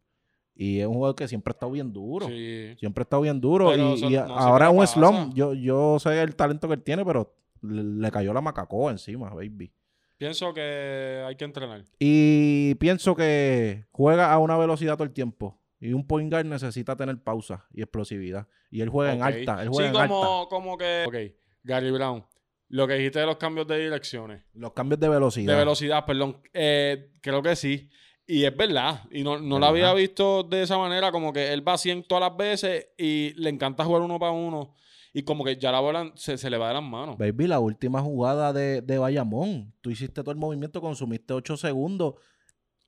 Y 0.55 0.81
es 0.81 0.87
un 0.87 0.95
jugador 0.95 1.15
que 1.17 1.29
siempre 1.29 1.51
ha 1.51 1.55
estado 1.55 1.73
bien 1.73 1.93
duro. 1.93 2.27
Sí. 2.29 2.75
Siempre 2.79 3.03
ha 3.03 3.05
estado 3.05 3.23
bien 3.23 3.39
duro. 3.41 3.69
Pero 3.69 3.97
y 3.97 4.13
no 4.13 4.35
ahora 4.35 4.67
es 4.67 4.73
un 4.73 4.79
pasa. 4.79 4.95
slump. 4.95 5.35
Yo, 5.35 5.53
yo 5.53 5.99
sé 5.99 6.23
el 6.23 6.35
talento 6.35 6.69
que 6.69 6.75
él 6.75 6.83
tiene, 6.83 7.05
pero 7.05 7.35
le, 7.61 7.83
le 7.85 8.11
cayó 8.11 8.33
la 8.33 8.41
macacoa 8.41 8.93
encima, 8.93 9.29
baby. 9.35 9.71
Pienso 10.19 10.55
que 10.55 11.23
hay 11.27 11.37
que 11.37 11.45
entrenar. 11.45 11.85
Y 11.99 12.75
pienso 12.77 13.15
que 13.15 13.85
juega 13.93 14.33
a 14.33 14.39
una 14.39 14.57
velocidad 14.57 14.95
todo 14.95 15.05
el 15.05 15.13
tiempo. 15.13 15.61
Y 15.79 15.93
un 15.93 16.07
point 16.07 16.33
guard 16.33 16.47
necesita 16.47 16.97
tener 16.97 17.23
pausa 17.23 17.67
y 17.73 17.83
explosividad. 17.83 18.49
Y 18.71 18.81
él 18.81 18.89
juega 18.89 19.13
en 19.13 19.23
alta. 19.23 19.63
Él 19.63 19.69
juega 19.69 19.91
sí, 19.91 19.97
en 19.97 20.03
alta. 20.03 20.15
como, 20.15 20.49
como 20.49 20.79
que. 20.79 21.05
Ok, 21.07 21.37
Gary 21.63 21.91
Brown. 21.91 22.25
Lo 22.69 22.89
que 22.89 22.95
dijiste 22.95 23.21
de 23.21 23.27
los 23.27 23.37
cambios 23.37 23.67
de 23.67 23.79
direcciones. 23.79 24.43
Los 24.55 24.73
cambios 24.73 24.99
de 24.99 25.09
velocidad. 25.09 25.53
De 25.53 25.59
velocidad, 25.59 26.05
perdón. 26.07 26.41
Eh, 26.53 27.13
creo 27.21 27.43
que 27.43 27.55
sí. 27.55 27.91
Y 28.27 28.45
es 28.45 28.57
verdad. 28.57 29.05
Y 29.11 29.23
no, 29.23 29.39
no 29.39 29.59
lo 29.59 29.67
había 29.67 29.93
visto 29.93 30.43
de 30.43 30.63
esa 30.63 30.79
manera. 30.79 31.13
Como 31.13 31.33
que 31.33 31.53
él 31.53 31.67
va 31.67 31.75
a 31.75 31.79
100 31.79 32.05
todas 32.05 32.29
las 32.29 32.37
veces 32.37 32.89
y 32.97 33.35
le 33.35 33.51
encanta 33.51 33.85
jugar 33.85 34.03
uno 34.03 34.19
para 34.19 34.33
uno. 34.33 34.75
Y 35.19 35.23
como 35.23 35.45
que 35.45 35.57
ya 35.57 35.73
la 35.73 35.81
bola 35.81 36.13
se, 36.15 36.37
se 36.37 36.51
le 36.51 36.59
va 36.59 36.69
de 36.69 36.75
las 36.75 36.83
manos. 36.83 37.17
Baby, 37.17 37.47
la 37.47 37.59
última 37.59 38.03
jugada 38.03 38.53
de, 38.53 38.83
de 38.83 38.99
Bayamón. 38.99 39.73
Tú 39.81 39.89
hiciste 39.91 40.21
todo 40.23 40.31
el 40.31 40.37
movimiento, 40.37 40.81
consumiste 40.83 41.33
8 41.33 41.57
segundos. 41.57 42.17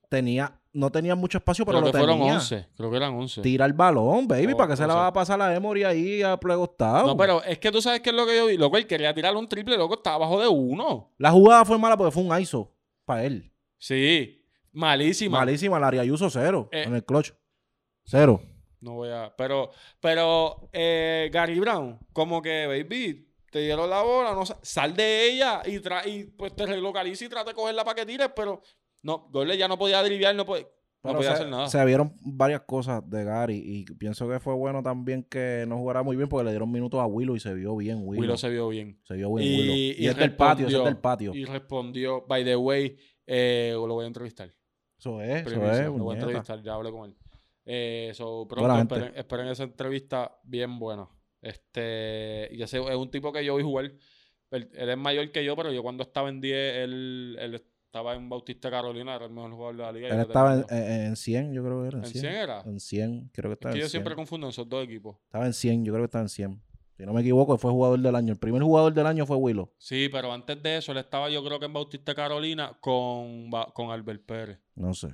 Tenía, 0.09 0.59
no 0.73 0.91
tenía 0.91 1.15
mucho 1.15 1.39
espacio, 1.39 1.65
pero 1.65 1.79
Creo 1.79 1.87
lo 1.87 1.91
que 1.91 1.97
fueron 1.97 2.17
tenía. 2.19 2.33
11. 2.35 2.67
Creo 2.77 2.91
que 2.91 2.97
eran 2.97 3.13
11. 3.15 3.41
Tira 3.41 3.65
el 3.65 3.73
balón, 3.73 4.27
baby. 4.27 4.53
Oh, 4.53 4.57
¿Para 4.57 4.69
qué 4.71 4.77
se 4.77 4.83
la 4.87 4.93
11. 4.93 4.99
va 5.01 5.07
a 5.07 5.13
pasar 5.13 5.41
a 5.41 5.55
Emory 5.55 5.83
ahí 5.83 6.21
a 6.21 6.37
plegostado? 6.37 7.07
No, 7.07 7.17
pero 7.17 7.43
es 7.43 7.57
que 7.57 7.71
tú 7.71 7.81
sabes 7.81 8.01
qué 8.01 8.11
es 8.11 8.15
lo 8.15 8.27
que 8.27 8.37
yo 8.37 8.45
vi. 8.45 8.57
Loco, 8.57 8.77
él 8.77 8.85
quería 8.85 9.11
tirarle 9.13 9.39
un 9.39 9.47
triple, 9.49 9.75
loco, 9.75 9.95
estaba 9.95 10.17
abajo 10.17 10.39
de 10.39 10.47
uno. 10.47 11.11
La 11.17 11.31
jugada 11.31 11.65
fue 11.65 11.79
mala 11.79 11.97
porque 11.97 12.11
fue 12.11 12.21
un 12.21 12.39
ISO 12.39 12.71
para 13.05 13.23
él. 13.25 13.51
Sí. 13.79 14.43
Malísima. 14.71 15.39
Malísima. 15.39 15.79
La 15.79 15.87
Ayuso 15.87 16.29
cero 16.29 16.69
Eh. 16.71 16.83
en 16.85 16.93
el 16.93 17.03
clutch. 17.03 17.31
Cero. 18.03 18.39
No 18.81 18.93
voy 18.95 19.09
a. 19.09 19.33
Pero, 19.37 19.71
pero 19.99 20.69
eh, 20.71 21.29
Gary 21.33 21.59
Brown, 21.59 21.99
como 22.13 22.41
que, 22.41 22.65
baby, 22.67 23.27
te 23.51 23.59
dieron 23.59 23.89
la 23.89 24.01
bola, 24.03 24.33
no 24.33 24.45
sa- 24.45 24.59
sal 24.61 24.95
de 24.95 25.31
ella 25.33 25.61
y, 25.65 25.79
tra 25.79 26.07
y 26.07 26.25
pues 26.25 26.55
te 26.55 26.65
relocaliza 26.65 27.25
y 27.25 27.29
trata 27.29 27.49
de 27.49 27.55
cogerla 27.55 27.83
para 27.83 27.95
que 27.95 28.05
tires, 28.05 28.29
pero 28.35 28.61
No, 29.01 29.27
Gordon 29.31 29.57
ya 29.57 29.67
no 29.67 29.77
podía 29.77 30.03
driviar, 30.03 30.35
no 30.35 30.45
podía, 30.45 30.67
no 31.03 31.13
podía 31.15 31.29
se, 31.29 31.33
hacer 31.35 31.47
nada. 31.49 31.67
se 31.69 31.83
vieron 31.85 32.13
varias 32.21 32.61
cosas 32.61 33.01
de 33.09 33.23
Gary 33.23 33.61
y 33.65 33.85
pienso 33.95 34.27
que 34.29 34.39
fue 34.39 34.53
bueno 34.53 34.83
también 34.83 35.23
que 35.23 35.63
no 35.67 35.77
jugara 35.77 36.03
muy 36.03 36.15
bien 36.17 36.27
porque 36.29 36.43
le 36.45 36.51
dieron 36.51 36.69
minutos 36.71 36.99
a 36.99 37.05
Willow 37.05 37.35
y 37.35 37.39
se 37.39 37.53
vio 37.53 37.75
bien 37.77 37.99
Willow. 38.03 38.21
Willow 38.21 38.37
se 38.37 38.49
vio 38.49 38.67
bien. 38.69 38.99
Se 39.03 39.15
vio 39.15 39.33
bien 39.33 39.47
Y- 39.47 39.59
Willow. 39.61 39.75
y 39.75 39.95
Y, 39.99 40.07
es 40.07 40.15
del 40.17 40.35
patio, 40.35 40.67
es 40.67 40.73
del 40.83 40.97
patio. 40.97 41.33
Y 41.33 41.45
respondió, 41.45 42.25
by 42.27 42.43
the 42.43 42.55
way, 42.55 42.97
eh, 43.25 43.71
lo 43.73 43.93
voy 43.93 44.03
a 44.03 44.07
entrevistar. 44.07 44.53
Eso 44.97 45.21
es, 45.21 45.47
eso 45.47 45.71
es, 45.71 45.85
lo 45.87 46.03
voy 46.03 46.15
a 46.15 46.19
entrevistar, 46.19 46.61
ya 46.61 46.73
hablé 46.75 46.91
con 46.91 47.09
él. 47.09 47.15
Eh, 47.71 48.11
so, 48.15 48.47
pronto 48.47 48.75
esperen, 48.79 49.13
esperen 49.15 49.47
esa 49.47 49.61
entrevista 49.63 50.35
bien 50.43 50.79
buena. 50.79 51.07
Este, 51.39 52.49
y 52.51 52.61
ese 52.63 52.79
es 52.79 52.95
un 52.95 53.11
tipo 53.11 53.31
que 53.31 53.45
yo 53.45 53.55
vi 53.57 53.63
jugar. 53.63 53.91
Él, 54.51 54.69
él 54.73 54.89
es 54.89 54.97
mayor 54.97 55.31
que 55.31 55.45
yo, 55.45 55.55
pero 55.55 55.71
yo 55.71 55.83
cuando 55.83 56.01
estaba 56.03 56.29
en 56.29 56.41
10, 56.41 56.75
él, 56.77 57.37
él 57.39 57.55
estaba 57.85 58.15
en 58.15 58.27
Bautista 58.27 58.71
Carolina, 58.71 59.15
era 59.15 59.25
el 59.25 59.31
mejor 59.31 59.51
jugador 59.51 59.75
de 59.75 59.83
la 59.83 59.91
liga. 59.91 60.07
Él 60.09 60.19
estaba 60.21 60.55
en, 60.55 60.65
en, 60.69 61.01
en 61.07 61.15
100, 61.15 61.53
yo 61.53 61.63
creo 61.63 61.81
que 61.83 61.87
era. 61.89 61.97
En 61.99 62.05
¿En 62.05 62.09
100, 62.09 62.21
100 62.21 62.33
era? 62.35 62.61
En 62.65 62.79
100, 62.79 63.29
creo 63.33 63.49
que 63.49 63.53
Es 63.53 63.57
estaba 63.57 63.73
que 63.73 63.77
en 63.79 63.81
yo 63.83 63.87
100. 63.87 63.89
siempre 63.91 64.15
confundo 64.15 64.49
esos 64.49 64.67
dos 64.67 64.83
equipos. 64.83 65.17
Estaba 65.25 65.45
en 65.45 65.53
100, 65.53 65.85
yo 65.85 65.93
creo 65.93 66.01
que 66.03 66.05
estaba 66.05 66.23
en 66.23 66.29
100. 66.29 66.61
Si 66.97 67.05
no 67.05 67.13
me 67.13 67.21
equivoco, 67.21 67.57
fue 67.57 67.71
jugador 67.71 67.99
del 67.99 68.15
año. 68.15 68.33
El 68.33 68.39
primer 68.39 68.61
jugador 68.63 68.93
del 68.93 69.05
año 69.05 69.25
fue 69.25 69.37
Willow. 69.37 69.71
Sí, 69.77 70.09
pero 70.11 70.33
antes 70.33 70.61
de 70.61 70.77
eso, 70.77 70.91
él 70.91 70.97
estaba 70.97 71.29
yo 71.29 71.41
creo 71.45 71.59
que 71.59 71.65
en 71.67 71.73
Bautista 71.73 72.13
Carolina 72.15 72.75
con, 72.81 73.49
con 73.73 73.91
Albert 73.91 74.25
Pérez. 74.25 74.59
No 74.75 74.93
sé, 74.93 75.07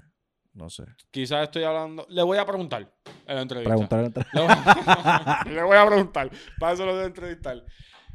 no 0.55 0.69
sé. 0.69 0.83
Quizás 1.11 1.43
estoy 1.43 1.63
hablando. 1.63 2.05
Le 2.09 2.23
voy 2.23 2.37
a 2.37 2.45
preguntar 2.45 2.91
en 3.27 3.35
la 3.35 3.41
entrevista. 3.41 3.69
Preguntarle 3.69 4.05
entre- 4.07 4.25
Le 4.33 4.41
voy, 4.41 4.55
le 5.53 5.63
voy 5.63 5.77
a 5.77 5.85
preguntar. 5.85 6.31
Para 6.59 6.73
eso 6.73 6.85
lo 6.85 6.93
voy 6.93 7.03
a 7.03 7.05
entrevistar. 7.05 7.63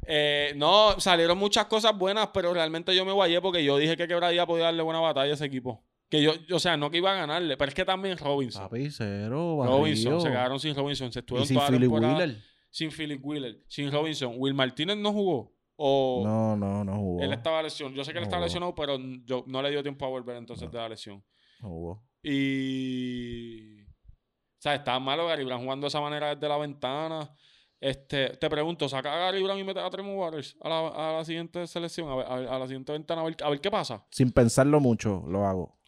Eh, 0.07 0.55
no, 0.57 0.98
salieron 0.98 1.38
muchas 1.38 1.66
cosas 1.66 1.96
buenas, 1.96 2.29
pero 2.33 2.53
realmente 2.53 2.94
yo 2.96 3.05
me 3.05 3.12
guayé 3.12 3.40
porque 3.40 3.62
yo 3.62 3.76
dije 3.76 3.96
que 3.96 4.09
Quebradía 4.09 4.46
podía 4.46 4.64
darle 4.64 4.83
buena 4.83 5.00
batalla 5.00 5.31
a 5.31 5.35
ese 5.35 5.44
equipo. 5.44 5.85
Que 6.09 6.22
yo, 6.22 6.33
o 6.53 6.59
sea, 6.59 6.76
no 6.76 6.90
que 6.90 6.96
iba 6.96 7.12
a 7.12 7.14
ganarle, 7.14 7.57
pero 7.57 7.68
es 7.68 7.74
que 7.74 7.85
también 7.85 8.18
Robinson. 8.18 8.62
Papi, 8.64 8.90
cero, 8.90 9.61
Robinson, 9.64 10.20
se 10.20 10.29
quedaron 10.29 10.59
sin 10.59 10.74
Robinson. 10.74 11.12
Se 11.12 11.20
estuvieron 11.20 11.46
sin 11.46 11.57
toda 11.57 11.70
la 11.70 11.76
Philip 11.76 11.92
Wheeler. 11.92 12.37
Sin 12.70 12.90
Philip 12.90 13.24
Wheeler, 13.24 13.61
sin 13.68 13.92
Robinson. 13.92 14.35
Will 14.37 14.55
Martínez 14.55 14.96
no 14.96 15.12
jugó. 15.12 15.55
O 15.76 16.22
No, 16.24 16.57
no, 16.57 16.83
no 16.85 16.96
jugó. 16.96 17.22
él 17.22 17.33
estaba 17.33 17.62
lesionado. 17.62 17.96
Yo 17.96 18.05
sé 18.05 18.12
que 18.12 18.18
él 18.18 18.22
No 18.22 18.26
estaba 18.26 18.40
jugó. 18.40 18.46
lesionado, 18.46 18.74
pero 18.74 18.98
yo, 19.24 19.44
no 19.46 19.62
le 19.62 19.70
dio 19.70 19.83
tiempo 19.83 20.05
a 20.05 20.09
volver 20.09 20.37
entonces 20.37 20.66
No. 20.66 20.72
de 20.72 20.79
la 20.79 20.88
lesión. 20.88 21.22
No 21.61 21.68
jugó. 21.68 22.03
Y. 22.22 23.83
O 23.83 24.62
sea, 24.62 24.74
estaba 24.74 25.00
malo 25.00 25.26
Gary 25.26 25.44
Brown 25.44 25.62
jugando 25.62 25.85
de 25.87 25.88
esa 25.88 26.00
manera 26.00 26.35
desde 26.35 26.48
la 26.48 26.59
ventana. 26.59 27.35
Este, 27.80 28.37
te 28.37 28.50
pregunto, 28.50 28.88
saca 28.90 29.14
a 29.14 29.18
Gary 29.18 29.42
Brown 29.42 29.59
y 29.59 29.64
mete 29.64 29.80
a 29.80 29.88
Tremor 29.88 30.14
Waters 30.16 30.54
a 30.61 30.68
la, 30.68 30.88
a 30.88 31.12
la 31.16 31.24
siguiente 31.24 31.66
selección, 31.66 32.11
a, 32.11 32.14
ver- 32.16 32.26
a 32.48 32.59
la 32.59 32.66
siguiente 32.66 32.92
ventana, 32.92 33.22
a 33.22 33.24
ver, 33.24 33.37
a 33.42 33.48
ver 33.48 33.61
qué 33.61 33.70
pasa. 33.70 34.04
Sin 34.11 34.33
pensarlo 34.33 34.80
mucho, 34.80 35.24
lo 35.28 35.46
hago. 35.46 35.78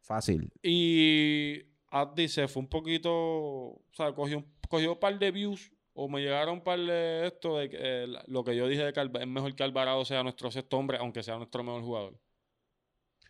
Fácil. 0.00 0.50
Y 0.62 1.60
Addi 1.90 2.28
se 2.28 2.48
fue 2.48 2.62
un 2.62 2.68
poquito. 2.68 3.10
O 3.12 3.82
sea, 3.92 4.12
cogió, 4.12 4.38
un- 4.38 4.46
cogió 4.68 4.92
un 4.92 4.98
par 4.98 5.18
de 5.18 5.30
views. 5.30 5.72
O 5.98 6.08
me 6.10 6.20
llegaron 6.20 6.54
un 6.56 6.60
par 6.62 6.78
de 6.78 7.26
esto 7.26 7.56
de 7.56 7.70
que, 7.70 7.76
eh, 7.80 8.06
lo 8.26 8.44
que 8.44 8.54
yo 8.54 8.68
dije 8.68 8.84
de 8.84 8.92
que 8.92 9.00
es 9.00 9.26
mejor 9.26 9.54
que 9.56 9.62
Alvarado 9.62 10.04
sea 10.04 10.22
nuestro 10.22 10.50
sexto 10.50 10.76
hombre, 10.76 10.98
aunque 10.98 11.22
sea 11.22 11.36
nuestro 11.38 11.62
mejor 11.64 11.80
jugador. 11.82 12.20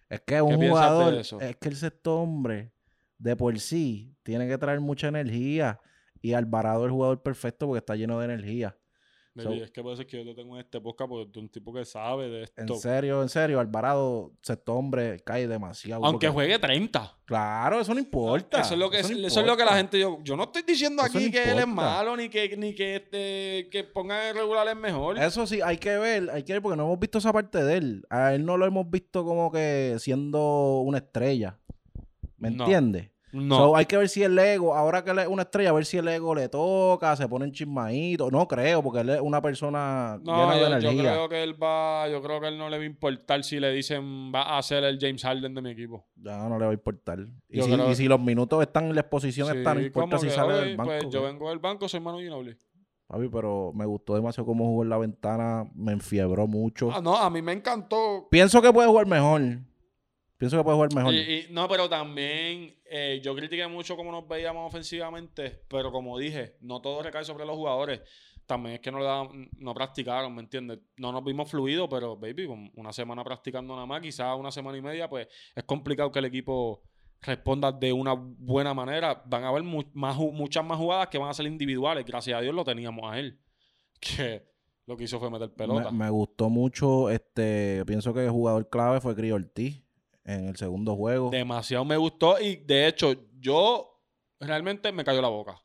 Es 0.09 0.21
que 0.21 0.41
un 0.41 0.55
jugador, 0.57 1.15
es 1.15 1.57
que 1.57 1.69
el 1.69 1.77
sexto 1.77 2.21
hombre, 2.21 2.73
de 3.19 3.37
por 3.37 3.59
sí, 3.59 4.15
tiene 4.23 4.47
que 4.47 4.59
traer 4.59 4.81
mucha 4.81 5.09
energía. 5.09 5.81
Y 6.21 6.33
Alvarado 6.33 6.81
es 6.81 6.87
el 6.87 6.93
jugador 6.93 7.23
perfecto 7.23 7.67
porque 7.67 7.79
está 7.79 7.97
lleno 7.97 8.19
de 8.19 8.25
energía. 8.27 8.77
So- 9.43 9.53
es 9.53 9.71
que 9.71 9.83
puede 9.83 9.97
ser 9.97 10.07
que 10.07 10.17
yo 10.17 10.25
te 10.25 10.35
tengo 10.35 10.55
en 10.55 10.61
este 10.61 10.81
podcast 10.81 11.09
porque 11.11 11.39
un 11.39 11.49
tipo 11.49 11.73
que 11.73 11.85
sabe 11.85 12.29
de 12.29 12.39
En 12.39 12.45
esto. 12.65 12.75
serio, 12.77 13.23
en 13.23 13.29
serio, 13.29 13.61
Alvarado, 13.61 14.33
sexto 14.43 14.75
hombre, 14.75 15.21
cae 15.25 15.47
demasiado. 15.47 16.05
Aunque 16.05 16.29
porque- 16.29 16.49
juegue 16.49 16.59
30. 16.59 17.17
Claro, 17.27 17.81
eso 17.81 17.93
no 17.93 18.01
importa. 18.01 18.61
Eso 18.61 18.75
es 18.75 18.81
lo 18.81 18.89
que, 18.89 19.03
no 19.03 19.09
eso 19.27 19.41
es 19.41 19.47
lo 19.47 19.57
que 19.57 19.65
la 19.65 19.77
gente. 19.77 19.99
Yo, 19.99 20.19
yo 20.23 20.37
no 20.37 20.45
estoy 20.45 20.63
diciendo 20.63 21.03
Eso 21.05 21.19
aquí 21.19 21.27
no 21.27 21.33
que 21.33 21.51
él 21.51 21.59
es 21.59 21.67
malo 21.67 22.17
ni 22.17 22.29
que, 22.29 22.57
ni 22.57 22.75
que, 22.75 22.97
este, 22.97 23.69
que 23.71 23.85
pongan 23.85 24.27
el 24.29 24.35
regular 24.37 24.67
es 24.69 24.77
mejor. 24.77 25.19
Eso 25.19 25.47
sí, 25.47 25.61
hay 25.61 25.77
que 25.79 25.97
ver, 25.99 26.31
hay 26.31 26.43
que 26.45 26.53
ver 26.55 26.63
porque 26.63 26.77
no 26.77 26.85
hemos 26.85 26.99
visto 27.01 27.19
esa 27.19 27.33
parte 27.33 27.63
de 27.65 27.77
él. 27.77 28.07
A 28.11 28.33
él 28.35 28.45
no 28.47 28.57
lo 28.57 28.65
hemos 28.67 28.89
visto 28.91 29.25
como 29.25 29.51
que 29.51 29.97
siendo 29.99 30.81
una 30.81 30.99
estrella. 30.99 31.59
¿Me 32.39 32.51
No. 32.51 32.65
entiendes? 32.65 33.11
No. 33.33 33.57
So, 33.57 33.77
hay 33.77 33.87
que 33.87 33.97
ver 33.97 34.09
si 34.09 34.23
el 34.23 34.39
ego, 34.39 34.75
ahora 34.75 35.03
que 35.05 35.11
él 35.11 35.19
es 35.19 35.27
una 35.29 35.43
estrella, 35.43 35.71
a 35.71 35.73
ver 35.73 35.85
si 35.85 35.97
el 35.99 36.07
ego 36.09 36.35
le 36.35 36.49
toca, 36.49 37.15
se 37.17 37.29
pone 37.29 37.51
chismadito. 37.53 38.31
No 38.31 38.47
creo, 38.49 38.83
porque 38.83 39.01
él 39.01 39.11
es 39.11 39.21
una 39.21 39.43
persona 39.43 40.19
No, 40.23 40.33
llena 40.53 40.77
de 40.77 40.83
yo, 40.83 40.91
creo 40.97 41.29
que 41.29 41.43
él 41.43 41.61
va. 41.63 42.09
Yo 42.09 42.23
creo 42.23 42.41
que 42.41 42.49
él 42.49 42.59
no 42.59 42.69
le 42.69 42.77
va 42.79 42.83
a 42.83 42.87
importar 42.87 43.43
si 43.45 43.59
le 43.61 43.71
dicen 43.73 44.33
va 44.35 44.57
a 44.57 44.63
ser 44.63 44.85
el 44.85 44.99
James 45.01 45.23
Harden 45.23 45.55
de 45.55 45.63
mi 45.63 45.71
equipo. 45.71 46.07
Ya 46.17 46.49
no 46.49 46.59
le 46.59 46.65
va 46.65 46.71
a 46.71 46.75
importar. 46.75 47.19
Y, 47.49 47.61
si, 47.63 47.71
creo- 47.71 47.91
y 47.91 47.95
si 47.97 48.07
los 48.09 48.21
minutos 48.21 48.63
están, 48.63 48.95
la 48.95 49.01
exposición 49.01 49.49
Sí, 49.51 49.59
está, 49.59 49.75
no 49.75 49.81
importa 49.81 50.19
si 50.19 50.27
que, 50.27 50.33
sale 50.33 50.55
"Ok, 50.55 50.61
del 50.61 50.77
banco. 50.77 50.93
Pues 51.03 51.13
yo 51.13 51.23
vengo 51.23 51.49
del 51.51 51.59
banco, 51.59 51.89
soy 51.89 52.01
Manu 52.01 52.19
Ginobili. 52.19 52.57
Papi, 53.09 53.29
pero 53.29 53.71
me 53.73 53.87
gustó 53.87 54.17
demasiado 54.17 54.47
cómo 54.47 54.65
jugó 54.65 54.83
en 54.83 54.89
la 54.89 54.99
ventana, 54.99 55.65
me 55.75 55.93
enfiebró 55.93 56.49
mucho. 56.49 56.91
Ah, 56.93 57.01
no, 57.01 57.17
a 57.17 57.31
mí 57.31 57.41
me 57.41 57.53
encantó. 57.53 58.27
Pienso 58.31 58.61
que 58.61 58.73
puede 58.73 58.89
jugar 58.89 59.07
mejor. 59.07 59.43
Pienso 60.39 60.57
que 60.59 60.65
puede 60.65 60.75
jugar 60.77 60.95
mejor. 60.95 61.15
Y- 61.15 61.19
y- 61.19 61.47
no, 61.51 61.67
pero 61.69 61.89
también 61.89 62.75
eh, 62.85 63.21
yo 63.23 63.35
critiqué 63.35 63.67
mucho 63.67 63.97
cómo 63.97 64.13
nos 64.13 64.29
veíamos 64.29 64.67
ofensivamente, 64.69 65.63
pero 65.69 65.91
como 65.91 66.19
dije, 66.19 66.57
no 66.61 66.81
todo 66.83 67.03
recae 67.03 67.25
sobre 67.25 67.47
los 67.47 67.57
jugadores. 67.57 68.01
También 68.45 68.75
es 68.77 68.81
que 68.81 68.93
no, 68.93 69.01
le 69.01 69.49
no 69.59 69.75
practicaron, 69.75 70.33
¿me 70.35 70.43
entiendes? 70.43 70.79
No 70.99 71.11
nos 71.11 71.25
vimos 71.25 71.51
fluidos, 71.51 71.89
pero, 71.91 72.17
baby, 72.17 72.47
con 72.47 72.71
una 72.77 72.93
semana 72.93 73.25
practicando 73.25 73.75
nada 73.75 73.87
más, 73.87 74.01
quizás 74.01 74.39
una 74.39 74.53
semana 74.53 74.79
y 74.79 74.83
media, 74.83 75.09
pues 75.09 75.27
es 75.55 75.65
complicado 75.65 76.13
que 76.13 76.21
el 76.21 76.27
equipo 76.27 76.83
responda 77.23 77.73
de 77.73 77.93
una 77.93 78.13
buena 78.15 78.73
manera. 78.73 79.21
Van 79.27 79.43
a 79.43 79.49
haber 79.49 79.65
mu- 79.65 79.83
más, 79.95 80.17
muchas 80.17 80.65
más 80.65 80.79
jugadas 80.79 81.09
que 81.09 81.19
van 81.19 81.29
a 81.31 81.35
ser 81.35 81.47
individuales. 81.47 82.05
Gracias 82.05 82.39
a 82.39 82.41
Dios 82.43 82.55
lo 82.55 82.63
teníamos 82.63 83.11
a 83.11 83.19
él. 83.19 83.41
Que 84.01 84.47
lo 84.87 84.97
que 84.97 85.05
hizo 85.05 85.19
fue 85.19 85.31
meter 85.31 85.51
pelota. 85.53 85.91
Me, 85.91 86.05
me 86.05 86.11
gustó 86.11 86.49
mucho, 86.51 87.11
este, 87.11 87.83
pienso 87.87 88.13
que 88.15 88.25
el 88.27 88.31
jugador 88.31 88.69
clave 88.69 89.01
fue 89.01 89.17
Crio 89.17 89.35
Ortiz 89.37 89.83
en 90.27 90.49
el 90.49 90.57
segundo 90.57 90.95
juego. 90.97 91.31
Demasiado 91.31 91.85
me 91.85 91.97
gustó 91.97 92.41
y 92.41 92.57
de 92.57 92.89
hecho 92.89 93.15
yo 93.39 94.01
realmente 94.41 94.93
me 94.93 95.05
cayó 95.05 95.23
la 95.23 95.29
boca. 95.29 95.61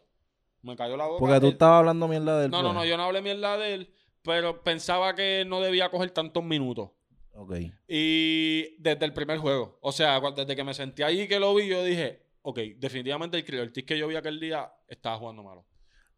Me 0.61 0.75
cayó 0.75 0.95
la 0.95 1.07
boca. 1.07 1.19
Porque 1.19 1.39
tú 1.39 1.47
Él- 1.47 1.53
estabas 1.53 1.79
hablando 1.79 2.07
mierda 2.07 2.39
del 2.39 2.51
No, 2.51 2.61
no, 2.61 2.71
no, 2.71 2.85
yo 2.85 2.95
no 2.95 3.03
hablé 3.03 3.21
mierda 3.21 3.57
de 3.57 3.73
él, 3.73 3.93
pero 4.21 4.63
pensaba 4.63 5.15
que 5.15 5.43
no 5.47 5.59
debía 5.59 5.89
coger 5.89 6.11
tantos 6.11 6.43
minutos. 6.43 6.91
Ok. 7.33 7.55
Y 7.87 8.75
desde 8.81 9.05
el 9.05 9.13
primer 9.13 9.39
juego, 9.39 9.77
o 9.81 9.91
sea, 9.91 10.19
desde 10.35 10.55
que 10.55 10.63
me 10.63 10.73
sentí 10.73 11.01
ahí 11.03 11.27
que 11.27 11.39
lo 11.39 11.55
vi, 11.55 11.67
yo 11.67 11.83
dije, 11.83 12.21
ok, 12.43 12.59
definitivamente 12.77 13.37
el 13.37 13.45
Crioltis 13.45 13.83
que 13.85 13.97
yo 13.97 14.07
vi 14.07 14.15
aquel 14.15 14.39
día 14.39 14.71
estaba 14.87 15.17
jugando 15.17 15.41
malo. 15.43 15.65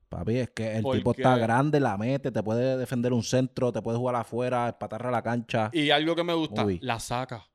Papi, 0.09 0.37
es 0.39 0.49
que 0.51 0.75
el 0.77 0.83
Porque- 0.83 0.99
tipo 0.99 1.11
está 1.11 1.37
grande, 1.37 1.79
la 1.79 1.97
mete, 1.97 2.31
te 2.31 2.43
puede 2.43 2.77
defender 2.77 3.13
un 3.13 3.23
centro, 3.23 3.71
te 3.71 3.81
puede 3.81 3.97
jugar 3.97 4.15
afuera, 4.15 4.67
espatarra 4.67 5.09
la 5.09 5.21
cancha. 5.23 5.69
Y 5.73 5.89
algo 5.89 6.15
que 6.15 6.23
me 6.23 6.33
gusta, 6.33 6.65
Uy. 6.65 6.79
la 6.81 6.99
saca. 6.99 7.47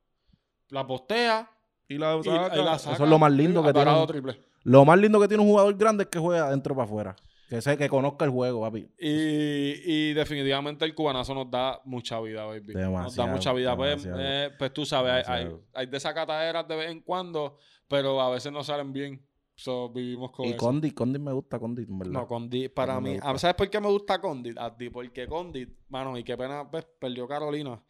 La 0.69 0.85
postea 0.85 1.49
Y 1.87 1.97
la, 1.97 2.19
y, 2.23 2.27
y 2.27 2.63
la 2.63 2.77
saca. 2.79 2.95
Eso 2.95 3.03
es 3.03 3.09
lo 3.09 3.19
más 3.19 3.31
lindo 3.31 3.63
que 3.63 3.73
tiene. 3.73 3.91
Un-. 3.91 4.35
Lo 4.63 4.85
más 4.85 4.99
lindo 4.99 5.19
que 5.19 5.27
tiene 5.27 5.41
un 5.43 5.49
jugador 5.49 5.75
grande 5.77 6.03
es 6.03 6.09
que 6.09 6.19
juega 6.19 6.47
adentro 6.47 6.75
para 6.75 6.85
afuera. 6.85 7.15
Que 7.49 7.61
sé 7.61 7.75
que 7.77 7.89
conozca 7.89 8.25
el 8.25 8.31
juego, 8.31 8.61
papi. 8.61 8.87
Y, 8.99 9.81
y 10.09 10.13
definitivamente 10.13 10.85
el 10.85 10.93
cubanazo 10.93 11.33
nos 11.33 11.49
da 11.49 11.81
mucha 11.83 12.19
vida, 12.21 12.45
baby. 12.45 12.73
nos 12.73 12.75
da 12.75 12.81
Demasiado, 12.81 13.29
mucha 13.31 13.53
vida. 13.53 13.75
Pues, 13.75 14.03
demasiado. 14.03 14.19
eh, 14.21 14.51
pues 14.59 14.71
tú 14.71 14.85
sabes, 14.85 15.11
hay, 15.11 15.23
hay, 15.25 15.43
Demasiado. 15.45 15.63
hay 15.73 15.85
desacataderas 15.87 16.67
de 16.67 16.75
vez 16.75 16.91
en 16.91 17.01
cuando, 17.01 17.57
pero 17.87 18.21
a 18.21 18.29
veces 18.29 18.51
no 18.51 18.63
salen 18.63 18.93
bien. 18.93 19.25
So, 19.55 19.89
vivimos 19.89 20.29
con 20.31 20.45
Y 20.45 20.49
eso. 20.49 20.57
Condit, 20.57 20.93
Condit 20.93 21.21
me 21.21 21.33
gusta, 21.33 21.57
Condit, 21.59 21.89
en 21.89 21.97
verdad. 21.99 22.13
No, 22.13 22.27
Condit, 22.27 22.71
para 22.71 23.01
mí. 23.01 23.17
¿Sabes 23.37 23.55
por 23.55 23.67
qué 23.69 23.79
me 23.81 23.87
gusta 23.89 24.21
Condit? 24.21 24.57
A 24.57 24.77
ti, 24.77 24.89
porque 24.91 25.27
Condit, 25.27 25.69
mano, 25.89 26.15
y 26.17 26.23
qué 26.23 26.37
pena, 26.37 26.69
pues, 26.69 26.85
perdió 26.99 27.27
Carolina. 27.27 27.81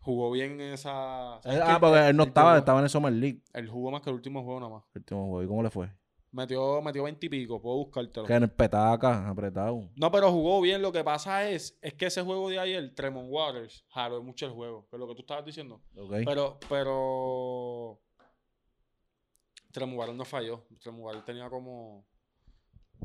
Jugó 0.00 0.30
bien 0.30 0.60
en 0.60 0.72
esa. 0.72 1.36
Eh, 1.38 1.40
¿sabes 1.42 1.60
ah, 1.62 1.78
porque 1.78 2.08
él 2.08 2.16
no 2.16 2.22
estaba, 2.22 2.56
estaba 2.56 2.78
en 2.78 2.84
el 2.84 2.90
Summer 2.90 3.12
League. 3.12 3.42
Él 3.52 3.68
jugó 3.68 3.90
más 3.90 4.00
que 4.00 4.08
el 4.08 4.16
último 4.16 4.42
juego 4.42 4.60
nada 4.60 4.72
más. 4.72 4.84
El 4.94 5.00
último 5.00 5.26
juego. 5.26 5.42
¿Y 5.42 5.46
cómo 5.46 5.62
le 5.62 5.70
fue? 5.70 5.90
Metió, 6.32 6.80
metió 6.80 7.02
20 7.02 7.26
y 7.26 7.28
pico, 7.28 7.60
puedo 7.60 7.76
buscártelo. 7.76 8.24
Que 8.24 8.34
en 8.34 8.44
el 8.44 8.50
petaca, 8.50 9.28
apretado. 9.28 9.90
No, 9.96 10.10
pero 10.10 10.30
jugó 10.30 10.60
bien. 10.60 10.80
Lo 10.80 10.92
que 10.92 11.04
pasa 11.04 11.48
es, 11.50 11.76
es 11.82 11.94
que 11.94 12.06
ese 12.06 12.22
juego 12.22 12.48
de 12.48 12.58
ayer, 12.58 12.94
Tremont 12.94 13.28
Waters, 13.30 13.84
jaló 13.88 14.22
mucho 14.22 14.46
el 14.46 14.52
juego. 14.52 14.86
Que 14.88 14.96
es 14.96 15.00
lo 15.00 15.08
que 15.08 15.14
tú 15.16 15.20
estabas 15.20 15.44
diciendo. 15.44 15.82
Ok. 15.96 16.14
Pero, 16.24 16.58
pero. 16.68 18.00
Tremont 19.72 19.98
Waters 19.98 20.16
no 20.16 20.24
falló. 20.24 20.64
Tremont 20.80 21.04
Waters 21.04 21.24
tenía 21.24 21.50
como. 21.50 22.06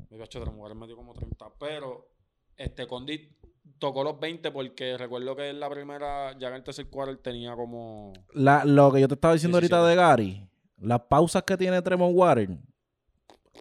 Me 0.10 0.24
hecho 0.24 0.40
Tremont 0.40 0.62
Waters 0.62 0.80
metió 0.80 0.96
como 0.96 1.14
30. 1.14 1.54
Pero, 1.60 2.12
este 2.56 2.88
Condit 2.88 3.34
tocó 3.80 4.04
los 4.04 4.20
20 4.20 4.52
porque 4.52 4.98
recuerdo 4.98 5.36
que 5.36 5.50
en 5.50 5.60
la 5.60 5.70
primera, 5.70 6.38
ya 6.38 6.48
en 6.50 6.56
el 6.56 6.64
tercer 6.64 6.90
quarter 6.90 7.18
tenía 7.18 7.56
como. 7.56 8.14
La- 8.34 8.66
lo 8.66 8.92
que 8.92 9.02
yo 9.02 9.08
te 9.08 9.16
estaba 9.16 9.34
diciendo 9.34 9.58
ahorita 9.58 9.78
17. 9.78 9.90
de 9.90 9.96
Gary, 10.08 10.50
las 10.80 11.02
pausas 11.02 11.44
que 11.44 11.58
tiene 11.58 11.82
Tremont 11.82 12.16
Water, 12.16 12.50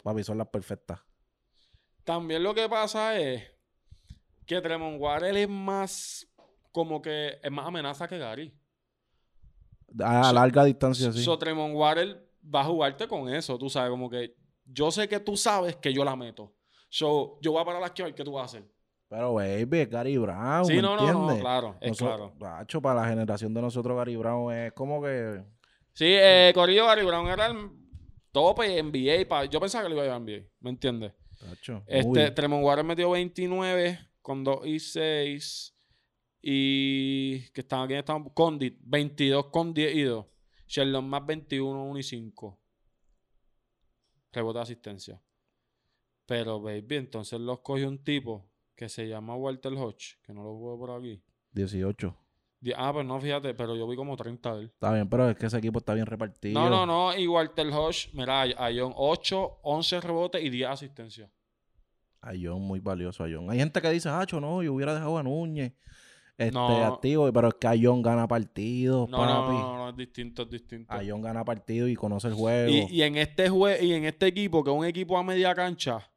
papi, 0.02 0.22
son 0.24 0.38
las 0.38 0.48
perfectas. 0.48 1.00
También 2.04 2.42
lo 2.42 2.54
que 2.54 2.68
pasa 2.68 3.18
es 3.18 3.42
que 4.46 4.60
Tremont 4.60 5.00
Waters 5.00 5.36
es 5.36 5.48
más 5.48 6.26
como 6.70 7.00
que 7.00 7.38
es 7.42 7.50
más 7.50 7.66
amenaza 7.66 8.06
que 8.06 8.18
Gary. 8.18 8.54
A 10.02 10.24
So- 10.24 10.32
larga 10.32 10.64
distancia, 10.64 11.12
sí. 11.12 11.22
So, 11.22 11.38
Tremont 11.38 11.74
Water 11.74 12.28
va 12.52 12.60
a 12.62 12.64
jugarte 12.64 13.06
con 13.08 13.32
eso, 13.32 13.56
tú 13.56 13.70
sabes, 13.70 13.90
como 13.90 14.10
que 14.10 14.34
yo 14.66 14.90
sé 14.90 15.08
que 15.08 15.20
tú 15.20 15.36
sabes 15.36 15.76
que 15.76 15.92
yo 15.92 16.04
la 16.04 16.16
meto. 16.16 16.52
So, 16.88 17.38
yo 17.40 17.52
voy 17.52 17.62
a 17.62 17.64
parar 17.64 17.84
aquí 17.84 18.02
a 18.02 18.06
ver 18.06 18.14
qué 18.14 18.24
tú 18.24 18.32
vas 18.32 18.42
a 18.42 18.44
hacer. 18.58 18.73
Pero, 19.14 19.34
baby, 19.34 19.78
es 19.78 19.88
Gary 19.90 20.16
Brown, 20.18 20.64
sí, 20.64 20.74
¿me 20.74 20.82
no, 20.82 20.96
no, 20.96 21.06
entiendes? 21.06 21.36
no, 21.36 21.40
claro, 21.40 21.76
es 21.80 21.96
claro. 21.96 22.34
Para 22.82 23.00
la 23.02 23.08
generación 23.08 23.54
de 23.54 23.60
nosotros, 23.62 23.96
Gary 23.96 24.16
Brown 24.16 24.52
es 24.52 24.72
como 24.72 25.00
que... 25.00 25.40
Sí, 25.92 26.06
eh, 26.08 26.50
Corillo 26.52 26.86
Gary 26.86 27.04
Brown 27.06 27.28
era 27.28 27.46
el 27.46 27.70
tope 28.32 28.82
NBA. 28.82 29.28
pa- 29.28 29.44
yo 29.44 29.60
pensaba 29.60 29.84
que 29.84 29.90
le 29.90 29.94
iba 29.94 30.02
a 30.02 30.06
llevar 30.06 30.20
NBA, 30.22 30.48
¿me 30.58 30.70
entiendes? 30.70 31.12
Este, 31.86 32.32
Tremont 32.32 32.64
Water 32.64 32.84
metió 32.84 33.10
29 33.10 34.00
con 34.20 34.42
2 34.42 34.66
y 34.66 34.80
6. 34.80 35.76
Y 36.42 37.48
que 37.52 37.60
estaban 37.60 37.84
aquí 37.84 37.94
estaban 37.94 38.24
Condit, 38.30 38.76
22 38.82 39.46
con 39.46 39.72
10 39.72 39.94
y 39.94 40.02
2. 40.02 40.26
Sheldon 40.66 41.08
más 41.08 41.24
21, 41.24 41.84
1 41.84 41.98
y 41.98 42.02
5. 42.02 42.60
Rebote 44.32 44.58
de 44.58 44.62
asistencia. 44.62 45.22
Pero, 46.26 46.60
baby, 46.60 46.96
entonces 46.96 47.38
los 47.38 47.60
cogió 47.60 47.86
un 47.88 48.02
tipo 48.02 48.50
que 48.74 48.88
se 48.88 49.08
llama 49.08 49.36
Walter 49.36 49.72
Hodge, 49.74 50.16
que 50.22 50.32
no 50.32 50.42
lo 50.42 50.58
veo 50.60 50.78
por 50.78 50.90
aquí. 50.90 51.22
18. 51.52 52.16
Di- 52.60 52.72
Ah, 52.76 52.92
pues 52.92 53.04
no, 53.06 53.20
fíjate, 53.20 53.54
pero 53.54 53.76
yo 53.76 53.86
vi 53.86 53.94
como 53.96 54.16
30 54.16 54.54
de 54.56 54.60
él. 54.62 54.66
Está 54.72 54.92
bien, 54.92 55.08
pero 55.08 55.28
es 55.28 55.36
que 55.36 55.46
ese 55.46 55.58
equipo 55.58 55.78
está 55.78 55.92
bien 55.94 56.06
repartido. 56.06 56.58
No, 56.58 56.70
no, 56.70 56.86
no. 56.86 57.16
Y 57.16 57.26
Walter 57.26 57.66
Hodge, 57.68 58.08
mira, 58.14 58.42
a 58.42 58.70
John 58.74 58.92
8, 58.96 59.58
11 59.62 60.00
rebotes 60.00 60.42
y 60.42 60.50
10 60.50 60.68
asistencias. 60.70 61.30
Ayón, 62.20 62.62
muy 62.62 62.80
valioso 62.80 63.22
Ayón. 63.22 63.50
Hay 63.50 63.58
gente 63.58 63.82
que 63.82 63.90
dice, 63.90 64.08
Hacho, 64.08 64.40
no, 64.40 64.62
yo 64.62 64.72
hubiera 64.72 64.94
dejado 64.94 65.18
a 65.18 65.22
Núñez 65.22 65.72
este, 66.38 66.52
No. 66.52 66.84
activo, 66.86 67.30
pero 67.32 67.48
es 67.48 67.54
que 67.54 67.66
Ayón 67.68 68.00
gana 68.02 68.26
partidos, 68.26 69.08
No, 69.10 69.18
no, 69.26 69.52
no, 69.52 69.76
no, 69.76 69.88
es 69.90 69.96
distinto, 69.96 70.42
es 70.42 70.50
distinto. 70.50 70.92
Ayón 70.92 71.20
gana 71.20 71.44
partidos 71.44 71.90
y 71.90 71.94
conoce 71.94 72.28
el 72.28 72.34
juego. 72.34 72.70
Y, 72.72 72.86
y 72.90 73.02
en 73.02 73.16
este 73.16 73.48
jue 73.50 73.84
y 73.84 73.92
en 73.92 74.06
este 74.06 74.26
equipo, 74.26 74.64
que 74.64 74.70
es 74.70 74.76
un 74.76 74.86
equipo 74.86 75.18
a 75.18 75.22
media 75.22 75.54
cancha, 75.54 76.10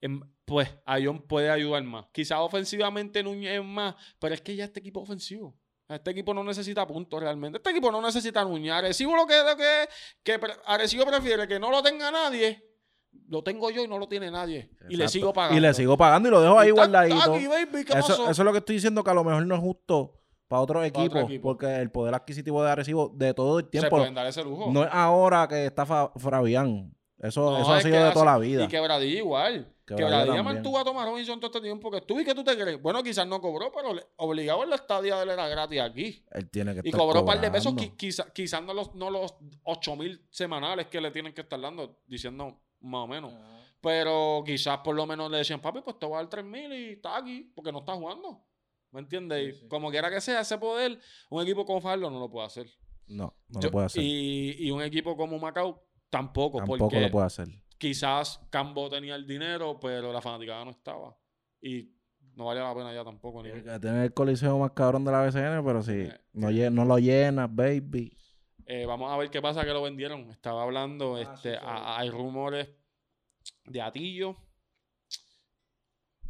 em- 0.00 0.20
pues 0.44 0.68
Ayón 0.84 1.22
puede 1.22 1.50
ayudar 1.50 1.82
más. 1.84 2.06
Quizás 2.12 2.38
ofensivamente 2.40 3.22
Núñez 3.22 3.58
es 3.60 3.64
más, 3.64 3.94
pero 4.18 4.34
es 4.34 4.40
que 4.40 4.56
ya 4.56 4.64
este 4.64 4.80
equipo 4.80 5.00
es 5.02 5.04
ofensivo. 5.08 5.54
Este 5.88 6.10
equipo 6.12 6.32
no 6.34 6.44
necesita 6.44 6.86
puntos 6.86 7.20
realmente. 7.20 7.58
Este 7.58 7.70
equipo 7.70 7.90
no 7.90 8.00
necesita 8.00 8.44
Núñez. 8.44 8.72
Arecibo 8.72 9.16
lo 9.16 9.26
que, 9.26 9.34
lo 9.42 9.56
que, 9.56 9.88
que 10.22 10.40
Arecibo 10.66 11.04
prefiere 11.06 11.46
que 11.48 11.58
no 11.58 11.70
lo 11.70 11.82
tenga 11.82 12.10
nadie. 12.10 12.64
Lo 13.28 13.42
tengo 13.42 13.70
yo 13.70 13.82
y 13.82 13.88
no 13.88 13.98
lo 13.98 14.06
tiene 14.08 14.30
nadie. 14.30 14.70
Y 14.88 14.96
le 14.96 15.08
sigo 15.08 15.32
pagando. 15.32 15.56
Y 15.56 15.60
le 15.60 15.74
sigo 15.74 15.96
pagando 15.96 16.28
y 16.28 16.32
lo 16.32 16.40
dejo 16.40 16.58
ahí 16.58 16.68
Y 16.68 16.70
está- 16.70 16.84
está 16.84 16.98
guardadito. 17.08 17.34
aquí, 17.34 17.46
baby, 17.48 17.84
¿qué 17.84 17.92
Eso, 17.98 18.08
pasó? 18.08 18.22
eso 18.30 18.30
es 18.30 18.38
lo 18.46 18.52
que 18.52 18.58
estoy 18.58 18.76
diciendo, 18.76 19.02
que 19.02 19.10
a 19.10 19.14
lo 19.14 19.24
mejor 19.24 19.44
no 19.46 19.54
es 19.56 19.60
justo 19.60 20.14
para 20.46 20.62
otros 20.62 20.86
otro 20.86 21.00
equipos, 21.02 21.22
equipo. 21.24 21.42
porque 21.42 21.76
el 21.76 21.90
poder 21.90 22.14
adquisitivo 22.14 22.62
de 22.62 22.70
Arecibo 22.70 23.12
de 23.14 23.34
todo 23.34 23.58
el 23.58 23.64
Se 23.66 23.70
tiempo 23.72 23.90
pueden 23.90 24.14
dar 24.14 24.26
ese 24.28 24.44
lujo. 24.44 24.70
no 24.72 24.84
es 24.84 24.90
ahora 24.92 25.46
que 25.48 25.66
está 25.66 25.84
Fa- 25.86 26.12
Fabián. 26.16 26.94
Eso, 27.18 27.50
No, 27.50 27.60
eso 27.62 27.72
ha 27.72 27.80
sido 27.80 27.96
de 27.96 28.02
hace- 28.04 28.12
toda 28.14 28.24
la 28.26 28.38
vida. 28.38 28.64
Y 28.64 28.68
Quebradilla 28.68 29.18
igual. 29.18 29.74
Quebradilla 29.96 30.18
Quebradilla 30.24 30.36
también. 30.44 30.54
mantuvo 30.56 30.78
a 30.78 30.84
Tomás 30.84 31.06
Robinson 31.08 31.40
todo 31.40 31.48
este 31.50 31.60
tiempo 31.60 31.90
que 31.90 31.96
estuvo. 31.98 32.20
¿Y 32.20 32.24
qué 32.24 32.34
tú 32.34 32.42
te 32.44 32.56
crees? 32.56 32.80
Bueno, 32.80 33.02
quizás 33.02 33.26
no 33.26 33.40
cobró, 33.40 33.70
pero 33.72 33.94
le- 33.94 34.06
obligado 34.16 34.62
en 34.64 34.70
la 34.70 34.76
estadía 34.76 35.16
de 35.16 35.22
él 35.24 35.30
era 35.30 35.48
gratis 35.48 35.80
aquí. 35.80 36.24
Él 36.32 36.50
tiene 36.50 36.72
que 36.74 36.80
Y 36.84 36.88
estar 36.88 37.00
cobró 37.00 37.20
un 37.20 37.26
par 37.26 37.40
de 37.40 37.50
pesos, 37.50 37.72
cobrando. 37.72 37.94
qui- 37.94 37.96
quizá- 37.96 38.32
quizás 38.32 38.62
no 38.62 38.74
los, 38.74 38.94
no 38.94 39.10
los 39.10 39.34
8 39.64 39.96
mil 39.96 40.24
semanales 40.30 40.86
que 40.88 41.00
le 41.00 41.10
tienen 41.10 41.32
que 41.32 41.40
estar 41.42 41.60
dando, 41.60 42.00
diciendo 42.06 42.60
más 42.80 43.04
o 43.04 43.06
menos. 43.06 43.32
Pero 43.80 44.42
quizás 44.44 44.78
por 44.78 44.94
lo 44.94 45.06
menos 45.06 45.30
le 45.30 45.38
decían, 45.38 45.60
papi, 45.60 45.80
pues 45.80 45.98
te 45.98 46.06
voy 46.06 46.14
a 46.14 46.18
dar 46.18 46.28
3 46.28 46.44
mil 46.44 46.72
y 46.72 46.92
está 46.92 47.16
aquí, 47.16 47.50
porque 47.54 47.72
no 47.72 47.78
está 47.80 47.94
jugando. 47.94 48.44
¿Me 48.92 49.00
entiendes? 49.00 49.60
Sí. 49.60 49.68
Como 49.68 49.90
quiera 49.90 50.10
que 50.10 50.20
sea, 50.20 50.40
ese 50.40 50.58
poder, 50.58 50.98
un 51.30 51.42
equipo 51.42 51.64
como 51.64 51.80
Farlo 51.80 52.10
no 52.10 52.18
lo 52.18 52.28
puede 52.30 52.46
hacer. 52.46 52.66
No, 53.06 53.34
no 53.48 53.60
Yo- 53.60 53.68
lo 53.68 53.72
puede 53.72 53.86
hacer. 53.86 54.02
Y, 54.02 54.56
y 54.66 54.70
un 54.70 54.82
equipo 54.82 55.16
como 55.16 55.38
Macao 55.38 55.82
tampoco, 56.10 56.58
Tampoco 56.58 56.78
porque 56.78 57.00
lo 57.00 57.10
puede 57.10 57.26
hacer. 57.26 57.48
Quizás 57.80 58.38
Cambo 58.50 58.88
tenía 58.90 59.16
el 59.16 59.26
dinero, 59.26 59.80
pero 59.80 60.12
la 60.12 60.20
fanaticada 60.20 60.64
no 60.64 60.70
estaba. 60.70 61.16
Y 61.60 61.90
no 62.36 62.44
valía 62.44 62.62
la 62.62 62.74
pena 62.74 62.92
ya 62.94 63.02
tampoco. 63.02 63.42
Ni 63.42 63.50
Tiene 63.50 64.04
el 64.04 64.14
coliseo 64.14 64.58
más 64.58 64.70
cabrón 64.72 65.04
de 65.04 65.10
la 65.10 65.22
BCN, 65.22 65.64
pero 65.64 65.82
si 65.82 65.92
Eh, 65.92 66.20
no, 66.34 66.50
lle- 66.50 66.70
no 66.70 66.84
lo 66.84 66.98
llenas, 66.98 67.48
baby. 67.52 68.16
Eh, 68.66 68.86
vamos 68.86 69.10
a 69.10 69.16
ver 69.16 69.30
qué 69.30 69.42
pasa 69.42 69.64
que 69.64 69.72
lo 69.72 69.82
vendieron. 69.82 70.30
Estaba 70.30 70.62
hablando, 70.62 71.16
Ah, 71.16 71.22
este, 71.22 71.54
sí, 71.54 71.58
sí. 71.60 71.66
a- 71.66 71.98
hay 71.98 72.10
rumores 72.10 72.68
de 73.64 73.80
Atillo, 73.82 74.36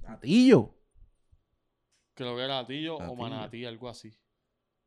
Gatillo. 0.00 0.74
creo 2.14 2.36
que 2.36 2.42
era 2.44 2.58
Atillo 2.60 2.96
o 2.96 3.02
Atillo. 3.02 3.16
Manatí, 3.16 3.64
algo 3.66 3.88
así. 3.88 4.16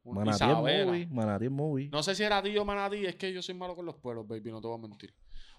Manatí 0.05 0.43
es 0.43 0.57
movie. 0.57 1.07
Manatí 1.07 1.45
es 1.45 1.51
movie. 1.51 1.89
No 1.89 2.03
sé 2.03 2.15
si 2.15 2.23
era 2.23 2.37
Atillo 2.39 2.61
o 2.63 2.65
Manatí, 2.65 3.05
es 3.05 3.15
que 3.15 3.31
yo 3.31 3.41
soy 3.41 3.55
malo 3.55 3.75
con 3.75 3.85
los 3.85 3.95
pueblos, 3.95 4.27
baby, 4.27 4.51
no 4.51 4.59
te 4.61 4.67
voy 4.67 4.77
a 4.77 4.81
mentir. 4.81 5.13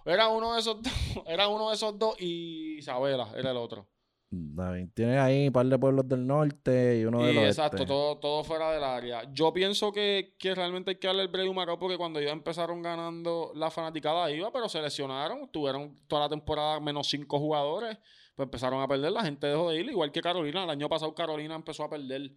Era 0.05 0.28
uno 0.28 0.55
de 0.55 0.61
esos 0.61 0.82
dos, 0.82 0.92
era 1.26 1.48
uno 1.48 1.68
de 1.68 1.74
esos 1.74 1.98
dos 1.98 2.14
y 2.20 2.78
Isabela 2.78 3.28
era 3.36 3.50
el 3.50 3.57
otro. 3.57 3.88
Tienes 4.94 5.18
ahí 5.18 5.46
un 5.46 5.52
par 5.52 5.66
de 5.66 5.78
pueblos 5.78 6.09
del 6.09 6.26
norte 6.26 6.98
y 6.98 7.05
uno 7.05 7.22
Y 7.22 7.26
del 7.28 7.38
oeste. 7.38 7.62
exacto, 7.62 7.86
todo, 7.86 8.18
todo 8.18 8.44
fuera 8.44 8.72
del 8.72 8.82
área. 8.82 9.32
Yo 9.32 9.52
pienso 9.52 9.92
que, 9.92 10.34
que 10.38 10.55
realmente 10.55 10.90
hay 10.90 10.96
que 10.96 11.07
darle 11.07 11.22
el 11.22 11.28
break 11.28 11.57
a 11.57 11.78
porque 11.78 11.96
cuando 11.96 12.18
ellos 12.18 12.32
empezaron 12.32 12.82
ganando, 12.82 13.52
la 13.55 13.70
fanaticada 13.70 14.30
iba, 14.30 14.52
pero 14.52 14.68
se 14.68 14.80
lesionaron. 14.82 15.48
Tuvieron 15.50 15.96
toda 16.09 16.22
la 16.22 16.28
temporada 16.28 16.80
menos 16.80 17.09
cinco 17.09 17.38
jugadores. 17.38 17.96
Pues 18.34 18.46
empezaron 18.46 18.82
a 18.82 18.88
perder, 18.88 19.12
la 19.12 19.22
gente 19.22 19.46
dejó 19.46 19.70
de 19.70 19.78
ir, 19.78 19.88
igual 19.88 20.11
que 20.11 20.20
Carolina. 20.20 20.64
El 20.64 20.70
año 20.70 20.88
pasado 20.88 21.14
Carolina 21.14 21.55
empezó 21.55 21.84
a 21.84 21.90
perder. 21.90 22.32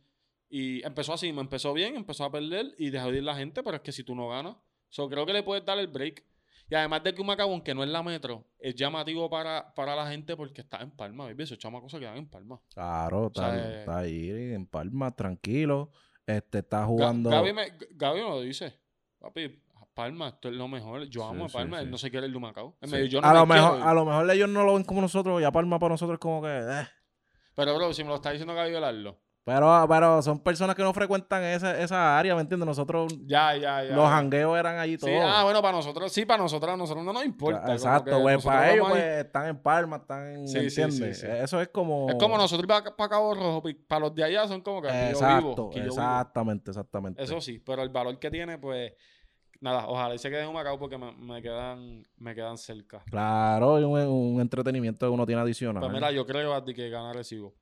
Y 0.50 0.86
empezó 0.86 1.14
así, 1.14 1.34
me 1.34 1.42
empezó 1.42 1.74
bien, 1.74 1.96
empezó 1.96 2.24
a 2.26 2.32
perder 2.32 2.76
y 2.78 2.92
dejó 2.92 3.12
de 3.12 3.18
ir 3.18 3.24
la 3.24 3.36
gente, 3.36 3.64
pero 3.64 3.78
es 3.78 3.82
que 3.82 3.92
si 3.92 4.04
tú 4.04 4.14
no 4.14 4.30
ganas. 4.30 4.56
So, 4.90 5.10
creo 5.10 5.26
que 5.26 5.34
le 5.34 5.44
puedes 5.44 5.66
dar 5.66 5.80
el 5.80 5.88
break. 5.88 6.24
Y 6.70 6.76
además 6.76 7.02
de 7.04 7.14
que 7.14 7.22
Humacao, 7.22 7.50
aunque 7.50 7.74
no 7.74 7.84
es 7.84 7.90
la 7.90 8.04
metro, 8.04 8.46
es 8.60 8.76
llamativo 8.76 9.30
para, 9.30 9.74
para 9.74 9.96
la 9.96 10.08
gente 10.10 10.36
porque 10.36 10.62
está 10.62 10.80
en 10.82 10.92
Palma, 10.92 11.24
baby. 11.26 11.44
Esos 11.44 11.58
chamacos 11.58 11.92
se 11.92 12.00
quedan 12.00 12.18
en 12.18 12.28
Palma. 12.30 12.60
Claro, 12.74 13.28
está, 13.28 13.52
sea, 13.52 13.56
eh, 13.70 13.80
está 13.80 13.98
ahí 14.00 14.30
en 14.54 14.66
Palma, 14.68 15.16
tranquilo. 15.16 15.92
Este 16.26 16.60
está 16.60 16.84
Ga- 16.84 16.88
jugando. 16.88 17.30
Gaby 17.30 17.54
me, 17.54 17.74
Gaby 17.92 18.20
me 18.20 18.30
lo 18.30 18.42
dice. 18.42 18.78
Papi, 19.20 19.64
Palma, 19.94 20.28
esto 20.28 20.50
es 20.50 20.56
lo 20.56 20.68
mejor. 20.68 21.06
Yo 21.06 21.22
Sí, 21.22 21.28
amo 21.30 21.46
a 21.46 21.50
sí, 21.50 21.54
Palma. 21.56 21.80
Él 21.80 21.86
sí. 21.86 21.92
no 21.92 21.98
se 21.98 22.12
quiere 22.12 22.28
ir 22.28 22.34
de 22.34 22.40
Macao. 22.40 22.76
Sí. 22.84 23.10
no 23.14 23.20
a, 23.24 23.34
lo 23.34 23.46
mejor, 23.46 23.82
a 23.82 23.94
lo 23.94 24.06
mejor 24.06 24.30
ellos 24.30 24.50
no 24.50 24.64
lo 24.66 24.74
ven 24.76 24.84
como 24.84 25.00
nosotros 25.02 25.42
y 25.42 25.46
a 25.46 25.52
Palma 25.52 25.80
para 25.80 25.94
nosotros 25.94 26.16
es 26.16 26.20
como 26.20 26.42
que. 26.42 26.50
eh. 26.50 26.88
Pero, 27.56 27.76
bro, 27.76 27.94
si 27.94 28.04
me 28.04 28.10
lo 28.10 28.16
está 28.16 28.32
diciendo 28.32 28.54
Gaby 28.54 28.72
Velardo. 28.74 29.18
Pero, 29.48 29.86
pero 29.88 30.22
son 30.22 30.40
personas 30.40 30.76
que 30.76 30.84
no 30.84 30.92
frecuentan 30.92 31.42
esa, 31.42 31.80
esa 31.80 32.20
área, 32.20 32.36
¿me 32.36 32.42
entiendes? 32.42 32.68
Nosotros, 32.68 33.14
Ya, 33.26 33.56
ya, 33.56 33.82
ya. 33.82 33.96
los 33.96 34.06
jangueos 34.10 34.60
eran 34.60 34.78
allí 34.78 34.98
todos. 34.98 35.14
Sí, 35.14 35.18
ah, 35.24 35.44
bueno, 35.46 35.62
para 35.62 35.78
nosotros, 35.78 36.12
sí, 36.12 36.26
para 36.26 36.44
nosotros, 36.44 36.74
a 36.74 36.76
nosotros 36.76 37.06
no 37.06 37.14
nos 37.14 37.24
importa. 37.24 37.72
Exacto, 37.72 38.22
pues 38.22 38.44
para 38.44 38.74
ellos 38.74 38.90
pues, 38.90 39.02
ahí. 39.02 39.10
están 39.22 39.48
en 39.48 39.58
Palma, 39.58 39.96
están 39.96 40.28
en. 40.36 40.48
Sí, 40.50 40.60
¿Me 40.60 40.70
sí, 40.70 40.82
entiendes? 40.82 41.20
sí, 41.22 41.26
sí. 41.26 41.32
Eso 41.32 41.62
es 41.62 41.70
como. 41.70 42.10
Es 42.10 42.16
como 42.16 42.38
nosotros 42.38 42.68
para, 42.68 42.94
para 42.94 43.10
Cabo 43.10 43.34
Rojo, 43.36 43.64
para 43.88 44.02
los 44.02 44.16
de 44.16 44.26
allá 44.26 44.46
son 44.50 44.60
como 44.60 44.82
que 44.82 44.90
yo 44.90 44.94
Exacto, 44.94 45.48
vivo. 45.48 45.68
aquí 45.70 45.78
yo 45.78 45.84
vivo. 45.84 45.96
exactamente, 45.96 46.72
exactamente. 46.72 47.24
Eso 47.24 47.40
sí, 47.40 47.60
pero 47.60 47.84
el 47.84 47.90
valor 47.90 48.20
que 48.20 48.30
tiene, 48.30 48.58
pues, 48.58 48.92
nada, 49.62 49.88
ojalá 49.88 50.14
y 50.16 50.18
se 50.18 50.30
quede 50.30 50.44
en 50.44 50.52
Macao 50.52 50.78
porque 50.78 50.98
me, 50.98 51.14
me 51.14 51.42
quedan, 51.42 52.04
me 52.18 52.36
quedan 52.36 52.58
cerca. 52.58 53.02
Claro, 53.10 53.80
y 53.80 53.86
un, 53.86 53.98
un 53.98 54.42
entretenimiento 54.42 55.06
que 55.08 55.10
uno 55.14 55.26
tiene 55.26 55.42
adicional. 55.42 55.80
Pues 55.80 55.94
mira, 55.94 56.12
yo 56.12 56.26
creo 56.26 56.66
que 56.66 56.90
gana 56.90 57.14
Recibo. 57.14 57.54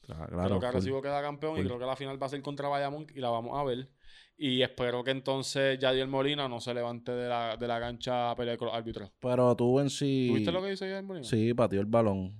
Claro, 0.00 0.26
creo 0.46 0.60
que. 0.60 0.66
Arecibo 0.66 1.02
queda 1.02 1.22
campeón 1.22 1.58
y 1.58 1.62
creo 1.64 1.78
que 1.78 1.86
la 1.86 1.96
final 1.96 2.20
va 2.20 2.26
a 2.26 2.30
ser 2.30 2.42
contra 2.42 2.68
Bayamón 2.68 3.06
y 3.14 3.20
la 3.20 3.30
vamos 3.30 3.58
a 3.58 3.64
ver. 3.64 3.88
Y 4.36 4.62
espero 4.62 5.04
que 5.04 5.10
entonces 5.10 5.78
Yadiel 5.78 6.08
Molina 6.08 6.48
no 6.48 6.60
se 6.60 6.72
levante 6.72 7.12
de 7.12 7.28
la, 7.28 7.56
de 7.58 7.68
la 7.68 7.78
cancha 7.78 8.30
a 8.30 8.36
pelear 8.36 8.56
con 8.56 8.68
los 8.68 8.74
árbitros. 8.76 9.10
Pero 9.20 9.54
tú 9.54 9.78
en 9.80 9.90
sí. 9.90 10.28
¿Tuviste 10.30 10.50
lo 10.52 10.62
que 10.62 10.70
dice 10.70 10.86
Yadiel 10.86 11.04
Molina? 11.04 11.26
Sí, 11.26 11.52
pateó 11.52 11.80
el 11.80 11.86
balón. 11.86 12.34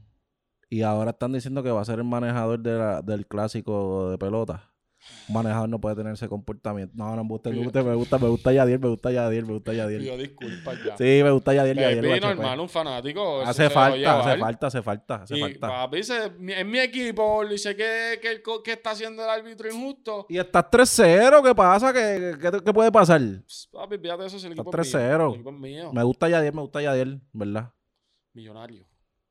Y 0.71 0.83
ahora 0.83 1.11
están 1.11 1.33
diciendo 1.33 1.63
que 1.63 1.71
va 1.71 1.83
a 1.83 1.85
ser 1.85 1.99
el 1.99 2.05
manejador 2.05 2.59
de 2.61 2.73
la- 2.79 3.03
del 3.03 3.27
clásico 3.27 4.11
de 4.11 4.17
pelota. 4.19 4.70
Un 5.29 5.35
manejador 5.35 5.69
no 5.69 5.81
puede 5.81 5.97
tener 5.97 6.13
ese 6.13 6.29
comportamiento. 6.29 6.93
No, 6.97 7.17
no 7.17 7.25
me 7.25 7.31
gusta, 7.31 7.51
me 7.51 7.57
gusta, 7.65 7.83
me 7.83 7.95
gusta, 7.95 8.19
me 8.19 8.29
gusta 8.29 8.53
Yadier, 8.53 8.79
me 8.79 8.89
gusta 8.89 9.11
Yadier, 9.11 9.47
me 9.47 9.53
gusta 9.55 9.73
Yadier. 9.73 10.01
Pidió 10.01 10.17
disculpas 10.19 10.79
ya. 10.85 10.97
Sí, 10.97 11.21
me 11.23 11.31
gusta 11.31 11.55
Yadier, 11.55 11.77
Yadier. 11.77 12.07
Guacho, 12.07 12.27
normal, 12.29 12.47
pues. 12.57 12.61
un 12.61 12.69
fanático. 12.69 13.41
Hace 13.43 13.71
falta, 13.71 14.21
hace 14.21 14.39
falta, 14.39 14.67
hace 14.67 14.83
falta, 14.83 15.15
hace 15.23 15.39
Y 15.39 15.41
falta. 15.41 15.69
papi, 15.69 16.03
se- 16.03 16.27
es 16.27 16.67
mi 16.67 16.79
equipo, 16.79 17.45
dice 17.47 17.75
que, 17.75 18.21
que, 18.21 18.73
está 18.73 18.91
haciendo 18.91 19.25
el 19.25 19.31
árbitro 19.31 19.69
injusto. 19.73 20.27
Y 20.29 20.39
estás 20.39 20.65
3-0, 20.71 21.43
¿qué 21.43 21.55
pasa? 21.55 21.93
¿Qué, 21.93 22.37
qué, 22.41 22.61
qué 22.65 22.73
puede 22.73 22.93
pasar? 22.93 23.21
Papi, 23.73 23.99
fíjate 23.99 24.27
eso, 24.27 24.39
si 24.39 24.47
el 24.47 24.53
equipo 24.53 24.71
es 24.71 24.93
mío. 24.95 25.01
3-0. 25.01 25.29
El 25.29 25.35
equipo 25.35 25.51
es 25.51 25.57
mío. 25.57 25.93
Me 25.93 26.03
gusta 26.03 26.29
Yadier, 26.29 26.55
me 26.55 26.61
gusta 26.61 26.83
Yadier, 26.83 27.21
¿verdad? 27.33 27.73
Millonario. 28.35 28.87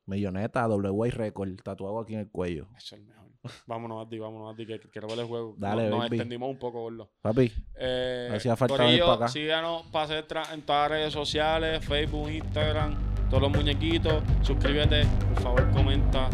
Milloneta, 0.06 0.66
W 0.66 1.10
Record, 1.12 1.54
tatuado 1.62 2.00
aquí 2.00 2.14
en 2.14 2.20
el 2.20 2.30
cuello. 2.30 2.66
Eso 2.76 2.96
es 2.96 3.00
el 3.00 3.02
mejor. 3.06 3.19
Vámonos, 3.66 4.02
Andy, 4.02 4.18
vámonos, 4.18 4.50
Andy, 4.50 4.66
que 4.66 4.78
que 4.80 4.88
quiero 4.90 5.08
ver 5.08 5.20
el 5.20 5.26
juego. 5.26 5.54
Dale, 5.56 5.88
nos, 5.88 5.98
nos 6.00 6.06
extendimos 6.08 6.50
un 6.50 6.58
poco, 6.58 6.80
gordo. 6.82 7.10
Papi, 7.22 7.50
Eh, 7.76 8.30
Hacía 8.34 8.54
falta 8.56 8.76
Corillo, 8.76 8.90
venir 8.90 9.04
pa' 9.06 9.14
acá. 9.14 9.28
Síganos, 9.28 9.82
pase 9.90 10.18
en 10.52 10.62
todas 10.62 10.82
las 10.82 10.90
redes 10.90 11.12
sociales, 11.12 11.84
Facebook, 11.84 12.28
Instagram, 12.30 12.94
todos 13.30 13.42
los 13.42 13.50
muñequitos. 13.52 14.22
Suscríbete, 14.42 15.06
por 15.34 15.42
favor, 15.42 15.70
comenta. 15.70 16.28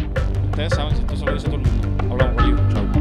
Ustedes 0.51 0.73
saben 0.75 0.95
si 0.97 1.01
esto 1.03 1.17
se 1.17 1.25
lo 1.27 1.33
dice 1.35 1.47
todo 1.47 1.57
el 1.57 1.63
mundo. 1.63 2.05
Hablamos, 2.13 2.43
Corillo. 2.43 2.73
chau. 2.73 2.96